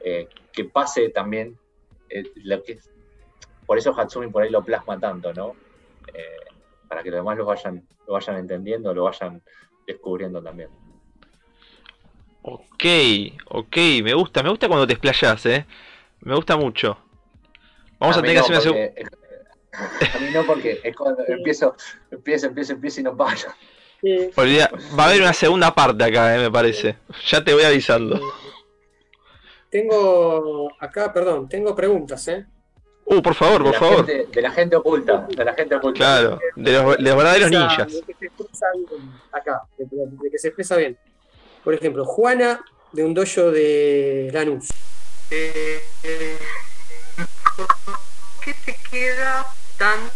[0.00, 1.58] que pase también
[2.36, 2.78] lo que
[3.66, 5.54] por eso Hatsumi por ahí lo plasma tanto, ¿no?
[6.88, 9.42] para que los demás lo vayan, lo vayan entendiendo, lo vayan
[9.86, 10.70] descubriendo también.
[12.42, 12.84] Ok,
[13.50, 15.66] ok, me gusta, me gusta cuando te explayas, eh.
[16.20, 16.98] Me gusta mucho.
[17.98, 18.92] Vamos a, tener que hacer una segunda.
[20.14, 21.76] A mí no, porque es cuando empiezo,
[22.10, 23.48] empiezo, empiezo, empiezo y no paro.
[24.98, 26.96] Va a haber una segunda parte acá, eh, me parece.
[27.26, 28.20] Ya te voy avisando.
[29.70, 32.46] Tengo acá, perdón, tengo preguntas, ¿eh?
[33.04, 34.06] Uh, por favor, por favor.
[34.06, 35.98] de la gente oculta, de la gente oculta.
[35.98, 37.92] Claro, de los, de los verdaderos ninjas.
[37.92, 40.98] De que se expresa bien, acá, de, que se expresa bien.
[41.64, 44.68] Por ejemplo, Juana de un dojo de Lanús.
[45.30, 45.82] Eh,
[48.42, 49.46] ¿Qué te queda
[49.76, 50.10] tan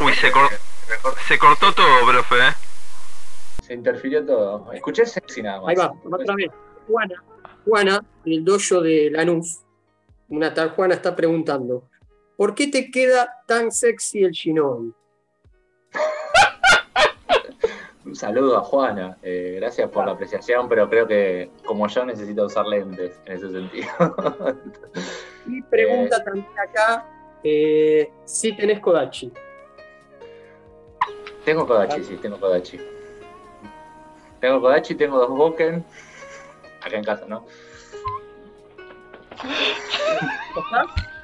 [0.00, 0.32] Uy, se,
[1.28, 2.48] se cortó todo, profe.
[2.48, 2.52] ¿eh?
[3.64, 4.72] Se interfirió todo.
[4.72, 5.70] Escuché sexy nada más.
[5.70, 6.50] Ahí va, otra vez.
[6.86, 7.24] Juana,
[7.64, 9.60] Juana, del dojo de Lanús,
[10.28, 11.88] una tal Juana está preguntando,
[12.36, 14.92] ¿por qué te queda tan sexy el shinobi?
[18.06, 22.46] Un saludo a Juana, eh, gracias por la apreciación, pero creo que como yo necesito
[22.46, 23.88] usar lentes en ese sentido.
[25.48, 27.04] y pregunta eh, también acá
[27.42, 29.32] eh, si tenés Kodachi.
[31.44, 32.78] Tengo Kodachi, sí, tengo Kodachi.
[34.40, 35.84] Tengo Kodachi, tengo dos Boken.
[36.82, 37.44] Acá en casa, ¿no?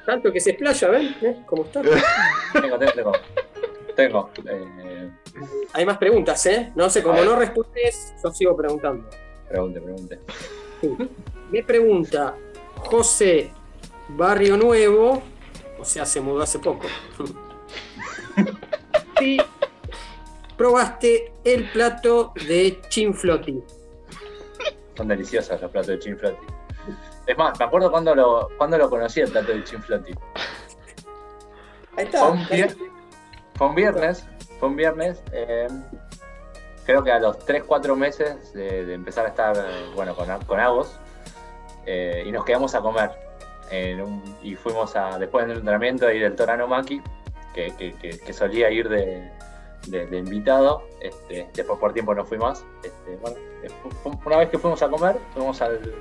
[0.05, 1.43] Tanto que se explaya, ¿ven?
[1.45, 1.81] ¿Cómo está?
[2.61, 3.11] tengo, tengo, tengo.
[3.95, 4.29] Tengo.
[4.49, 5.11] Eh,
[5.73, 6.71] Hay más preguntas, ¿eh?
[6.75, 9.09] No sé, como no respondes, yo sigo preguntando.
[9.49, 10.19] Pregunte, pregunte.
[11.51, 12.35] Me pregunta
[12.75, 13.51] José
[14.09, 15.23] Barrio Nuevo,
[15.79, 16.87] o sea, se mudó hace poco.
[19.19, 19.37] si
[20.57, 23.63] probaste el plato de chinflotti.
[24.95, 26.45] Son deliciosas los platos de chinflotti.
[27.25, 30.13] Es más, me acuerdo cuando lo, cuando lo conocí el plato de chinflotti.
[31.97, 32.33] Ahí está.
[33.55, 34.25] Fue un viernes,
[34.63, 35.21] fue un viernes.
[35.33, 35.67] Eh,
[36.85, 39.57] creo que a los 3-4 meses de, empezar a estar
[39.93, 40.97] bueno, con, con Agos,
[41.85, 43.11] eh, y nos quedamos a comer.
[44.41, 47.01] y fuimos a, después del entrenamiento ahí del Torano Maki,
[47.53, 52.63] que, solía ir de, invitado, este, después por tiempo no fui más.
[52.83, 53.19] Este,
[54.25, 55.93] una vez que fuimos a comer, fuimos al,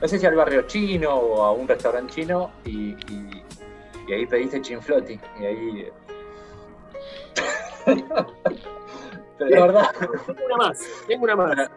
[0.00, 2.96] no sé si al barrio chino o a un restaurante chino, y,
[4.12, 5.92] ahí pediste chinflotti, y ahí
[7.84, 9.90] pero la verdad.
[10.26, 11.70] Tengo una más, tengo una más.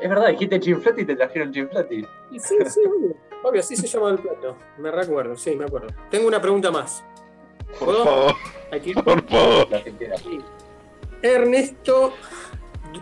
[0.00, 2.02] Es verdad, dijiste chinflati y te trajeron chinflati.
[2.38, 3.16] Sí, sí, obvio.
[3.44, 4.56] Obvio, así se llama el plato.
[4.78, 5.88] Me recuerdo, sí, me acuerdo.
[6.10, 7.04] Tengo una pregunta más.
[7.78, 8.34] Por favor.
[9.04, 9.68] Por favor.
[11.22, 12.12] Ernesto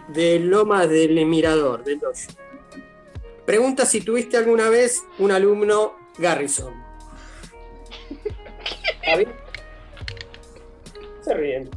[0.09, 2.01] de Loma del Mirador, del
[3.47, 6.73] Pregunta si tuviste alguna vez un alumno Garrison.
[9.03, 9.41] ¿Está
[11.23, 11.71] se ríen.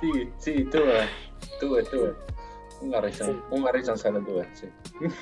[0.00, 1.08] Sí, sí, tuve,
[1.60, 2.14] tuve, tuve.
[2.80, 4.68] Un Garrison, un Garrison solo tuve, sí.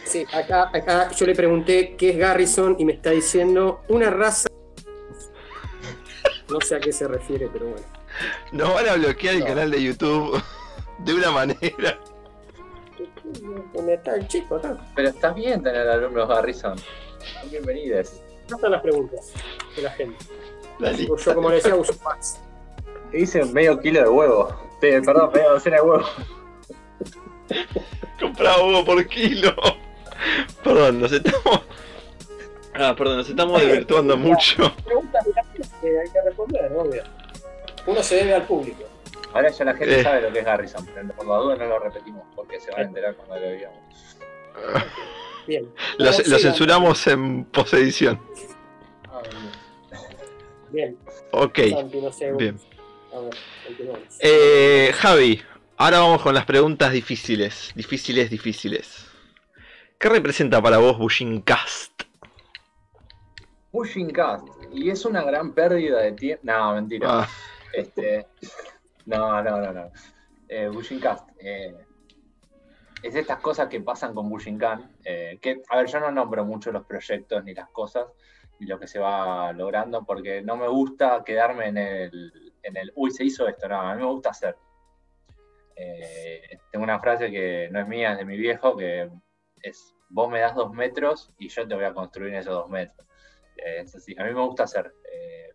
[0.04, 4.48] Sí, acá, acá yo le pregunté qué es Garrison y me está diciendo una raza.
[6.48, 7.86] No sé a qué se refiere, pero bueno.
[8.52, 10.42] Nos van a bloquear el canal de YouTube
[10.98, 12.00] de una manera.
[13.88, 14.78] Está el chico, ¿no?
[14.94, 16.76] Pero está bien tener alumnos Garrison.
[17.50, 18.22] Bienvenidos.
[18.48, 19.32] No están las preguntas
[19.76, 20.24] de la gente.
[21.24, 22.40] Yo, como le decía, uso Pax.
[23.12, 24.48] Hice medio kilo de huevo.
[24.80, 26.04] Perdón, medio docena de huevo.
[28.20, 29.54] Compraba huevo por kilo.
[30.62, 31.62] Perdón, nos estamos.
[32.74, 34.72] Ah, perdón, nos estamos desvirtuando mucho.
[34.84, 35.24] Preguntas
[35.80, 37.02] que hay que responder, obvio.
[37.86, 38.84] Uno se debe al público.
[39.32, 40.02] Ahora ya la gente Eh.
[40.02, 42.80] sabe lo que es Garrison, pero por la duda no lo repetimos porque se van
[42.80, 43.78] a enterar cuando lo digamos.
[45.46, 45.64] Bien.
[45.98, 46.40] Lo, Vamos, lo sigan.
[46.40, 48.20] censuramos en posedición.
[50.70, 50.96] Bien,
[51.32, 52.32] Ok, Santi, no sé.
[52.32, 52.58] bien.
[53.12, 53.34] A ver.
[54.20, 55.42] Eh, Javi,
[55.76, 57.72] ahora vamos con las preguntas difíciles.
[57.74, 59.06] Difíciles, difíciles.
[59.98, 62.02] ¿Qué representa para vos Bushincast?
[63.72, 66.42] Pushing Cast, y es una gran pérdida de tiempo.
[66.44, 67.06] No, mentira.
[67.08, 67.28] Ah,
[67.72, 68.26] Este,
[69.06, 69.92] no, no, no, no.
[70.48, 71.28] Eh, Bushincast.
[71.38, 71.74] eh,
[73.02, 74.96] es de estas cosas que pasan con Bushinkan.
[75.04, 78.06] Eh, que, a ver, yo no nombro mucho los proyectos ni las cosas
[78.58, 82.92] y lo que se va logrando porque no me gusta quedarme en el, en el
[82.94, 83.68] uy, se hizo esto.
[83.68, 84.56] No, a mí me gusta hacer.
[85.76, 89.10] Eh, tengo una frase que no es mía, es de mi viejo, que
[89.62, 93.06] es vos me das dos metros y yo te voy a construir esos dos metros.
[93.56, 93.94] Eh, es.
[94.18, 94.92] A mí me gusta hacer.
[95.10, 95.54] eh,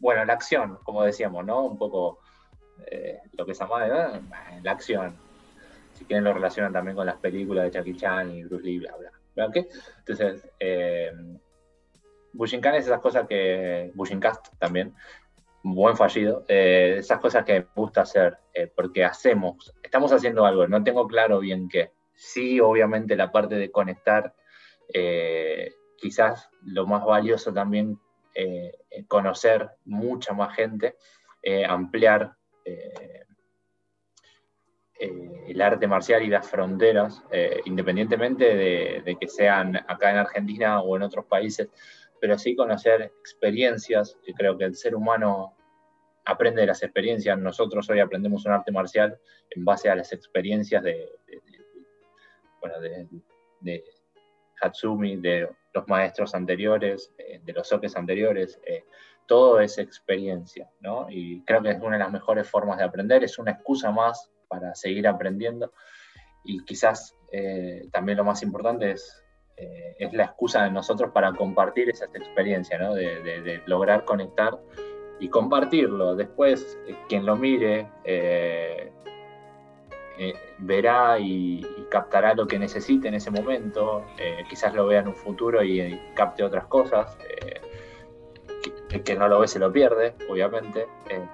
[0.00, 1.64] bueno, la acción, como decíamos, ¿no?
[1.64, 2.20] Un poco
[2.86, 4.20] eh, lo que se llama ¿eh?
[4.62, 5.14] la acción.
[5.94, 8.96] Si quieren lo relacionan también con las películas de Jackie Chan y Bruce Lee, bla,
[8.96, 9.12] bla.
[9.34, 9.68] ¿Bla qué?
[9.98, 10.46] Entonces,
[12.32, 13.90] Bushinkan es esas cosas que.
[13.94, 14.94] Bushincast también,
[15.62, 16.44] buen fallido.
[16.48, 21.06] eh, esas cosas que me gusta hacer, eh, porque hacemos, estamos haciendo algo, no tengo
[21.06, 21.92] claro bien qué.
[22.14, 24.34] Sí, obviamente la parte de conectar,
[24.92, 27.98] eh, quizás lo más valioso también
[28.34, 28.72] eh,
[29.08, 30.96] conocer mucha más gente,
[31.42, 32.34] eh, ampliar
[32.64, 33.24] eh,
[35.48, 37.24] el arte marcial y las fronteras,
[37.64, 41.68] independientemente de, de que sean acá en Argentina o en otros países,
[42.22, 45.56] pero sí conocer experiencias, que creo que el ser humano
[46.24, 49.18] aprende de las experiencias, nosotros hoy aprendemos un arte marcial
[49.50, 51.08] en base a las experiencias de,
[54.60, 58.84] Hatsumi, de los maestros anteriores, eh, de los soques anteriores, eh,
[59.26, 61.08] todo es experiencia, ¿no?
[61.10, 64.30] Y creo que es una de las mejores formas de aprender, es una excusa más
[64.46, 65.72] para seguir aprendiendo
[66.44, 69.24] y quizás eh, también lo más importante es,
[69.56, 72.94] eh, es la excusa de nosotros para compartir esas experiencias, ¿no?
[72.94, 74.58] De, lograr conectar
[75.20, 76.16] y compartirlo.
[76.16, 78.92] Después, eh, quien lo mire eh,
[80.58, 84.04] verá y, captará lo que necesite en ese momento,
[84.48, 87.16] quizás lo vea en un futuro y, capte otras cosas.
[88.88, 90.86] que- que no lo ve se lo pierde, obviamente,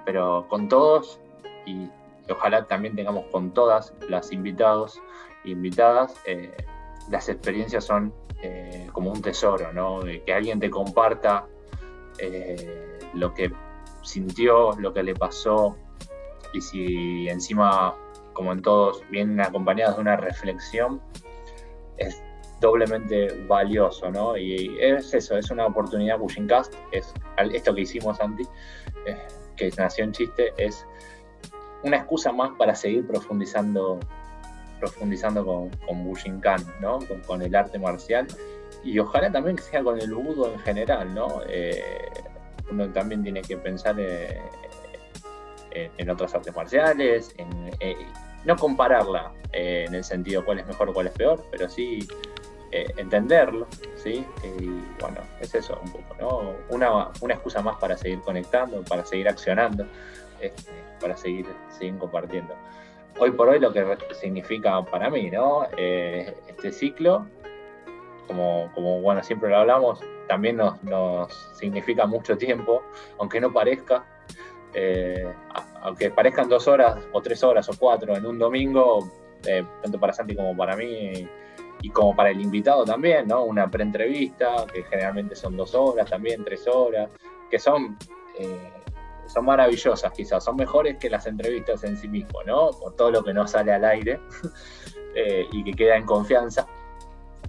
[0.05, 1.19] pero con todos
[1.65, 1.89] y,
[2.29, 4.99] ojalá también tengamos con todas las invitados
[5.45, 6.15] e invitadas,
[7.09, 9.99] las experiencias son eh, como un tesoro, ¿no?
[10.25, 11.45] Que alguien te comparta
[12.19, 13.51] eh, lo que
[14.01, 15.75] sintió, lo que le pasó,
[16.53, 17.95] y si encima,
[18.33, 21.01] como en todos, vienen acompañados de una reflexión,
[21.97, 22.21] es
[22.61, 24.35] doblemente valioso, ¿no?
[24.37, 28.43] Y es eso, es una oportunidad, Bushincast, es al- esto que hicimos, Santi,
[29.05, 29.17] eh,
[29.55, 30.85] que nació en chiste, es
[31.83, 33.99] una excusa más para seguir profundizando
[34.79, 36.99] profundizando con, con Bushinkan, ¿no?
[37.25, 38.27] Con, el arte marcial
[38.83, 41.41] y ojalá también que sea con el budo en general, ¿no?
[41.47, 42.09] Eh,
[42.71, 44.41] uno también tiene que pensar eh,
[45.71, 47.95] en, otras artes marciales, en, eh,
[48.45, 52.07] no compararla en el sentido cuál es mejor o cuál es peor, pero sí
[52.71, 53.65] entenderlo,
[53.95, 54.23] ¿sí?
[54.43, 54.65] Y
[55.01, 56.55] bueno, es eso un poco, ¿no?
[56.69, 59.87] Una, una excusa más para seguir conectando, para seguir accionando,
[60.39, 62.55] este, para seguir, seguir compartiendo.
[63.17, 65.67] Hoy por hoy lo que significa para mí, ¿no?
[65.77, 67.25] Eh, este ciclo,
[68.27, 72.83] como, como bueno, siempre lo hablamos, también nos, significa mucho tiempo,
[73.17, 74.05] aunque no parezca,
[74.73, 75.27] eh,
[75.81, 79.11] aunque parezcan dos horas o tres horas o cuatro en un domingo,
[79.45, 81.27] eh, tanto para Santi como para mí
[81.81, 83.43] y como para el invitado también, ¿no?
[83.43, 87.09] Una preentrevista, que generalmente son dos horas, también tres horas,
[87.49, 87.97] que son,
[88.37, 88.71] eh,
[89.29, 92.71] son maravillosas quizás, son mejores que las entrevistas en sí mismo, ¿no?
[92.71, 94.19] Por todo lo que no sale al aire
[95.15, 96.67] eh, y que queda en confianza.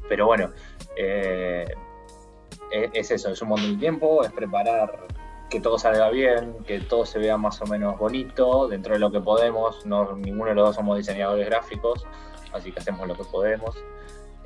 [0.09, 0.51] Pero bueno,
[0.97, 1.65] eh,
[2.70, 5.07] es, es eso, es un montón de tiempo, es preparar
[5.51, 9.11] que todo salga bien, que todo se vea más o menos bonito, dentro de lo
[9.11, 12.07] que podemos, no, ninguno de los dos somos diseñadores gráficos,
[12.52, 13.77] así que hacemos lo que podemos.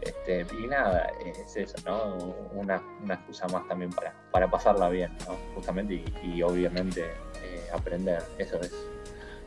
[0.00, 2.14] Este, y nada, es eso, ¿no?
[2.52, 5.36] Una, una excusa más también para, para pasarla bien, ¿no?
[5.54, 7.04] Justamente y, obviamente
[7.42, 8.72] eh, aprender, eso es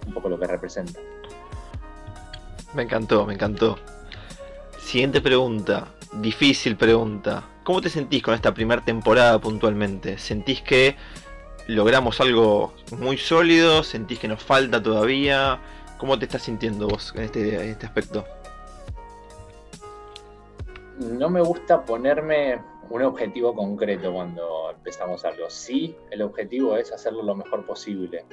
[0.06, 1.00] un poco lo que representa.
[2.74, 3.78] Me encantó, me encantó.
[4.80, 7.44] Siguiente pregunta, difícil pregunta.
[7.64, 10.18] ¿Cómo te sentís con esta primera temporada puntualmente?
[10.18, 10.96] ¿Sentís que
[11.68, 15.60] logramos algo muy sólido, sentís que nos falta todavía.
[15.98, 18.26] ¿Cómo te estás sintiendo vos en este, en este aspecto?
[21.00, 22.60] No me gusta ponerme
[22.90, 25.48] un objetivo concreto cuando empezamos algo.
[25.48, 28.26] Sí, el objetivo es hacerlo lo mejor posible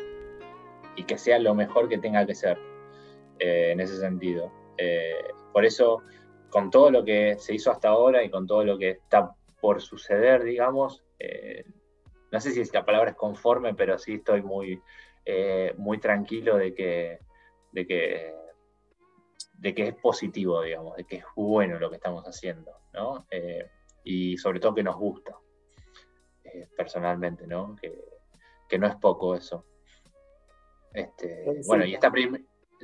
[0.96, 2.58] y que sea lo mejor que tenga que ser
[3.38, 4.50] eh, en ese sentido.
[4.78, 6.02] Eh, por eso,
[6.48, 9.82] con todo lo que se hizo hasta ahora y con todo lo que está por
[9.82, 11.64] suceder, digamos, eh,
[12.32, 14.80] no sé si la palabra es conforme, pero sí estoy muy,
[15.76, 17.18] muy tranquilo de que,
[17.72, 18.43] de que
[19.58, 23.26] de que es positivo, digamos, de que es bueno lo que estamos haciendo, ¿no?
[24.06, 25.34] y sobre todo que nos gusta,
[26.76, 27.74] personalmente, ¿no?
[27.74, 27.98] Que,
[28.68, 29.64] que, no es poco eso.
[30.92, 32.12] Este, bueno, y esta,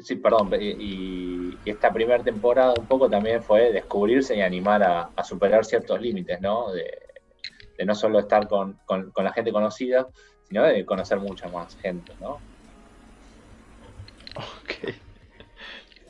[0.02, 5.64] sí, perdón, y, esta primera temporada un poco también fue descubrirse y animar a, superar
[5.64, 6.72] ciertos límites, ¿no?
[6.72, 6.98] De,
[7.84, 8.78] no solo estar con,
[9.16, 10.09] la gente conocida,
[10.48, 12.38] sino de conocer mucha más gente, ¿no?
[14.36, 14.94] Ok.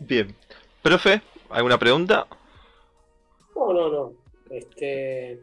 [0.01, 0.35] Bien.
[0.83, 1.21] Profe,
[1.51, 2.27] ¿alguna pregunta?
[3.55, 4.13] No, no, no.
[4.51, 5.41] Este,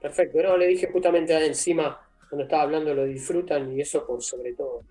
[0.00, 0.42] perfecto.
[0.42, 4.82] No, le dije justamente encima, cuando estaba hablando, lo disfrutan y eso por sobre todo.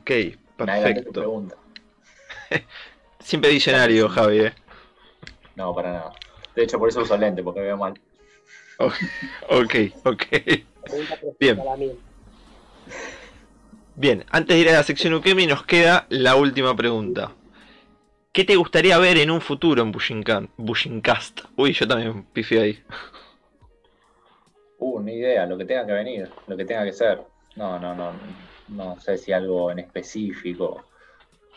[0.00, 0.10] Ok,
[0.56, 1.48] perfecto.
[3.20, 4.40] Siempre diccionario, Javi.
[4.40, 4.52] ¿eh?
[5.56, 6.12] No, para nada.
[6.54, 7.94] De hecho, por eso uso lente, porque veo mal.
[9.48, 9.74] Ok,
[10.04, 10.24] ok.
[11.38, 11.60] Bien.
[13.96, 17.32] Bien, antes de ir a la sección Ukemi nos queda la última pregunta.
[18.32, 21.40] ¿Qué te gustaría ver en un futuro en Bushincast?
[21.56, 22.84] Uy, yo también pifié ahí.
[24.78, 27.20] Uh, ni idea, lo que tenga que venir, lo que tenga que ser.
[27.56, 28.12] No, no, no
[28.68, 30.84] no sé si algo en específico,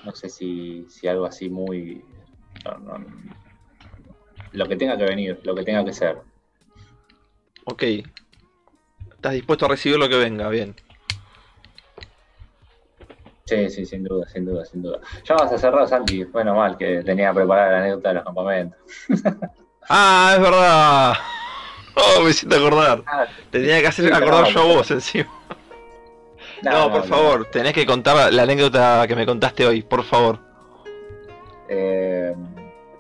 [0.04, 2.04] no sé si, algo así muy...
[4.54, 6.18] lo que tenga que venir, lo que tenga que ser.
[7.66, 7.84] Ok.
[9.14, 10.76] Estás dispuesto a recibir lo que venga, bien.
[13.52, 15.00] Sí, sí, sin duda, sin duda, sin duda.
[15.26, 16.24] Ya vas a cerrar, Santi.
[16.24, 18.80] Bueno, mal, que tenía preparada la anécdota de los campamentos.
[19.90, 21.14] ah, es verdad.
[21.96, 23.04] Oh, me hiciste acordar.
[23.06, 25.30] Ah, tenía que hacer acordar yo a vos encima.
[26.64, 30.40] No, por favor, tenés que contar la anécdota que me contaste hoy, por favor.
[31.68, 32.34] Eh,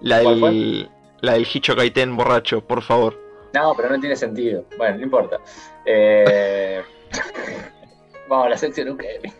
[0.01, 0.89] la, del,
[1.21, 3.17] la del Hicho Kaiten borracho, por favor.
[3.53, 4.65] No, pero no tiene sentido.
[4.77, 5.37] Bueno, no importa.
[5.85, 6.81] Eh,
[8.31, 9.33] vamos a la sección Ukemi.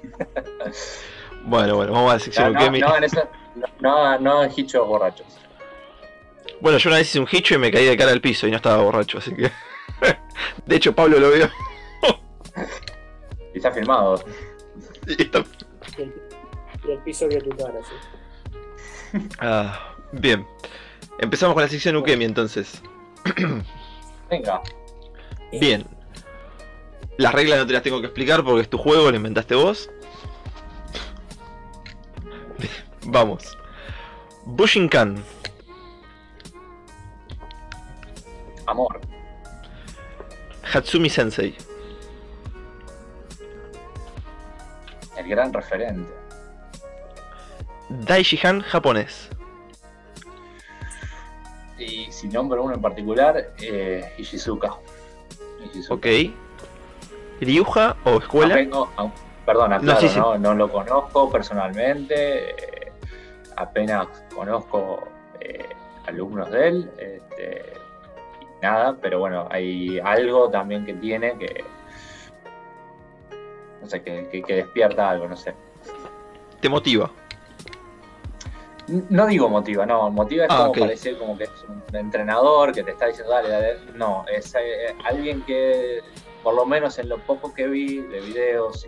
[1.46, 2.80] bueno, bueno, vamos a la sección no, Ukemi.
[2.80, 3.28] No, en eso,
[3.80, 5.28] no, no en Hichos borrachos.
[6.60, 8.52] Bueno, yo una vez hice un Hicho y me caí de cara al piso y
[8.52, 9.50] no estaba borracho, así que...
[10.66, 11.50] de hecho, Pablo lo vio.
[13.54, 14.24] Y está filmado.
[15.08, 15.22] Y,
[16.90, 19.20] el, piso vio tu cara, sí.
[19.40, 20.46] Ah, bien.
[21.20, 22.82] Empezamos con la sección Ukemi entonces.
[24.30, 24.62] Venga.
[25.52, 25.86] Bien.
[27.22, 29.92] Las reglas no te las tengo que explicar porque es tu juego, lo inventaste vos.
[33.06, 33.56] Vamos.
[34.46, 35.24] Bushinkan.
[38.66, 39.00] Amor.
[40.74, 41.56] Hatsumi Sensei.
[45.16, 46.12] el gran referente.
[47.90, 49.30] Daishihan japonés.
[51.78, 54.74] Y si nombro uno en particular, eh, Ishizuka.
[55.90, 56.08] Ok.
[57.42, 58.56] ¿Ryuja o escuela?
[59.46, 62.52] perdón, no, no, lo conozco personalmente.
[62.52, 62.92] Eh,
[63.58, 65.08] apenas conozco
[65.40, 65.70] eh,
[66.06, 66.92] alumnos de él.
[66.98, 67.74] Este,
[68.62, 71.66] nada, pero bueno, hay algo también que tiene que
[73.82, 75.56] no sé, que, despierta algo, no sé.
[76.60, 77.10] ¿Te motiva?
[79.10, 82.84] No digo motiva, no, motiva es ah, como parecer como que es un entrenador que
[82.84, 83.78] te está diciendo dale, dale.
[83.96, 86.02] No, es eh, alguien que,
[86.44, 88.88] por lo menos en lo poco que vi de videos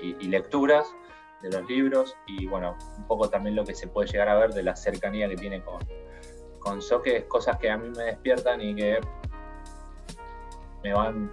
[0.00, 0.94] y, lecturas
[1.42, 4.52] de los libros, y bueno, un poco también lo que se puede llegar a ver
[4.52, 5.80] de la cercanía que tiene con,
[6.58, 9.00] con Soke, es cosas que a mí me despiertan y que
[10.82, 11.30] me van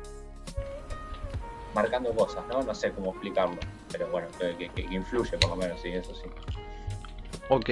[1.73, 2.61] marcando cosas, ¿no?
[2.63, 3.57] No sé cómo explicarlo,
[3.91, 6.27] pero bueno, que, influye por lo menos, sí, eso sí.
[7.49, 7.69] Ok.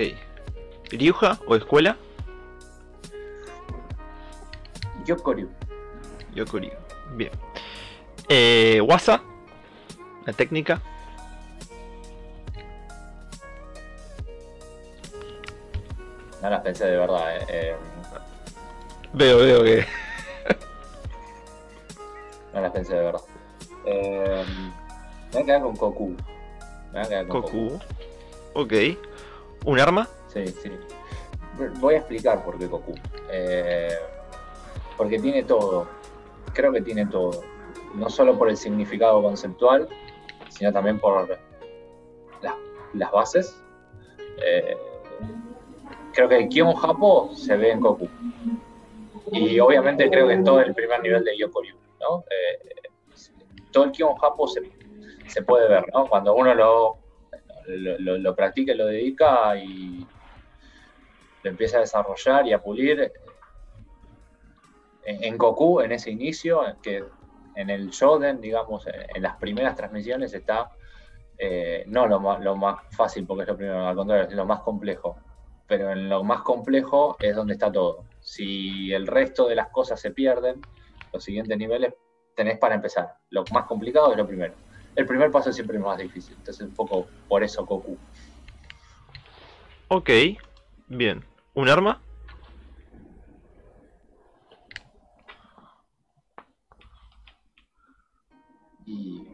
[0.91, 1.97] ¿Ryuja o escuela?
[5.05, 5.49] Yokoryu.
[6.33, 6.71] Yokoryu,
[7.15, 7.31] bien.
[8.29, 9.21] Eh, Wasa,
[10.25, 10.81] la técnica.
[16.41, 17.45] No las pensé de verdad, eh.
[17.49, 17.75] eh.
[19.13, 19.85] Veo, veo que.
[22.53, 23.21] no las pensé de verdad.
[23.85, 24.45] Eh,
[25.27, 26.09] me voy a quedar con Goku.
[26.91, 27.79] Me voy a quedar con Goku.
[28.53, 28.73] Ok.
[29.65, 30.07] ¿Un arma?
[30.33, 30.71] Sí, sí.
[31.79, 32.93] Voy a explicar por qué Goku.
[33.31, 33.97] Eh,
[34.95, 35.87] porque tiene todo.
[36.57, 37.43] Creo que tiene todo.
[37.93, 39.87] no solo por el significado conceptual,
[40.49, 41.37] sino también por
[42.93, 43.63] las bases.
[44.43, 44.75] Eh,
[46.13, 48.09] creo que el Kion Japo se ve en Goku.
[49.31, 52.23] Y obviamente creo que en todo el primer nivel de Yokoryu, ¿no?
[52.31, 52.89] Eh,
[53.71, 54.61] todo el Kion Japo se,
[55.27, 56.07] se, puede ver, ¿no?
[56.07, 56.97] Cuando uno lo,
[57.67, 60.07] lo, lo, practica y lo dedica y
[61.43, 63.11] lo empieza a desarrollar y a pulir.
[65.09, 67.03] En, Goku, en ese inicio, que
[67.55, 70.69] en el Shoden, digamos, en las primeras transmisiones está
[71.37, 74.45] eh, no lo más, lo más fácil porque es lo primero, al contrario, es lo
[74.45, 75.17] más complejo.
[75.67, 78.05] Pero en lo más complejo es donde está todo.
[78.19, 80.61] Si el resto de las cosas se pierden,
[81.13, 81.93] los siguientes niveles
[82.35, 83.15] tenés para empezar.
[83.29, 84.53] Lo más complicado es lo primero.
[84.95, 86.35] El primer paso es siempre más difícil.
[86.37, 87.97] Entonces, un poco por eso Goku.
[89.89, 90.09] Ok,
[90.87, 91.23] bien.
[91.53, 92.01] ¿Un arma?
[98.87, 99.27] Y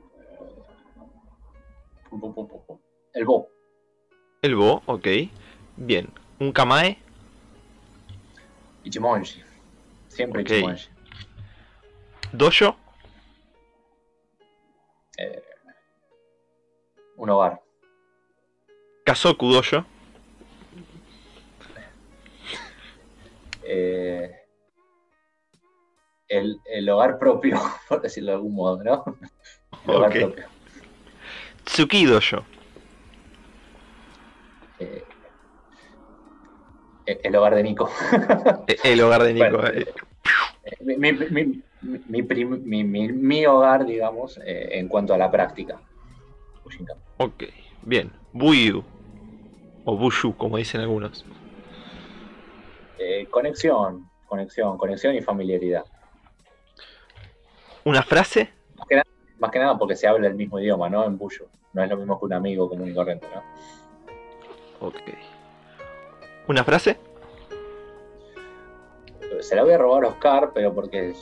[3.14, 3.50] el Bo.
[4.42, 5.08] El Bo, ok.
[5.78, 6.10] Bien.
[6.40, 6.98] ¿Un Kamae?
[8.84, 9.44] Ichimonji.
[10.08, 10.50] Siempre Ok.
[10.50, 10.90] Ichimonji.
[12.32, 12.76] ¿Dojo?
[15.20, 15.44] Eh,
[17.18, 17.62] un hogar.
[19.06, 19.86] ¿Kazoku Dojo?
[23.66, 24.36] Eh,
[26.28, 29.06] el, el hogar propio, por decirlo de algún modo, ¿no?
[29.86, 30.12] Ok.
[30.12, 30.46] propio.
[31.66, 32.44] Tsuki Dojo.
[34.80, 35.04] Eh,
[37.24, 37.90] el hogar de Nico.
[38.68, 39.58] E- El hogar de Nico.
[39.58, 39.94] Bueno, eh,
[40.82, 42.84] mi, mi,
[43.14, 45.80] mi- hogar, digamos, eh, en cuanto a la práctica.
[47.18, 47.44] Ok,
[47.82, 48.12] bien.
[48.32, 48.84] Buyu.
[49.86, 51.26] O Bushu, como dicen algunos.
[52.98, 55.84] Eh, conexión, conexión, conexión y familiaridad.
[57.84, 58.50] ¿Una frase?
[58.78, 59.06] Más que nada
[59.78, 61.06] porque se habla el mismo idioma, ¿no?
[61.06, 61.48] En Buyo.
[61.74, 64.88] No es lo mismo que un amigo común y corriente, ¿no?
[64.88, 64.96] Ok.
[66.48, 66.98] ¿Una frase?
[69.40, 71.14] Se la voy a robar a Oscar, pero porque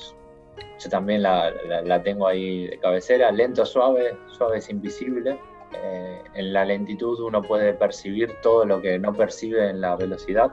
[0.79, 3.31] yo también la, la- la tengo ahí de cabecera.
[3.31, 5.39] Lento, suave, suave es invisible.
[5.73, 10.51] Eh, en la lentitud uno puede percibir todo lo que no percibe en la velocidad.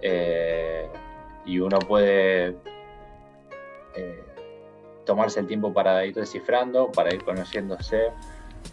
[0.00, 0.88] Eh,
[1.44, 2.56] y uno puede
[3.96, 4.24] eh,
[5.08, 8.12] tomarse el tiempo para ir descifrando, para ir conociéndose,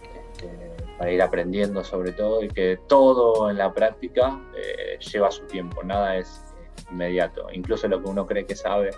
[0.02, 5.46] este, para ir aprendiendo sobre todo, y que todo en la práctica eh, lleva su
[5.48, 6.44] tiempo, nada es
[6.92, 7.48] inmediato.
[7.54, 8.90] Incluso lo que uno cree que sabe,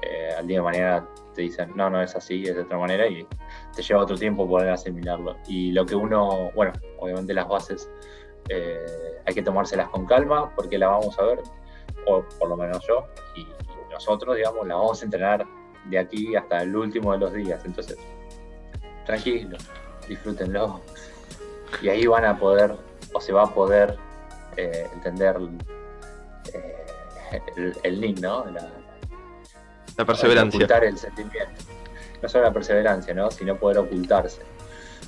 [0.00, 3.06] eh, al día de mañana te dicen, no, no es así, es de otra manera,
[3.06, 3.26] y
[3.76, 5.36] te lleva otro tiempo poder asimilarlo.
[5.46, 7.90] Y lo que uno, bueno, obviamente las bases
[8.48, 11.40] eh, hay que tomárselas con calma, porque la vamos a ver,
[12.06, 13.04] o por lo menos yo,
[13.36, 13.46] y, y
[13.90, 15.46] nosotros, digamos, la vamos a entrenar
[15.88, 17.64] de aquí hasta el último de los días.
[17.64, 17.96] Entonces,
[19.06, 19.56] tranquilo,
[20.08, 20.80] disfrútenlo.
[21.82, 22.74] Y ahí van a poder,
[23.12, 23.96] o se va a poder
[24.56, 25.36] eh, entender
[26.52, 26.86] eh,
[27.56, 28.44] el, el link, ¿no?
[28.46, 28.70] La,
[29.96, 30.58] La perseverancia.
[30.58, 31.64] Ocultar el sentimiento.
[32.22, 33.30] No solo la perseverancia, ¿no?
[33.30, 34.42] Sino poder ocultarse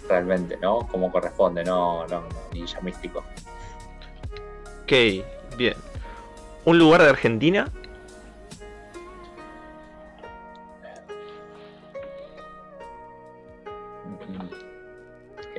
[0.09, 0.87] realmente, ¿no?
[0.89, 3.25] Como corresponde, no, no, no ninja místico.
[4.83, 4.93] Ok,
[5.57, 5.75] bien.
[6.65, 7.71] ¿Un lugar de Argentina?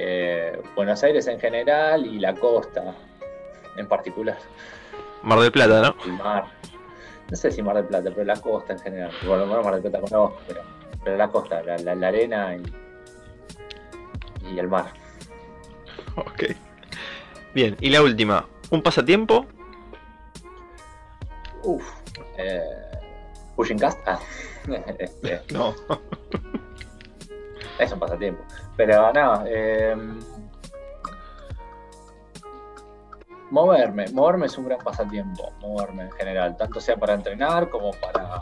[0.03, 2.95] Eh, Buenos Aires en general y la costa
[3.77, 4.37] en particular.
[5.21, 5.95] Mar del Plata, ¿no?
[6.05, 6.45] El mar.
[7.29, 9.11] No sé si Mar del Plata, pero la costa en general.
[9.27, 10.61] Bueno, Mar del Plata conozco, pero,
[11.03, 12.63] pero la costa, la, la- la arena y,
[14.53, 14.85] y el mar.
[16.15, 16.45] Ok.
[17.53, 18.47] Bien, y la última.
[18.71, 19.45] ¿Un pasatiempo?
[21.63, 21.83] Uf.
[22.37, 22.59] Eh,
[23.55, 23.99] pushing cast.
[24.07, 24.19] Ah.
[24.99, 25.75] Este, No.
[27.79, 28.43] es un pasatiempo.
[28.77, 29.95] Pero no, eh,
[33.49, 38.41] moverme, moverme es un gran pasatiempo, moverme en general, tanto sea para entrenar como para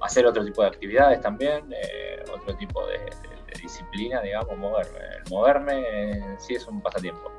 [0.00, 4.98] hacer otro tipo de actividades también, eh, otro tipo de, de- de disciplina, digamos, moverme.
[5.24, 7.30] El moverme eh, sí es un pasatiempo.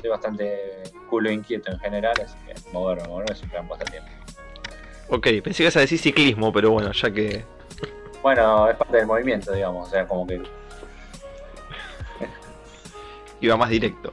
[0.00, 4.08] Soy bastante culo inquieto en general, así que moverme, moverme es un gran pasatiempo.
[5.10, 7.44] Ok, pensé que ibas a decir ciclismo, pero bueno, ya que.
[8.22, 10.42] Bueno, es parte del movimiento, digamos, o sea, como que
[13.40, 14.12] iba más directo.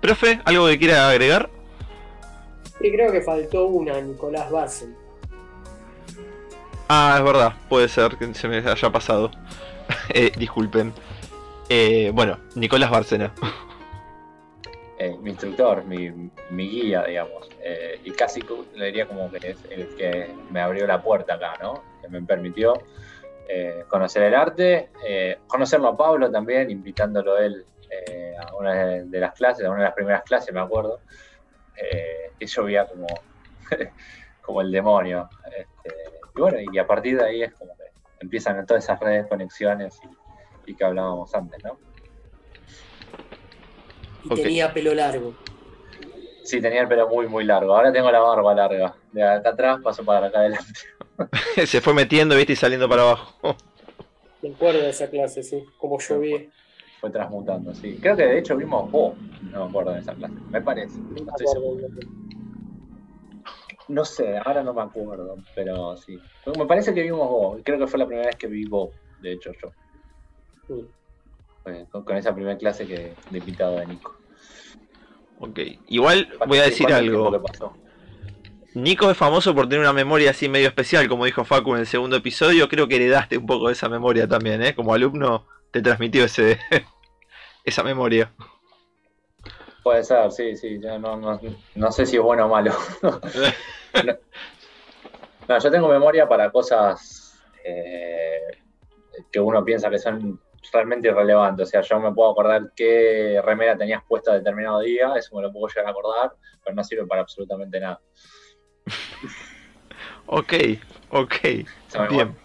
[0.00, 1.48] Profe, ¿algo que quiera agregar?
[2.80, 4.94] Y creo que faltó una, Nicolás Barcel.
[6.88, 9.30] Ah, es verdad, puede ser que se me haya pasado.
[10.08, 10.92] Eh, disculpen.
[11.68, 13.32] Eh, bueno, Nicolás Bárcena.
[14.98, 16.10] eh, mi instructor, mi,
[16.50, 17.48] mi guía, digamos.
[17.62, 18.40] eh, y casi
[18.74, 21.82] le diría como que es el que me abrió la puerta acá, ¿no?
[22.00, 22.74] Que me permitió
[23.48, 27.64] eh, conocer el arte, eh, conocerlo a Pablo también, invitándolo él
[28.10, 31.00] eh, a una de las clases, a una de las primeras clases, me acuerdo,
[31.74, 33.06] que yo veía como,
[34.42, 35.28] como el demonio.
[35.46, 35.94] Este,
[36.36, 37.84] y bueno, y a partir de ahí es como que
[38.20, 40.00] empiezan todas esas redes, conexiones
[40.66, 41.78] y, que hablábamos antes, ¿no?
[44.24, 45.34] Y tenía pelo largo.
[46.42, 47.74] Sí, tenía el pelo muy, muy largo.
[47.74, 48.94] Ahora tengo la barba larga.
[49.12, 50.72] De acá atrás paso para acá adelante.
[51.66, 53.56] Se fue metiendo, viste, y saliendo para abajo.
[54.42, 55.64] Me acuerdo de esa clase, sí.
[55.78, 56.50] Como yo vi.
[57.04, 57.98] Fue transmutando, sí.
[58.00, 59.14] Creo que de hecho vimos vos.
[59.52, 60.32] No me acuerdo de esa clase.
[60.48, 60.98] Me parece.
[60.98, 61.86] No estoy seguro.
[63.88, 66.18] No sé, ahora no me acuerdo, pero sí.
[66.56, 67.60] Me parece que vimos vos.
[67.62, 68.88] Creo que fue la primera vez que vi vos,
[69.20, 69.70] de hecho, yo.
[72.02, 74.16] con, esa primera clase que de invitado de Nico.
[75.40, 77.38] Ok, igual voy a decir algo.
[78.72, 81.86] Nico es famoso por tener una memoria así medio especial, como dijo Facu en el
[81.86, 82.66] segundo episodio.
[82.70, 84.74] Creo que heredaste un poco de esa memoria también, ¿eh?
[84.74, 86.60] Como alumno te transmitió ese
[87.64, 88.32] esa memoria.
[89.82, 90.78] Puede ser, sí, sí.
[90.78, 92.72] no, sé si es bueno o malo.
[95.48, 98.40] no, yo tengo memoria para cosas eh,
[99.30, 100.40] que uno piensa que son
[100.72, 101.64] realmente irrelevante.
[101.64, 105.42] O sea, yo me puedo acordar qué remera tenías puesta a determinado día, eso me
[105.42, 106.32] lo puedo llegar a acordar,
[106.62, 108.00] pero no sirve para absolutamente nada.
[110.26, 110.52] ok,
[111.10, 111.34] ok.
[112.08, 112.36] Bien.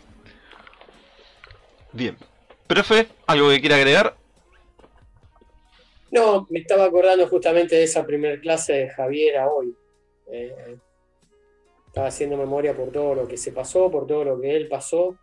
[1.93, 2.17] Bien.
[2.67, 4.18] Profe, ¿algo que quiera agregar?
[6.11, 9.75] No, me estaba acordando justamente de esa primera clase de Javier hoy.
[10.31, 10.77] Eh,
[11.87, 15.17] estaba haciendo memoria por todo lo que se pasó, por todo lo que él pasó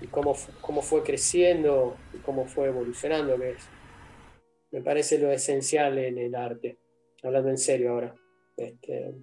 [0.00, 6.34] y cómo, cómo fue creciendo y cómo fue evolucionando, me parece lo esencial en el
[6.34, 6.78] arte,
[7.22, 8.14] hablando en serio ahora.
[8.56, 9.14] Este,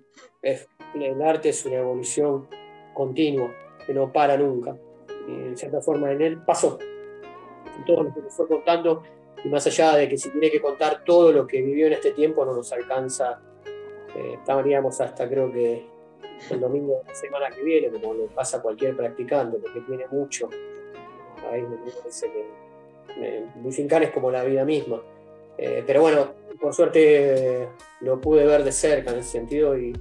[0.96, 2.48] el arte es una evolución
[2.94, 3.54] continua,
[3.86, 4.76] que no para nunca.
[5.28, 6.78] Y en cierta forma en él pasó.
[7.86, 9.04] todo lo que nos fue contando,
[9.44, 12.12] y más allá de que si tiene que contar todo lo que vivió en este
[12.12, 13.42] tiempo, no nos alcanza.
[14.16, 15.86] Eh, estaríamos hasta creo que
[16.50, 20.50] el domingo de la semana que viene, como le pasa cualquier practicante, porque tiene mucho.
[21.52, 22.64] Ahí me parece que
[24.04, 25.02] es como la vida misma.
[25.58, 27.68] Eh, pero bueno, por suerte
[28.02, 29.94] lo pude ver de cerca en ese sentido y,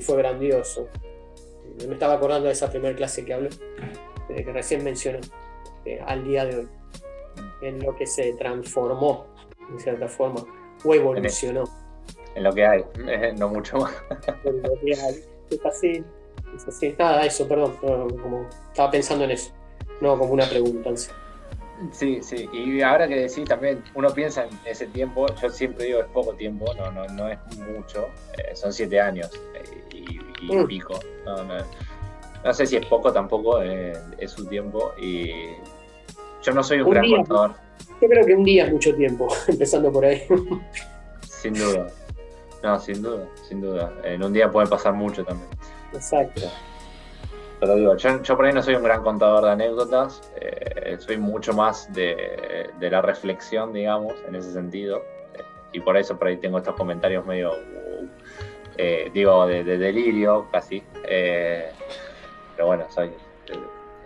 [0.00, 0.88] fue grandioso.
[1.86, 3.50] Me estaba acordando de esa primera clase que habló,
[4.26, 5.18] que recién mencionó,
[5.84, 6.68] eh, al día de hoy,
[7.60, 9.26] en lo que se transformó,
[9.70, 10.44] en cierta forma,
[10.84, 11.64] o evolucionó.
[12.34, 12.84] En lo que hay,
[13.38, 13.94] no mucho más.
[14.44, 16.04] En lo que hay es así,
[16.54, 16.94] es así.
[16.98, 19.52] Nada, eso, perdón, como estaba pensando en eso,
[20.00, 20.90] no como una pregunta.
[21.90, 26.00] Sí, sí, y ahora que decís también, uno piensa en ese tiempo, yo siempre digo
[26.00, 28.08] es poco tiempo, no, no, no es mucho,
[28.38, 30.66] eh, son siete años eh, y, mm.
[30.66, 35.54] pico, no, sé si es poco tampoco, eh, es su tiempo y
[36.42, 37.54] yo no soy un, gran contador.
[38.00, 40.22] Yo creo que un día es mucho tiempo, empezando por ahí.
[41.22, 41.88] Sin duda.
[42.62, 43.92] No, sin duda, sin duda.
[44.04, 45.48] En un día puede pasar mucho también.
[45.92, 46.42] Exacto.
[47.58, 51.52] Pero digo, yo, por ahí no soy un gran contador de anécdotas, eh, soy mucho
[51.52, 54.98] más de, la reflexión, digamos, en ese sentido.
[55.34, 55.42] Eh,
[55.72, 57.52] y por eso por ahí tengo estos comentarios medio,
[58.76, 60.82] eh, digo, de, delirio casi.
[61.02, 63.12] pero bueno, soy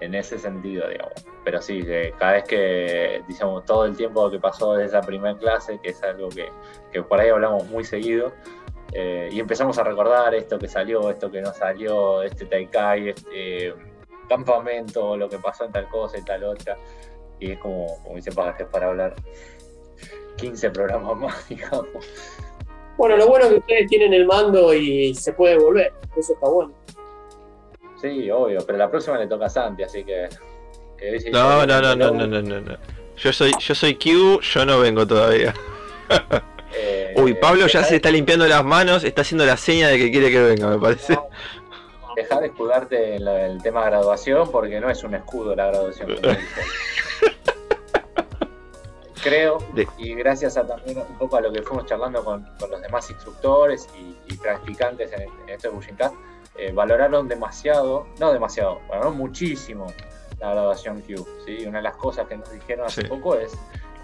[0.07, 1.12] en ese sentido, digamos.
[1.45, 1.85] Pero sí,
[2.19, 6.03] cada vez que, digamos, todo el tiempo que pasó desde esa primera clase, que es
[6.03, 8.33] algo que, por ahí hablamos muy seguido,
[8.93, 13.74] eh, y empezamos a recordar esto que salió, esto que no salió, este Taikai, este
[14.28, 16.78] campamento, lo que pasó en tal cosa y tal otra.
[17.39, 19.15] Y es como, como dice Pagas, para hablar
[20.37, 21.87] 15 programas más, digamos.
[22.97, 26.49] Bueno, lo bueno es que ustedes tienen el mando y se puede volver, eso está
[26.49, 26.73] bueno.
[28.07, 30.28] Sí, obvio, pero la próxima le toca a Santi, así que.
[31.33, 32.77] no, no, no, no, no, no, no,
[33.16, 35.53] Yo soy, yo soy Q, yo no vengo todavía.
[36.78, 40.11] Eh, Uy, Pablo ya se está limpiando las manos, está haciendo la seña de que
[40.11, 41.19] quiere que venga, me parece.
[42.15, 46.16] Deja de escudarte en el tema graduación porque no es un escudo la graduación.
[49.23, 49.59] Creo,
[49.97, 53.89] y gracias a también un poco a lo que fuimos charlando con, los demás instructores
[54.28, 56.15] y, practicantes en, en este Bushincast,
[56.59, 59.87] eh, valoraron demasiado, no demasiado, valoraron muchísimo
[60.41, 61.27] la graduación Q.
[61.45, 61.66] ¿sí?
[61.66, 63.57] Una de las cosas que nos dijeron hace poco es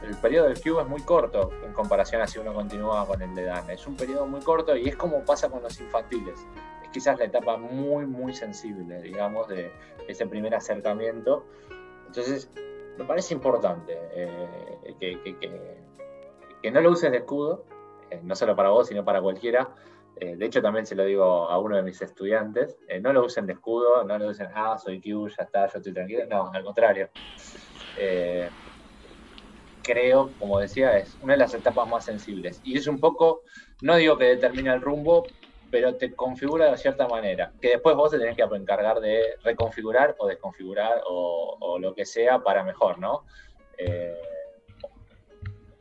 [0.02, 3.34] el periodo del Q es muy corto en comparación a si uno continúa con el
[3.34, 3.70] de Dan.
[3.70, 6.44] Es un periodo muy corto y es como pasa con los infantiles.
[6.82, 9.70] Es quizás la etapa muy, muy sensible, digamos, de
[10.08, 11.44] ese primer acercamiento.
[12.06, 12.50] Entonces,
[12.98, 15.36] me parece importante eh, que,
[16.62, 17.64] que, no lo uses de escudo,
[18.10, 19.70] eh, no solo para vos, sino para cualquiera,
[20.16, 23.24] Eh, de hecho, también se lo digo a uno de mis estudiantes, eh, no lo
[23.24, 26.26] usen de escudo, no lo usen, ah, soy Q, ya está, yo estoy tranquilo.
[26.26, 27.10] No, al contrario.
[27.96, 28.50] Eh,
[29.82, 32.60] creo, como decía, es una de las etapas más sensibles.
[32.62, 33.42] Y es un poco,
[33.80, 35.26] no digo que determina el rumbo,
[35.70, 40.14] pero te configura de cierta manera, que después vos te tenés que encargar de reconfigurar
[40.18, 43.24] o desconfigurar o, lo que sea para mejor, ¿no?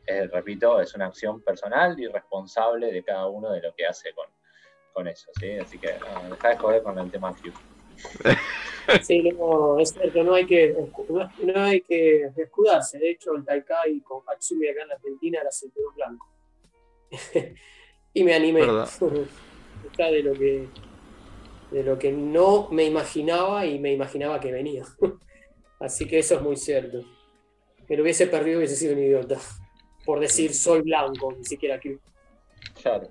[0.06, 4.10] Repito, es una acción personal y responsable de cada uno de lo que hace
[4.92, 5.52] con, eso, ¿sí?
[5.52, 7.52] Así que no, deja de joder con el tema Q.
[9.02, 10.76] Sí, no, es cierto, no hay que,
[11.08, 12.98] no, hay que escudarse.
[12.98, 16.26] De hecho, el Taikai con Hatsumi acá en la Argentina era cinturón blanco.
[18.12, 18.62] y me animé.
[19.86, 20.68] Está de lo que
[21.70, 24.84] de lo que no me imaginaba y me imaginaba que venía.
[25.80, 27.02] Así que eso es muy cierto.
[27.86, 29.38] Que lo hubiese perdido hubiese sido un idiota
[30.04, 31.98] por decir soy blanco, ni siquiera que.
[32.80, 33.08] Claro.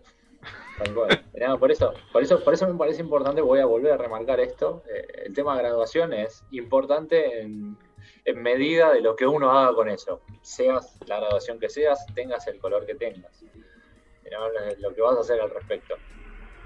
[1.60, 4.84] por eso, por eso, por eso me parece importante, voy a volver a remarcar esto.
[4.94, 7.78] Eh, el tema de graduación es importante en,
[8.36, 10.22] medida de lo que uno haga con eso.
[10.42, 13.44] Seas la graduación que seas, tengas el color que tengas.
[14.80, 15.96] Lo que vas a hacer al respecto.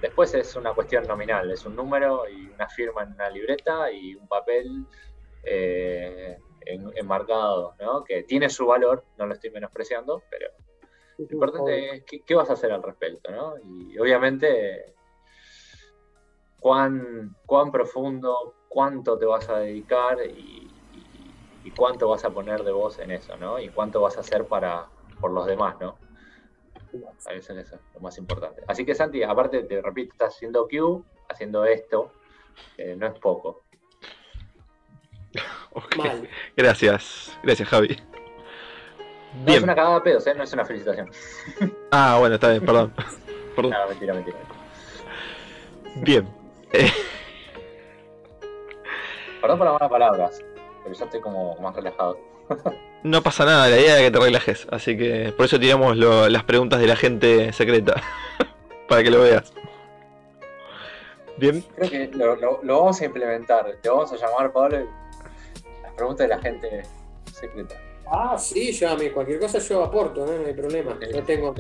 [0.02, 4.14] Después es una cuestión nominal, es un número y una firma en una libreta y
[4.16, 4.86] un papel
[5.44, 8.04] eh, enmarcado, ¿no?
[8.04, 10.50] que tiene su valor, no lo estoy menospreciando, pero
[11.18, 13.32] lo importante es qué, vas a hacer al respecto.
[13.32, 13.56] ¿no?
[13.64, 14.94] Y obviamente,
[16.60, 20.72] cuán, cuán profundo, cuánto te vas a dedicar y,
[21.76, 23.60] cuánto vas a poner de vos en eso, ¿no?
[23.60, 24.88] y cuánto vas a hacer para,
[25.20, 25.76] por los demás.
[25.80, 25.98] ¿no?
[27.30, 28.64] Eso es lo más importante.
[28.68, 32.12] Así que Santi, aparte, te repito, estás haciendo Q, haciendo esto,
[32.78, 33.65] eh, no es poco.
[36.58, 37.98] Gracias, gracias Javi.
[39.44, 40.34] No es una cagada de pedos, ¿eh?
[40.36, 41.10] no es una felicitación.
[41.92, 42.94] Ah, bueno, está bien, perdón.
[43.56, 43.72] perdón.
[43.72, 44.38] No, mentira, mentira.
[45.98, 46.28] Bien.
[46.74, 46.92] Eh.
[49.42, 50.42] Perdón por las malas palabras,
[50.84, 52.18] pero yo estoy como más relajado.
[53.04, 56.44] no pasa nada, la idea es que te relajes, así que por eso tiramos las
[56.44, 58.02] preguntas de la gente secreta,
[58.90, 59.54] para que lo veas.
[61.38, 61.64] Bien.
[61.76, 64.86] Creo que lo, lo, vamos a implementar, te vamos a llamar Pablo
[65.96, 66.84] pregunta de la gente
[67.32, 67.76] secreta.
[68.08, 70.46] Ah, sí, yo a mí cualquier cosa yo aporto, ¿no?
[70.46, 70.98] hay problema.
[71.12, 71.54] Yo tengo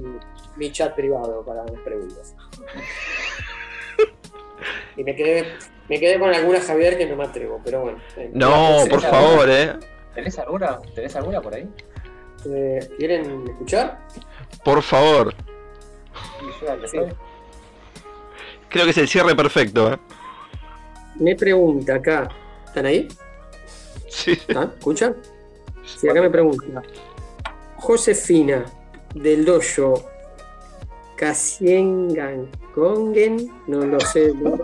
[0.55, 2.35] mi, chat privado para las preguntas.
[4.97, 5.53] y me quedé,
[5.89, 7.99] me quedé con alguna Javier que no me atrevo, pero bueno.
[8.33, 9.73] No, por favor, ¿eh?
[10.13, 11.67] ¿Tenés alguna, ¿Tenés alguna por ahí?
[12.47, 13.99] Eh, ¿Quieren escuchar?
[14.63, 15.33] Por favor.
[18.69, 19.97] Creo que es el cierre perfecto, ¿eh?
[21.15, 22.29] Me pregunta acá,
[22.65, 23.07] ¿están ahí?
[24.15, 24.39] Sí.
[24.55, 24.71] ¿Ah?
[24.77, 25.15] ¿Escuchan?
[25.83, 26.81] Sí, acá me pregunta.
[27.75, 28.63] Josefina
[29.13, 30.05] del dojo
[31.17, 34.57] Kasiengan Kongen, no lo sé, no,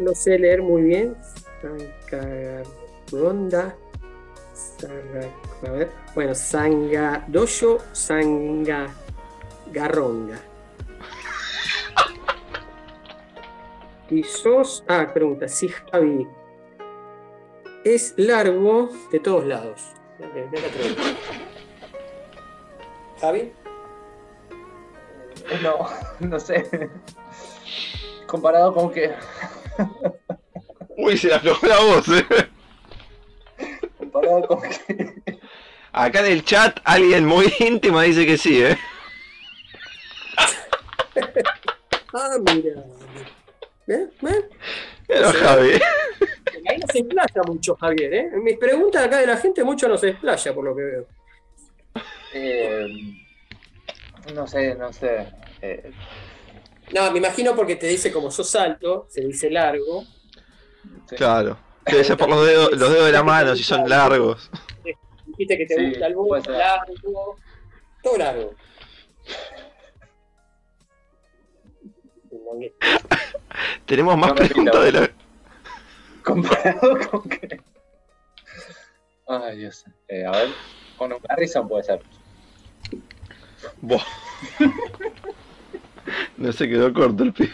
[0.00, 1.16] lo sé leer muy bien.
[1.60, 3.74] Sangaronda.
[5.66, 8.86] A ver, bueno, Sanga Dojo Sanga
[9.72, 10.40] Garronda.
[14.08, 14.84] Y sos.
[14.88, 16.26] Ah, pregunta, si Javi
[17.84, 19.80] es largo de todos lados.
[23.20, 23.52] ¿Javi?
[25.62, 25.88] No,
[26.20, 26.90] no sé.
[28.26, 29.14] Comparado con qué.
[30.96, 32.26] Uy, se la aflojó la voz, eh.
[33.98, 35.22] Comparado con qué.
[35.92, 38.78] Acá en el chat alguien muy íntimo dice que sí, eh.
[42.14, 42.84] ah, mira.
[43.86, 44.12] ¿Ven?
[44.20, 44.48] ¿Ven?
[45.08, 45.80] Pero Javi.
[46.68, 48.14] Ahí no se explaya mucho, Javier.
[48.14, 48.30] ¿eh?
[48.42, 51.06] Mis preguntas acá de la gente, mucho no se explaya, por lo que veo.
[52.34, 52.86] Eh,
[54.34, 55.26] no sé, no sé.
[55.62, 55.90] Eh.
[56.92, 60.04] No, me imagino porque te dice como sos alto, se dice largo.
[61.16, 61.58] Claro.
[61.86, 64.50] Debe ser por los dedos, los dedos de la mano, si son largos.
[65.26, 67.36] Dijiste que te gusta el bus largo.
[68.02, 68.54] Todo largo.
[73.86, 75.10] Tenemos más preguntas de la.
[76.24, 77.60] Comparado con qué.
[79.28, 79.84] Ay, Dios.
[80.08, 80.48] Eh, a ver,
[80.96, 82.02] con un Harrison puede ser.
[83.80, 84.04] Buah.
[86.36, 87.52] no se quedó corto el pibe.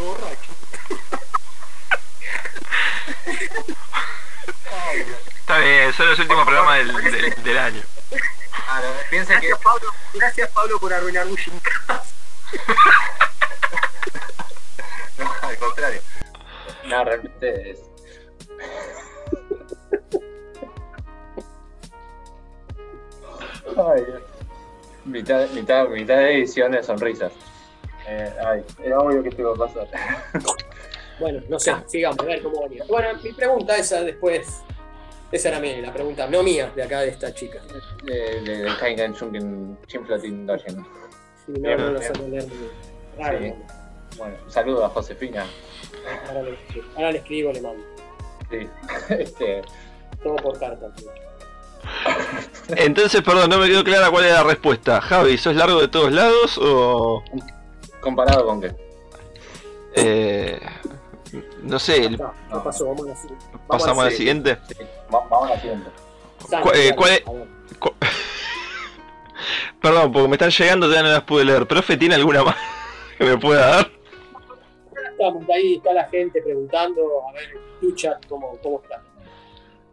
[0.00, 0.52] borracho.
[5.40, 7.82] Está bien, son los últimos programas del, del, del año.
[8.64, 9.62] Claro, piensa gracias, que...
[9.62, 11.48] Pablo, gracias Pablo por arruinar Bush
[15.18, 16.00] no, al contrario.
[16.94, 17.90] No, realmente es.
[23.76, 24.04] Ay,
[25.04, 27.32] Mitad, mitad, mitad de edición de sonrisas.
[28.08, 29.88] Eh, ay, era obvio que esto iba a pasar.
[31.20, 32.84] Bueno, no sé, sigamos, a ver cómo venía.
[32.88, 34.62] Bueno, mi pregunta esa después.
[35.32, 37.60] Esa era mía, la pregunta, no mía, de acá de esta chica.
[38.04, 40.84] De, de, de Kaingen Shunkin Chinflatin Doshin.
[41.44, 42.46] Sí, no, no lo sé leer
[44.18, 45.44] Bueno, un saludo a Josefina.
[46.28, 47.84] ahora, le escribo, ahora le escribo, le mando.
[48.50, 48.68] Sí.
[49.14, 49.62] Este,
[50.22, 50.92] Todo por carta.
[50.94, 51.08] tío.
[52.76, 55.00] Entonces, perdón, no me quedó clara cuál era la respuesta.
[55.00, 57.22] Javi, ¿sos largo de todos lados o...?
[58.00, 58.74] ¿Comparado con qué?
[59.96, 60.60] eh,
[61.62, 63.44] no sé, el- No, no pasó, vamos a la siguiente.
[63.52, 64.58] Vamos pasamos a la siguiente.
[64.68, 64.74] Sí,
[65.10, 65.90] vamos a la siguiente.
[66.62, 67.22] ¿Cuál- eh, es-.
[69.80, 71.66] Perdón, porque me están llegando, todavía no las pude leer.
[71.66, 72.56] ¿Profe tiene alguna más
[73.18, 73.90] que me pueda dar?
[75.16, 77.48] Estamos ahí, está la gente preguntando, a ver,
[77.80, 79.00] tu chat, ¿cómo, cómo está?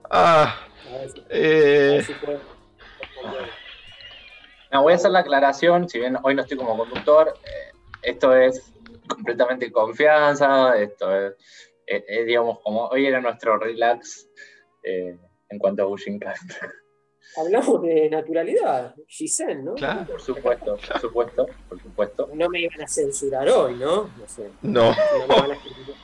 [0.10, 2.40] Ah, A ver si, a eh, ver si puede
[3.00, 3.54] responder.
[4.72, 8.36] No, voy a hacer la aclaración, si bien hoy no estoy como conductor, eh, esto
[8.36, 8.74] es
[9.08, 11.34] completamente confianza, esto es,
[11.86, 14.28] es- es, digamos, como hoy era nuestro relax
[14.82, 15.20] eh,
[15.50, 16.52] en cuanto a Bushincast.
[17.38, 19.76] Hablamos de naturalidad, Giselle, ¿no?
[19.76, 20.06] Claro.
[20.06, 22.30] Por supuesto, por supuesto, por supuesto.
[22.34, 24.10] No me iban a censurar hoy, ¿no?
[24.18, 24.50] No sé.
[24.62, 24.92] no.
[24.92, 25.96] No me van a escribir,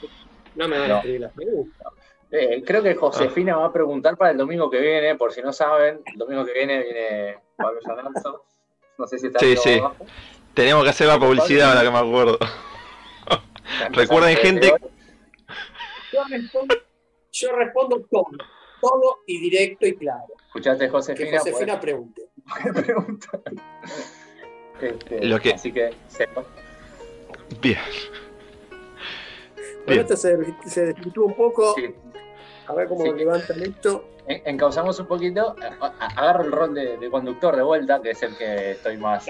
[0.55, 0.95] no me van a No.
[0.97, 1.87] escribir las preguntas.
[2.31, 5.53] Eh, creo que Josefina va a preguntar para el domingo que viene, por si no
[5.53, 8.43] saben, el domingo que viene viene Pablo Llananzo.
[8.97, 9.79] No sé si está Sí, sí.
[9.79, 10.05] abajo.
[10.53, 12.37] Tenemos que hacer la publicidad ahora que me acuerdo.
[13.91, 14.73] Recuerden, gente-.
[16.13, 16.75] Yo respondo,
[17.31, 18.25] yo respondo todo,
[18.81, 20.25] todo y directo y claro.
[20.57, 21.39] Escuchaste, Que Josefina.
[21.39, 22.21] Josefina pregunte.
[22.63, 23.41] podés preguntar.
[24.81, 26.43] Este, Lo que- Así que sepan.
[27.61, 27.77] Bien.
[29.55, 29.99] Bueno, Bien.
[29.99, 31.73] esto se, se desvirtuó un poco.
[31.75, 31.93] Sí.
[32.67, 33.11] A ver cómo Sí.
[33.13, 34.03] levantan esto.
[34.27, 35.55] En- Encauzamos un poquito.
[35.99, 39.27] Agarro el rol de, de conductor de vuelta, que es el que estoy más,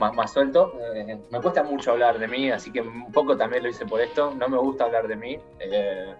[0.00, 0.72] más, más suelto.
[0.94, 4.00] Eh, me cuesta mucho hablar de mí, así que un poco también lo hice por
[4.00, 4.32] esto.
[4.34, 5.38] No me gusta hablar de mí.
[5.60, 6.14] eh,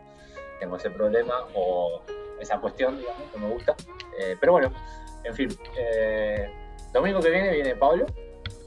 [0.61, 2.01] tengo ese problema o
[2.43, 3.75] esa cuestión, digamos, que me gusta.
[4.19, 4.73] Eh, pero bueno,
[5.25, 5.49] en fin.
[5.77, 6.51] eh,
[6.93, 8.07] domingo que viene viene Pablo,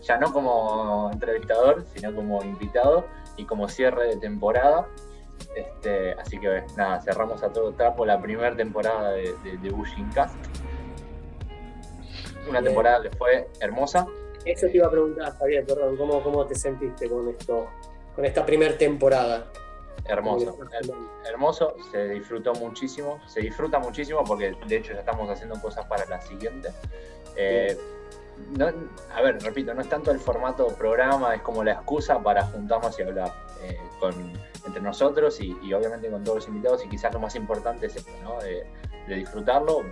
[0.02, 3.06] ya no como entrevistador, sino como invitado
[3.38, 4.88] y como cierre de temporada.
[5.56, 9.74] Este, así que nada, cerramos a todo trapo la primera temporada de, de, de
[10.14, 10.36] Cast.
[12.48, 12.66] Una Bien.
[12.66, 14.08] temporada que fue hermosa.
[14.46, 17.68] Eso te iba a preguntar, Javier, perdón, ¿cómo, cómo te sentiste con esto,
[18.16, 19.48] con esta primera temporada?
[20.04, 20.58] Hermoso.
[21.26, 26.06] Hermoso, se disfrutó muchísimo, se disfruta muchísimo porque de hecho ya estamos haciendo cosas para
[26.06, 26.70] la siguiente.
[27.36, 27.78] Eh,
[28.58, 28.72] no-
[29.16, 33.00] a ver, repito, no es tanto el formato programa, es como la excusa para juntarnos
[33.00, 34.14] y hablar eh, con,
[34.66, 37.96] entre nosotros y, y obviamente con todos los invitados y quizás lo más importante es
[37.96, 38.40] esto, ¿no?
[38.42, 38.66] De,
[39.08, 39.84] de disfrutarlo,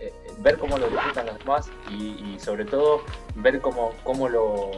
[0.00, 3.00] eh, ver cómo lo disfrutan los demás y, y sobre todo
[3.34, 4.70] ver cómo, cómo lo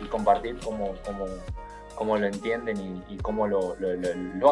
[0.00, 1.26] y compartir cómo, cómo,
[2.02, 3.76] cómo lo entienden y, cómo lo,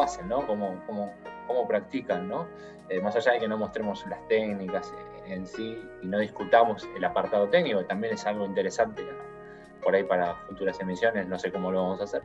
[0.01, 0.47] hacen, ¿no?
[0.47, 1.13] Cómo, cómo,
[1.47, 2.47] cómo practican, ¿no?
[2.87, 4.93] Eh, más allá de que no mostremos las técnicas
[5.27, 9.81] en, sí y no discutamos el apartado técnico, también es algo interesante ¿no?
[9.83, 12.21] por ahí para futuras emisiones, no sé cómo lo vamos a hacer.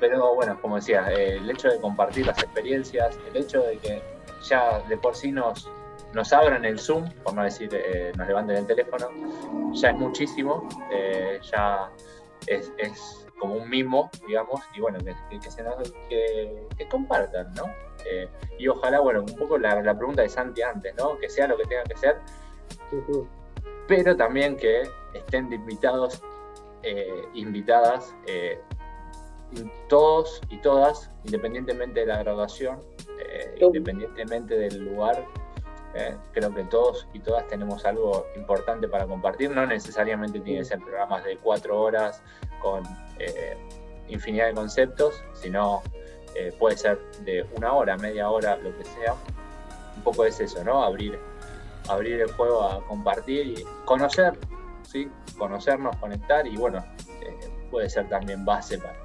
[0.00, 4.02] Pero bueno, como decía, eh, el hecho de compartir las experiencias, el hecho de que
[4.42, 5.66] ya de por sí nos,
[6.12, 9.08] nos abran el Zoom, por no decir eh, nos levanten el teléfono,
[9.72, 10.68] ya es muchísimo,
[11.50, 11.88] ya
[12.46, 12.70] es
[13.38, 17.64] como un mimo, digamos, y bueno, que, que- se nos- que- que compartan, ¿no?
[18.04, 18.28] Eh,
[18.58, 21.18] y ojalá, bueno, un poco la, la pregunta de Santi antes, ¿no?
[21.18, 22.16] Que sea lo que tenga que ser,
[23.86, 24.82] pero también que
[25.14, 26.22] estén invitados,
[26.82, 28.60] eh, invitadas, eh,
[29.88, 32.80] todos y todas, independientemente de la graduación,
[33.60, 35.24] independientemente del lugar,
[35.94, 39.50] eh, creo que todos y todas tenemos algo importante para compartir.
[39.50, 42.22] No necesariamente tiene que ser programas de cuatro horas
[42.60, 42.82] con
[43.18, 43.56] eh,
[44.08, 45.82] infinidad de conceptos, sino
[46.34, 49.14] eh, puede ser de una hora, media hora, lo que sea.
[49.96, 50.82] Un poco es eso, ¿no?
[50.82, 51.18] Abrir,
[51.88, 54.38] abrir el juego a compartir y conocer,
[54.82, 55.10] ¿sí?
[55.36, 56.84] Conocernos, conectar y bueno,
[57.22, 57.38] eh,
[57.70, 58.96] puede ser también base para,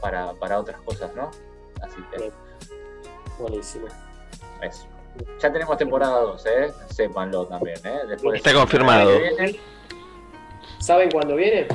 [0.00, 1.30] para, para otras cosas, ¿no?
[1.82, 2.32] Así que Bien.
[3.38, 3.86] Buenísimo.
[4.62, 4.86] eso.
[5.40, 6.72] Ya tenemos temporada 2, ¿eh?
[6.90, 8.00] Sépanlo también, ¿eh?
[8.08, 9.10] Después, Está confirmado.
[10.78, 11.66] ¿Saben cuándo viene?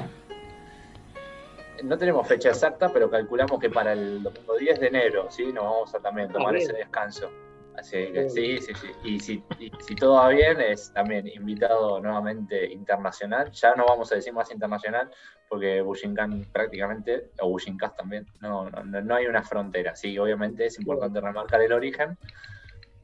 [1.83, 5.51] No tenemos fecha exacta, pero calculamos que para el domingo 10 de enero, ¿sí?
[5.51, 6.63] Nos vamos a también tomar bien.
[6.67, 7.29] ese descanso.
[7.77, 8.91] Así que sí, sí, sí.
[9.03, 13.51] Y si, y si todo va bien, es también invitado nuevamente internacional.
[13.51, 15.09] Ya no vamos a decir más internacional,
[15.49, 19.95] porque Bushinkan prácticamente, o Bushincast también, no, no, no hay una frontera.
[19.95, 22.17] Sí, obviamente es importante remarcar el origen,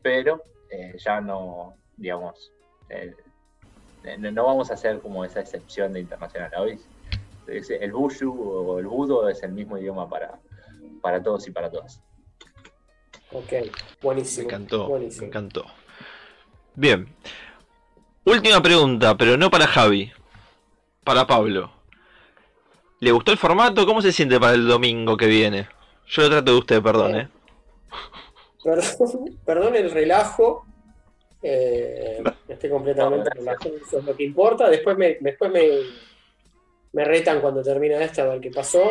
[0.01, 2.51] pero eh, ya no, digamos,
[2.89, 3.15] eh,
[4.19, 6.79] no no vamos a hacer como esa excepción de internacional.
[7.47, 10.39] El Bushu o el Budo es el mismo idioma para,
[11.01, 12.01] para todos y para todas.
[13.31, 13.53] Ok,
[14.01, 14.47] buenísimo.
[14.47, 15.21] Me encantó, buenísimo.
[15.21, 15.65] me encantó.
[16.75, 17.07] Bien.
[18.25, 20.11] Última pregunta, pero no para Javi.
[21.03, 21.71] Para Pablo.
[22.99, 23.85] ¿Le gustó el formato?
[23.85, 25.69] ¿Cómo se siente para el domingo que viene?
[26.07, 27.25] Yo lo trato de usted, perdón, Bien.
[27.25, 27.29] ¿eh?
[28.63, 30.65] Perdón, perdón el relajo.
[31.41, 34.69] Eh, estoy completamente No, relajado, eso es lo que importa.
[34.69, 35.69] Después me, después me,
[36.97, 38.81] me retan cuando termina esta ver qué pasó.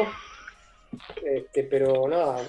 [1.24, 2.48] Este, pero nada,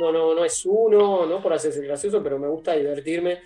[0.00, 3.40] no, no, no es uno, no por hacerse gracioso, pero me gusta divertirme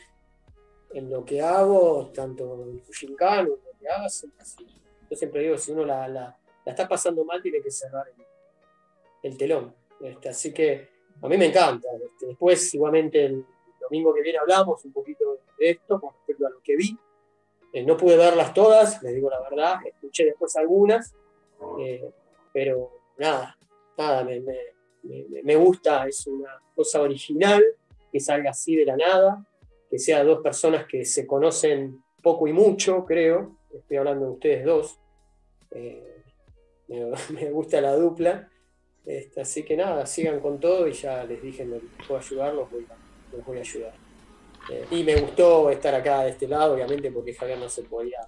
[0.92, 4.26] en lo que hago, tanto en Fujinkan o en lo que hagas.
[5.10, 9.30] Yo siempre digo, si uno la, la- la está pasando mal, tiene que cerrar el,
[9.30, 9.74] el telón.
[10.00, 10.88] Este, así que
[11.22, 11.88] a mí me encanta.
[12.04, 13.44] Este, después, igualmente, el
[13.80, 16.96] domingo que viene hablamos un poquito de esto con respecto a lo que vi.
[17.72, 21.14] Eh, no pude verlas todas, les digo la verdad, escuché después algunas,
[21.80, 22.10] eh,
[22.52, 23.56] pero nada,
[23.96, 27.62] nada, me, me- me- me gusta, es una cosa original
[28.12, 29.44] que salga así de la nada,
[29.90, 34.64] que sea dos personas que se conocen poco y mucho, creo, estoy hablando de ustedes
[34.64, 34.98] dos,
[35.70, 36.22] Eh,
[36.88, 38.48] me, me gusta la dupla,
[39.04, 42.70] este, así que nada, sigan con todo y ya les dije, que puedo ayudar, los
[42.70, 42.96] voy a,
[43.36, 43.94] los voy a ayudar.
[44.70, 48.18] Eh, y me gustó estar acá de este lado, obviamente, porque Javier no se podía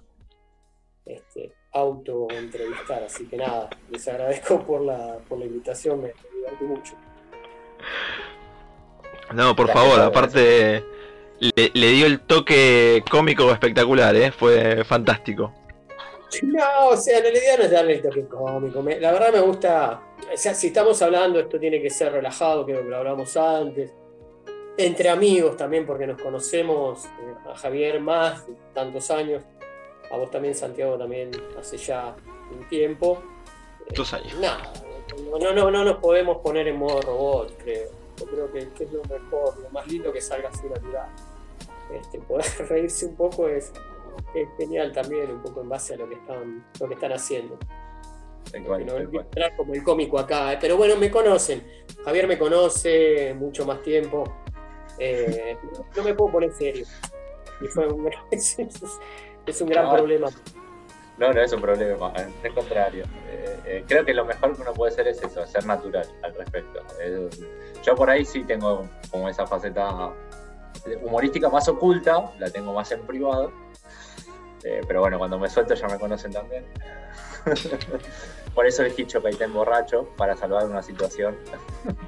[1.09, 6.93] este, auto-entrevistar, así que nada, les agradezco por la, por la invitación, me, divertí mucho.
[9.33, 10.83] No, por Gracias, favor, aparte
[11.39, 14.31] le, le dio el toque cómico espectacular, ¿eh?
[14.31, 15.53] Fue fantástico.
[16.43, 18.81] No, o sea, la idea no es darle el toque cómico.
[18.81, 20.01] me- la verdad me gusta.
[20.31, 23.91] O sea, si estamos hablando, esto tiene que ser relajado, creo que lo hablamos antes.
[24.77, 27.05] Entre amigos también, porque nos conocemos.
[27.05, 29.43] eh, a Javier más de tantos años.
[30.11, 32.15] A vos también, Santiago, también hace ya
[32.51, 33.21] un tiempo.
[33.95, 34.33] Dos años.
[34.39, 37.89] No, no, no, no nos podemos poner en modo robot, creo.
[38.17, 41.09] Yo creo que, que es lo mejor, lo más lindo que salga así natural.
[41.93, 43.71] Este, poder reírse un poco es,
[44.35, 47.57] es genial también, un poco en base a lo que están, lo que están haciendo.
[48.57, 51.63] No entrar como el cómico acá, eh, pero bueno, me conocen.
[52.03, 54.23] Javier me conoce mucho más tiempo.
[54.97, 55.55] Eh,
[55.95, 56.85] no me puedo poner serio.
[57.61, 58.23] Y fue un gran-
[59.45, 60.27] es, es un gran No, problema.
[61.17, 63.03] No, no es un problema, al contrario.
[63.29, 66.33] Eh, eh, creo que lo mejor que uno puede hacer es eso, ser natural al
[66.35, 66.79] respecto.
[67.03, 67.39] Es-
[67.83, 70.11] yo por ahí sí tengo como esa faceta
[71.03, 73.51] humorística más oculta, la tengo más en privado.
[74.63, 76.65] Eh, pero bueno, cuando me suelto ya me conocen también.
[78.55, 81.37] por eso el dicho Kaiten borracho, para salvar una situación.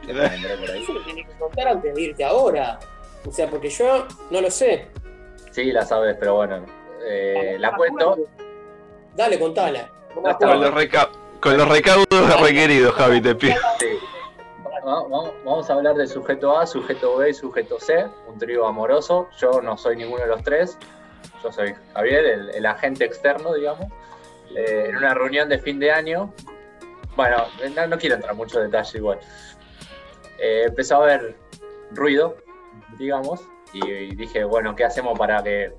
[0.06, 0.84] que me nombré por ahí.
[0.84, 2.80] Eso lo tienes que contar antes de irte ahora.
[3.26, 4.88] O sea, porque yo no lo sé.
[5.52, 6.66] Sí, la sabes, pero bueno.
[7.06, 8.18] Eh, la cuento.
[9.16, 9.90] Dale, contala.
[10.16, 10.22] No.
[10.22, 10.72] Con los,
[11.40, 13.56] con los recaudos requeridos, Javi, te pido.
[13.80, 13.88] Sí.
[14.84, 19.30] Vamos a hablar del sujeto A, sujeto B y sujeto C, un trío amoroso.
[19.38, 20.78] Yo no soy ninguno de los tres.
[21.44, 23.86] Yo soy Javier, el, el agente externo, digamos.
[24.56, 26.34] Eh, en una reunión de fin de año.
[27.16, 27.46] Bueno,
[27.76, 29.20] no, no quiero entrar mucho en detalle igual.
[30.40, 31.36] Eh, empezó a haber
[31.92, 32.38] ruido,
[32.98, 33.42] digamos,
[33.74, 35.74] y, y dije, bueno, ¿qué hacemos para que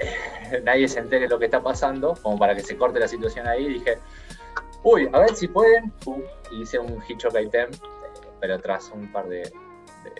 [0.64, 2.14] nadie se entere lo que está pasando?
[2.22, 3.74] Como para que se corte la situación ahí.
[3.74, 3.98] Dije,
[4.82, 5.92] uy, a ver si pueden.
[6.50, 7.70] Hice un Hitchcock item,
[8.40, 9.50] pero tras un par de,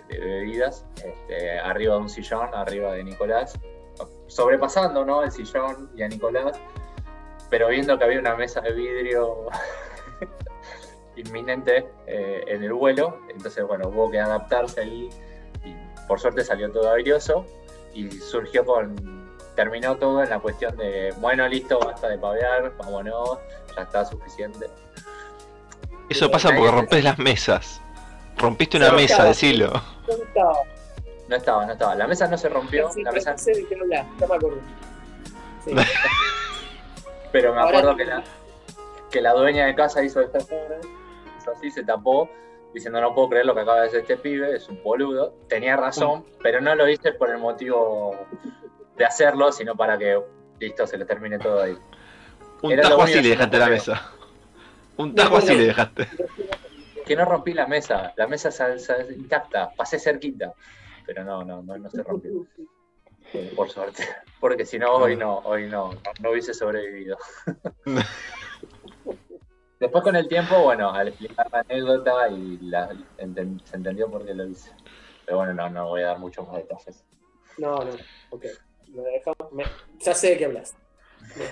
[0.09, 3.59] bebidas, este, arriba de un sillón, arriba de Nicolás,
[4.27, 5.23] sobrepasando ¿no?
[5.23, 6.59] el sillón y a Nicolás,
[7.49, 9.47] pero viendo que había una mesa de vidrio
[11.15, 15.09] inminente eh, en el vuelo, entonces bueno, hubo que adaptarse ahí
[15.65, 15.75] y
[16.07, 17.45] por suerte salió todo airioso
[17.93, 19.20] y surgió con...
[19.55, 23.37] Terminó todo en la cuestión de, bueno, listo, basta de pavear, vámonos,
[23.75, 24.67] ya está suficiente.
[26.09, 27.81] Eso pasa porque rompes las mesas.
[28.37, 29.29] Rompiste una mesa, claro.
[29.29, 29.81] decilo.
[30.07, 30.57] ¿Dónde estaba?
[31.27, 31.95] No estaba, no estaba.
[31.95, 34.35] La mesa no se rompió, Sí, la no mesa, sé de qué hablas, no me
[34.35, 34.59] acuerdo.
[35.63, 35.71] Sí.
[37.31, 38.23] pero me acuerdo que la,
[39.09, 42.29] que la dueña de casa hizo esta hizo así, se tapó,
[42.73, 45.33] diciendo no puedo creer lo que acaba de hacer este pibe, es un boludo.
[45.47, 48.17] Tenía razón, pero no lo hice por el motivo
[48.97, 50.21] de hacerlo, sino para que,
[50.59, 51.77] listo, se le termine todo ahí.
[52.61, 54.11] Un Era tajo así le dejaste la mesa.
[54.97, 56.07] Un tajo así le dejaste.
[57.05, 60.53] Que no rompí la mesa, la mesa se- se- intacta, pasé cerquita,
[61.05, 62.45] pero no, no, no, no se rompió.
[63.55, 64.03] Por suerte,
[64.39, 67.17] porque si no, hoy no, hoy no, no hubiese sobrevivido.
[69.79, 74.25] Después con el tiempo, bueno, al explicar la anécdota y la- enten- se entendió por
[74.25, 74.71] qué lo hice.
[75.25, 77.03] Pero bueno, no, no voy a dar muchos más detalles.
[77.57, 77.91] No, no,
[78.29, 78.45] ok.
[78.91, 79.65] Me dejamos- me-
[79.99, 80.75] ya sé de qué hablas.
[81.35, 81.45] Me,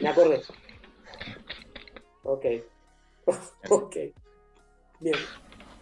[0.00, 0.42] me acordé.
[2.22, 2.44] Ok.
[3.70, 3.96] ok.
[5.00, 5.16] Bien.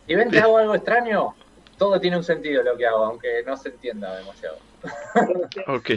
[0.06, 1.34] Si ven que hago algo extraño,
[1.76, 4.58] todo tiene un sentido lo que hago, aunque no se entienda demasiado.
[5.66, 5.90] Ok.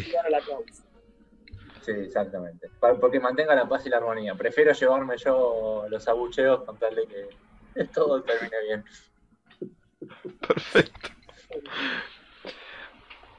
[1.82, 2.70] Sí, exactamente.
[3.00, 4.36] Porque mantenga la paz y la armonía.
[4.36, 8.86] Prefiero llevarme yo los abucheos con tal de que todo termine bien.
[10.48, 11.10] Perfecto.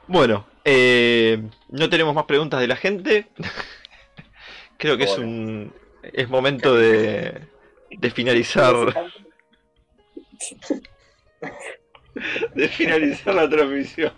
[0.07, 3.27] Bueno, eh, no tenemos más preguntas de la gente.
[4.77, 5.73] Creo que es un
[6.03, 7.47] es momento de,
[7.89, 8.75] de finalizar
[12.55, 14.13] de finalizar la transmisión.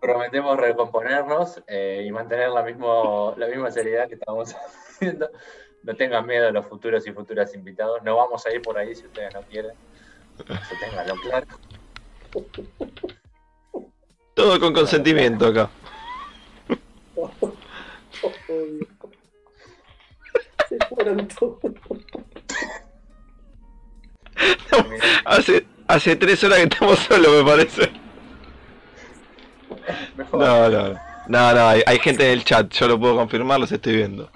[0.00, 4.54] Prometemos recomponernos eh, y mantener la, mismo, la misma seriedad que estamos
[4.88, 5.30] haciendo.
[5.82, 8.02] No tengan miedo a los futuros y futuras invitados.
[8.02, 9.72] No vamos a ir por ahí si ustedes no quieren.
[10.38, 11.46] Eso ténganlo claro.
[14.36, 15.70] Todo con consentimiento acá.
[20.68, 21.58] Se fueron todos.
[25.24, 27.90] Hace, hace tres horas que estamos solos, me parece.
[30.16, 30.40] Mejor.
[30.40, 31.00] No, no, no.
[31.28, 34.30] No, no, hay, hay gente en el chat, yo lo puedo confirmar, los estoy viendo.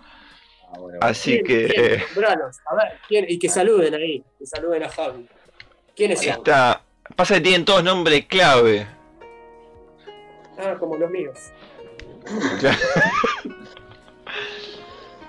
[0.72, 1.84] Ah, bueno, Así ¿Quién- que quién?
[2.00, 2.04] eh.
[2.66, 3.26] A ver, ¿quién?
[3.28, 4.24] y que saluden ahí.
[4.38, 5.28] Que saluden a Javi.
[5.94, 6.28] ¿Quiénes son?
[6.30, 6.82] está.
[7.14, 8.86] Pasa que tienen todos nombre clave.
[10.62, 11.38] Ah, como los míos.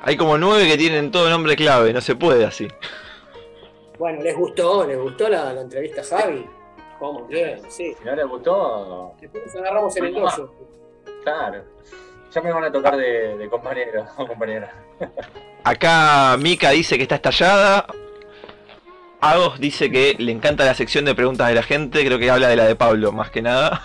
[0.03, 2.67] Hay como nueve que tienen todo nombre clave, no se puede así.
[3.99, 6.45] Bueno, les gustó, les gustó la, la entrevista a Javi.
[6.97, 7.27] ¿Cómo?
[7.27, 7.95] Bien, sí.
[7.97, 10.53] Si no les gustó, Después nos agarramos en el dojo.
[11.23, 11.63] claro.
[12.33, 14.73] Ya me van a tocar de, de compañero o compañera.
[15.65, 17.85] Acá Mika dice que está estallada.
[19.19, 22.47] Agos dice que le encanta la sección de preguntas de la gente, creo que habla
[22.47, 23.81] de la de Pablo más que nada.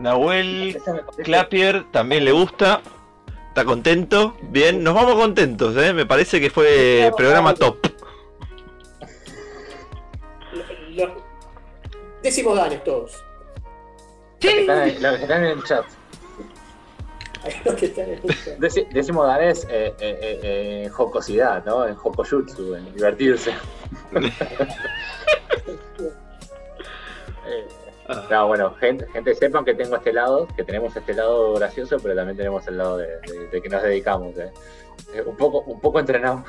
[0.00, 0.80] Nahuel
[1.24, 2.80] Clapier también le gusta.
[3.48, 4.36] Está contento.
[4.42, 5.92] Bien, nos vamos contentos, ¿eh?
[5.92, 7.76] Me parece que fue programa top.
[10.94, 11.10] Los
[12.22, 13.24] décimos danes todos.
[14.42, 14.78] En- los
[15.16, 15.84] que están en el chat.
[17.64, 18.58] Los que están en el chat.
[18.58, 21.86] Deci- Décimo danés eh, eh, eh, eh, en jocosidad, ¿no?
[21.86, 23.52] En jokojutsu, en divertirse.
[28.08, 31.98] Eh, no, bueno, gente, gente, sepan que tengo este lado, que tenemos este lado gracioso,
[32.02, 34.36] pero también tenemos el lado de, de- de que nos dedicamos.
[34.38, 34.50] eh.
[35.14, 36.44] Eh, un, poco, un poco entrenamos.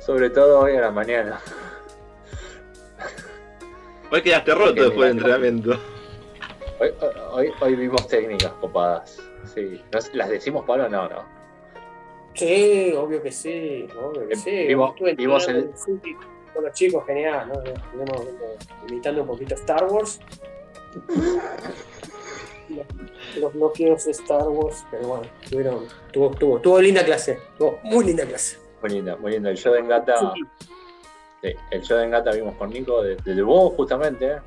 [0.00, 1.40] Sobre todo hoy a la mañana.
[4.10, 5.78] Hoy quedaste roto después del entrenamiento.
[6.80, 6.90] Hoy,
[7.32, 9.22] hoy, hoy vimos técnicas copadas.
[9.54, 9.82] Sí.
[9.92, 10.88] ¿No- ¿Las decimos, Pablo?
[10.88, 11.24] No, no.
[12.34, 14.66] Sí, obvio que sí, obvio que sí.
[14.66, 16.16] Vimos- vimos Suki
[16.60, 17.54] con los chicos, genial, ¿no?
[17.62, 18.58] Estuvimos eh,
[18.88, 20.20] imitando un poquito Star Wars.
[23.40, 28.04] Los- bloqueos de Star Wars, pero bueno, tuvieron, tuvo, tuvo, tuvo linda clase, tuvo muy
[28.04, 28.58] linda clase.
[28.82, 29.48] Muy lindo, muy lindo.
[29.48, 30.32] El show de Engata,
[31.42, 34.40] sí, el show de Engata vimos con Nico de- desde vos justamente, eh.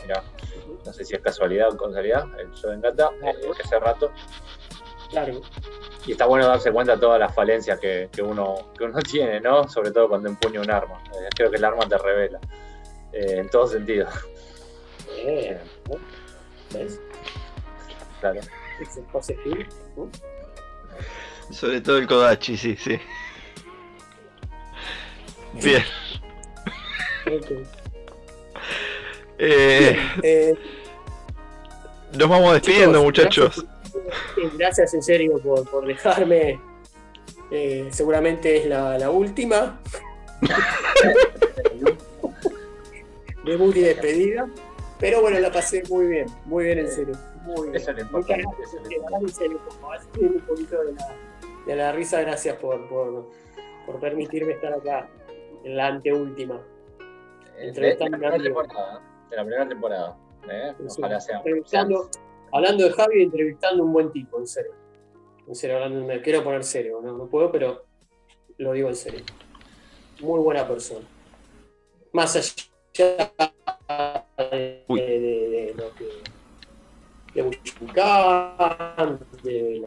[0.85, 3.33] No sé si es casualidad o casualidad, el show de Engata, eh,
[3.63, 4.11] hace rato.
[5.13, 5.41] Claro.
[6.05, 9.39] Y está bueno darse cuenta de todas las falencias que, que uno, que uno tiene,
[9.39, 9.69] ¿no?
[9.69, 11.01] Sobre todo cuando empuña un arma.
[11.13, 12.39] Eh, creo que el arma te revela.
[13.13, 14.07] eh, en todo sentido,
[15.23, 15.59] Bien,
[15.89, 15.97] ¿no?
[16.77, 16.99] ¿Ves?
[18.19, 18.41] claro.
[21.51, 22.99] Sobre todo el Kodachi, sí, sí.
[25.53, 25.83] Bien.
[27.27, 27.51] Ok.
[29.37, 30.55] Eh, Eh,
[32.17, 33.65] nos vamos despidiendo, Chicos, muchachos.
[34.57, 36.59] Gracias, en serio por, por dejarme.
[37.51, 39.79] Eh, seguramente es la, la última.
[43.45, 44.49] Debut y despedida.
[44.99, 47.15] Pero bueno, la pasé muy bien, muy bien en serio.
[47.43, 47.75] Muy bien.
[47.75, 48.33] Eso es un poquito
[50.83, 51.15] de la,
[51.65, 52.21] de la risa.
[52.21, 53.29] Gracias por, por,
[53.85, 55.09] por permitirme estar acá
[55.63, 56.61] en la anteúltima.
[57.57, 59.01] De, Entrevistando de la a un primera temporada.
[59.29, 60.17] De la primera temporada.
[60.49, 60.73] ¿eh?
[60.87, 61.43] Ojalá sea.
[62.53, 64.71] Hablando de Javi, entrevistando a un buen tipo, en serio.
[65.47, 67.83] En serio, hablando, me quiero poner serio, no, no puedo, pero
[68.57, 69.21] lo digo en serio.
[70.21, 71.05] Muy buena persona.
[72.13, 73.31] Más allá
[74.51, 76.07] de, de, de lo que
[77.33, 79.83] de Bushbukan, de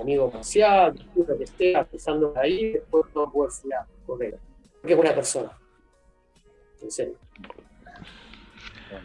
[0.00, 4.38] amigo marcial, lo que esté empezando ahí, después no puede furar, correr.
[4.80, 5.56] Porque es buena persona.
[6.82, 7.14] En serio.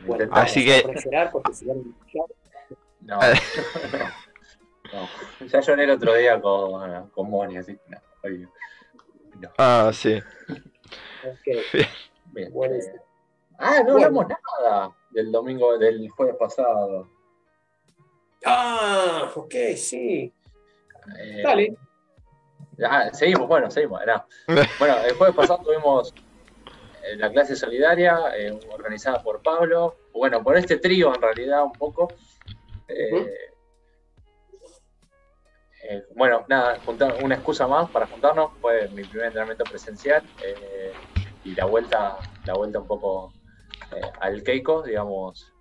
[0.08, 0.28] Bueno.
[0.34, 0.82] Así que-
[1.32, 1.82] porque si van a
[3.02, 3.20] No,
[4.94, 5.10] no.
[5.48, 7.98] Ya lloré el otro día con, con Moni, así que no.
[8.24, 8.48] hoy
[9.40, 9.50] no.
[9.58, 10.22] Ah, sí.
[11.26, 11.48] Ok,
[12.34, 12.52] Bien.
[12.54, 12.96] buenísimo.
[13.60, 14.08] Ah, no Bueno.
[14.08, 14.28] hablamos
[14.62, 14.96] nada.
[15.12, 17.10] del domingo, del jueves pasado.
[18.46, 20.34] Ah, ok, sí.
[21.20, 21.78] Eh, Dale.
[22.86, 24.02] ah, seguimos, bueno, seguimos.
[24.06, 24.26] no.
[24.80, 26.14] Bueno, el jueves pasado tuvimos
[27.04, 29.96] eh, la clase solidaria eh, organizada por Pablo.
[30.14, 32.08] Bueno, por este trío en realidad un poco.
[32.88, 33.28] Eh,
[35.90, 38.52] eh, bueno, nada, juntar- una excusa más para juntarnos.
[38.60, 40.98] Fue mi primer entrenamiento presencial eh,
[41.44, 43.34] y la vuelta, la vuelta un poco
[44.20, 45.54] al Keiko, digamos,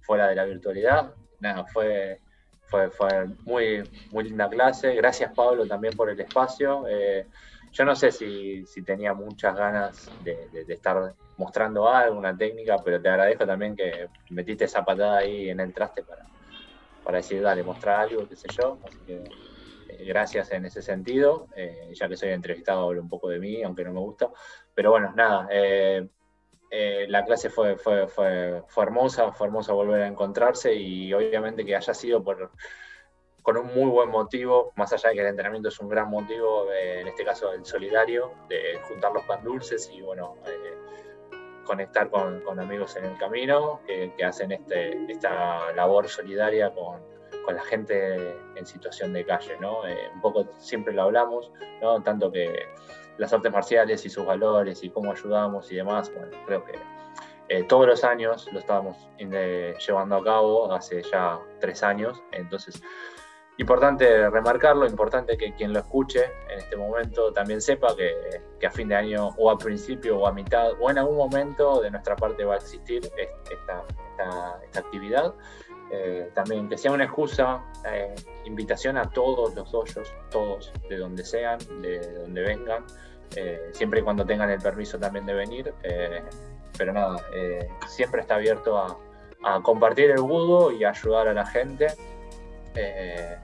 [0.00, 1.14] fuera de la virtualidad.
[1.40, 2.20] Nada, fue,
[2.66, 4.94] fue, fue muy, muy linda clase.
[4.94, 6.84] Gracias, Pablo, también por el espacio.
[7.72, 12.76] Yo no sé si, si tenía muchas ganas de- de estar mostrando algo, una técnica,
[12.82, 16.22] pero te agradezco también que metiste esa patada ahí en el traste para,
[17.06, 18.80] para decir, dale, mostrar algo, qué sé yo.
[18.84, 19.32] Así que
[19.88, 21.48] eh, gracias en ese sentido.
[21.56, 24.30] Eh, ya que soy entrevistado, hablo un poco de mí, aunque no me gusta.
[24.74, 25.48] Pero bueno, nada.
[25.50, 26.08] eh,
[26.70, 31.64] eh, la clase fue, fue, fue, fue hermosa, fue hermosa volver a encontrarse y obviamente
[31.64, 32.50] que haya sido por,
[33.40, 36.70] con un muy buen motivo, más allá de que el entrenamiento es un gran motivo,
[36.72, 40.74] eh, en este caso el solidario, de juntar los pan dulces y bueno, eh,
[41.66, 47.00] conectar con, con amigos en el camino que, que hacen este, esta labor solidaria con,
[47.44, 49.86] con la gente en situación de calle, ¿no?
[49.86, 52.02] Eh, un poco siempre lo hablamos, ¿no?
[52.02, 52.66] Tanto que
[53.18, 56.78] las artes marciales y sus valores y cómo ayudamos y demás, bueno, creo que
[57.48, 62.82] eh, todos los años lo estábamos eh, llevando a cabo, hace ya tres años, entonces
[63.58, 68.14] importante remarcarlo, importante que quien lo escuche en este momento también sepa que,
[68.60, 71.80] que a fin de año o a principio o a mitad o en algún momento
[71.80, 75.34] de nuestra parte va a existir es- esta, esta- esta actividad.
[75.90, 78.12] Eh, también que sea una excusa, eh,
[78.44, 82.84] invitación a todos los hoyos, todos, de donde sean, de donde vengan,
[83.36, 85.72] eh, siempre y cuando tengan el permiso también de venir.
[85.82, 86.22] eh,
[86.76, 88.98] pero nada, eh, siempre está abierto a,
[89.44, 91.86] a compartir el budo y ayudar a la gente.
[92.74, 93.38] eh,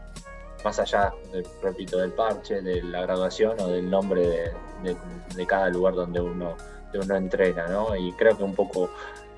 [0.64, 4.52] más allá, de- repito, del parche, de la graduación o del nombre de,
[4.82, 4.96] de-
[5.36, 6.56] de cada lugar donde uno,
[6.92, 7.94] donde uno entrena, ¿no?
[7.96, 8.90] Y creo que un poco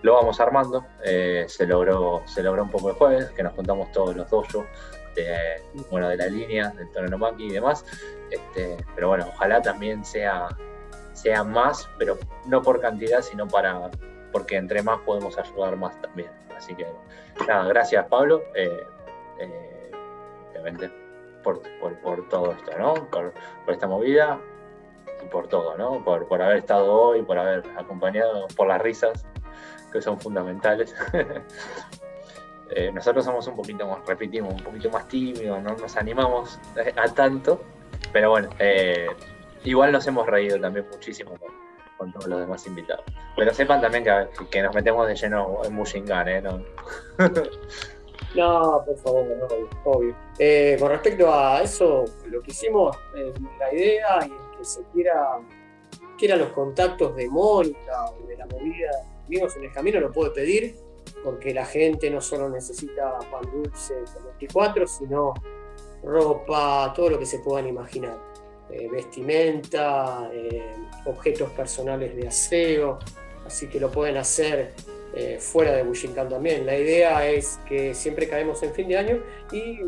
[0.02, 0.84] lo vamos armando.
[1.05, 4.46] eh, se, logró, se logró un poco el jueves, que nos juntamos todos los dos
[5.14, 7.84] de, bueno, de la línea, del Tononomaki y demás.
[8.30, 10.48] Este, pero bueno, ojalá también sea,
[11.12, 13.90] sea más, pero no por cantidad, sino para
[14.32, 16.28] porque entre más podemos ayudar más también.
[16.56, 16.84] Así que
[17.46, 18.42] nada, gracias Pablo.
[18.56, 18.82] eh,
[19.38, 19.90] eh,
[20.51, 20.90] obviamente
[21.44, 22.94] por, por, por todo esto, ¿no?
[23.10, 23.32] Por,
[23.64, 24.40] por esta movida
[25.22, 26.02] y por todo, ¿no?
[26.02, 29.24] Por, por haber estado hoy, por haber acompañado, por las risas,
[29.92, 30.94] que son fundamentales.
[32.70, 36.58] Eh, nosotros somos un poquito más, repetimos, un poquito más tímidos, no nos animamos
[36.96, 37.62] a tanto,
[38.10, 39.06] pero bueno, eh,
[39.64, 41.34] igual nos hemos reído también muchísimo
[41.98, 43.04] con, todos los demás invitados.
[43.36, 46.42] Pero sepan también que, que nos metemos de lleno en Mushingan, ¿eh?
[46.42, 46.64] No,
[48.35, 49.69] No, por favor, obvio.
[49.85, 50.16] obvio.
[50.39, 55.39] Eh, con respecto a eso, lo que hicimos, eh, la idea el que se quiera,
[56.19, 58.90] quiera los contactos de Mónica o de la movida
[59.27, 60.77] Amigos en el Camino lo puede pedir,
[61.23, 65.32] porque la gente no solo necesita pan dulce con 24, sino
[66.02, 68.19] ropa, todo lo que se puedan imaginar.
[68.70, 72.98] Eh, vestimenta, eh, objetos personales de aseo,
[73.47, 74.74] así que lo pueden hacer
[75.16, 76.66] eh, fuera de Bushinkan también.
[76.66, 79.22] La idea es que siempre caemos en fin de año
[79.52, 79.80] y,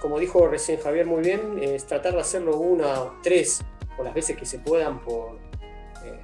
[0.00, 3.62] como dijo recién Javier muy bien, es tratar de hacerlo una, tres
[3.96, 5.36] o las veces que se puedan por,
[6.04, 6.18] eh,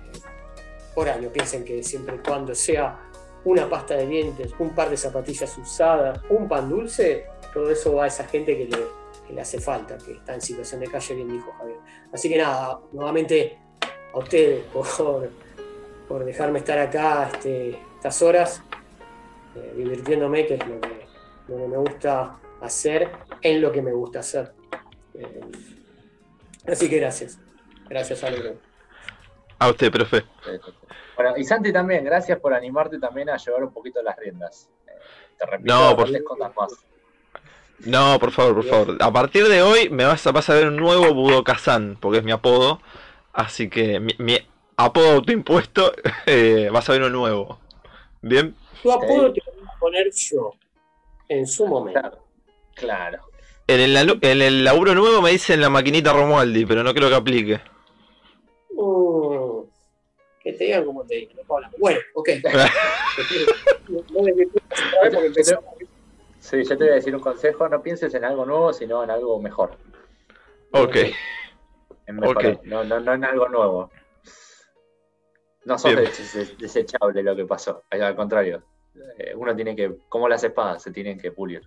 [0.94, 1.30] por año.
[1.30, 2.98] Piensen que siempre y cuando sea
[3.44, 8.04] una pasta de dientes, un par de zapatillas usadas, un pan dulce, todo eso va
[8.04, 11.28] a esa gente que le, le hace falta, que está en situación de calle, bien
[11.28, 11.78] dijo Javier.
[12.12, 13.58] Así que nada, nuevamente
[14.12, 15.30] a ustedes por,
[16.08, 18.62] por dejarme estar acá este, estas horas,
[19.54, 21.06] eh, divirtiéndome, que es lo que,
[21.48, 23.10] lo que me gusta hacer,
[23.42, 24.54] en lo que me gusta hacer.
[25.12, 25.40] Eh,
[26.66, 27.38] así que gracias.
[27.90, 28.56] Gracias, Ale.
[29.58, 30.24] A usted, profe.
[31.14, 34.70] Bueno, y Santi también, gracias por animarte también a llevar un poquito las riendas.
[34.86, 34.92] Eh,
[35.38, 36.08] te repito, No, por-
[36.56, 36.72] más.
[37.80, 38.96] No, por favor, por favor.
[38.98, 42.24] A partir de hoy me vas a, vas a ver un nuevo Budokazan, porque es
[42.24, 42.80] mi apodo.
[43.34, 44.38] Así que mi, mi
[44.78, 45.92] apodo autoimpuesto,
[46.24, 47.60] eh, vas a ver uno nuevo.
[48.22, 48.54] ¿Bien?
[48.82, 50.52] Tu apodo te lo voy a poner yo,
[51.28, 52.24] en su momento.
[52.74, 53.20] Claro.
[53.66, 57.14] En el, en el laburo nuevo me dicen la maquinita Romualdi, pero no creo que
[57.14, 57.60] aplique.
[58.72, 59.60] Mm,
[60.42, 61.78] que te digan como te hablamos.
[61.78, 62.28] Bueno, ok.
[66.40, 69.10] Sí, yo te voy a decir un consejo, no pienses en algo nuevo, sino en
[69.10, 69.76] algo mejor.
[70.72, 70.96] Ok.
[72.06, 72.64] En mejorar, Ok.
[72.64, 73.90] no, no, no en algo nuevo.
[75.64, 78.62] No sos des- des- desechable lo que pasó, al contrario,
[79.18, 81.62] eh, uno tiene que, como las espadas, se tienen que pulir.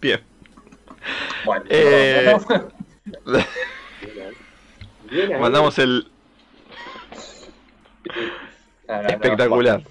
[0.00, 0.20] Bien.
[1.44, 2.36] Bueno, Eh.
[5.38, 6.10] Mandamos el
[8.86, 9.82] no, no, no, espectacular.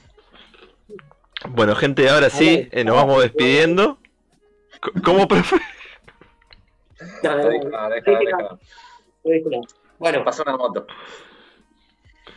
[1.50, 3.98] Bueno, gente, ahora sí, eh, nos vamos despidiendo.
[5.04, 5.58] ¿Cómo Deja,
[7.36, 8.58] deja, deja.
[9.24, 9.62] déjala.
[10.00, 10.88] Bueno, Pasó una moto.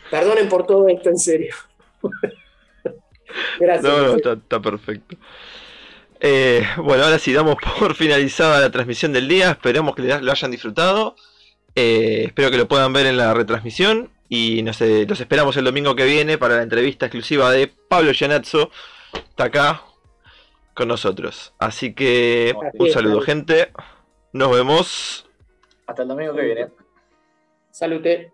[0.09, 1.55] Perdonen por todo esto, en serio.
[3.59, 3.83] Gracias.
[3.83, 5.15] No, no, está, está perfecto.
[6.19, 9.51] Eh, bueno, ahora sí, damos por finalizada la transmisión del día.
[9.51, 11.15] Esperemos que lo hayan disfrutado.
[11.75, 14.09] Eh, espero que lo puedan ver en la retransmisión.
[14.29, 18.11] Y no sé, los esperamos el domingo que viene para la entrevista exclusiva de Pablo
[18.11, 18.71] Gianazzo.
[19.13, 19.83] Está acá
[20.73, 21.53] con nosotros.
[21.59, 23.71] Así que Así un es, saludo, gente.
[24.33, 25.29] Nos vemos.
[25.85, 26.67] Hasta el domingo que viene.
[27.71, 28.33] Salute.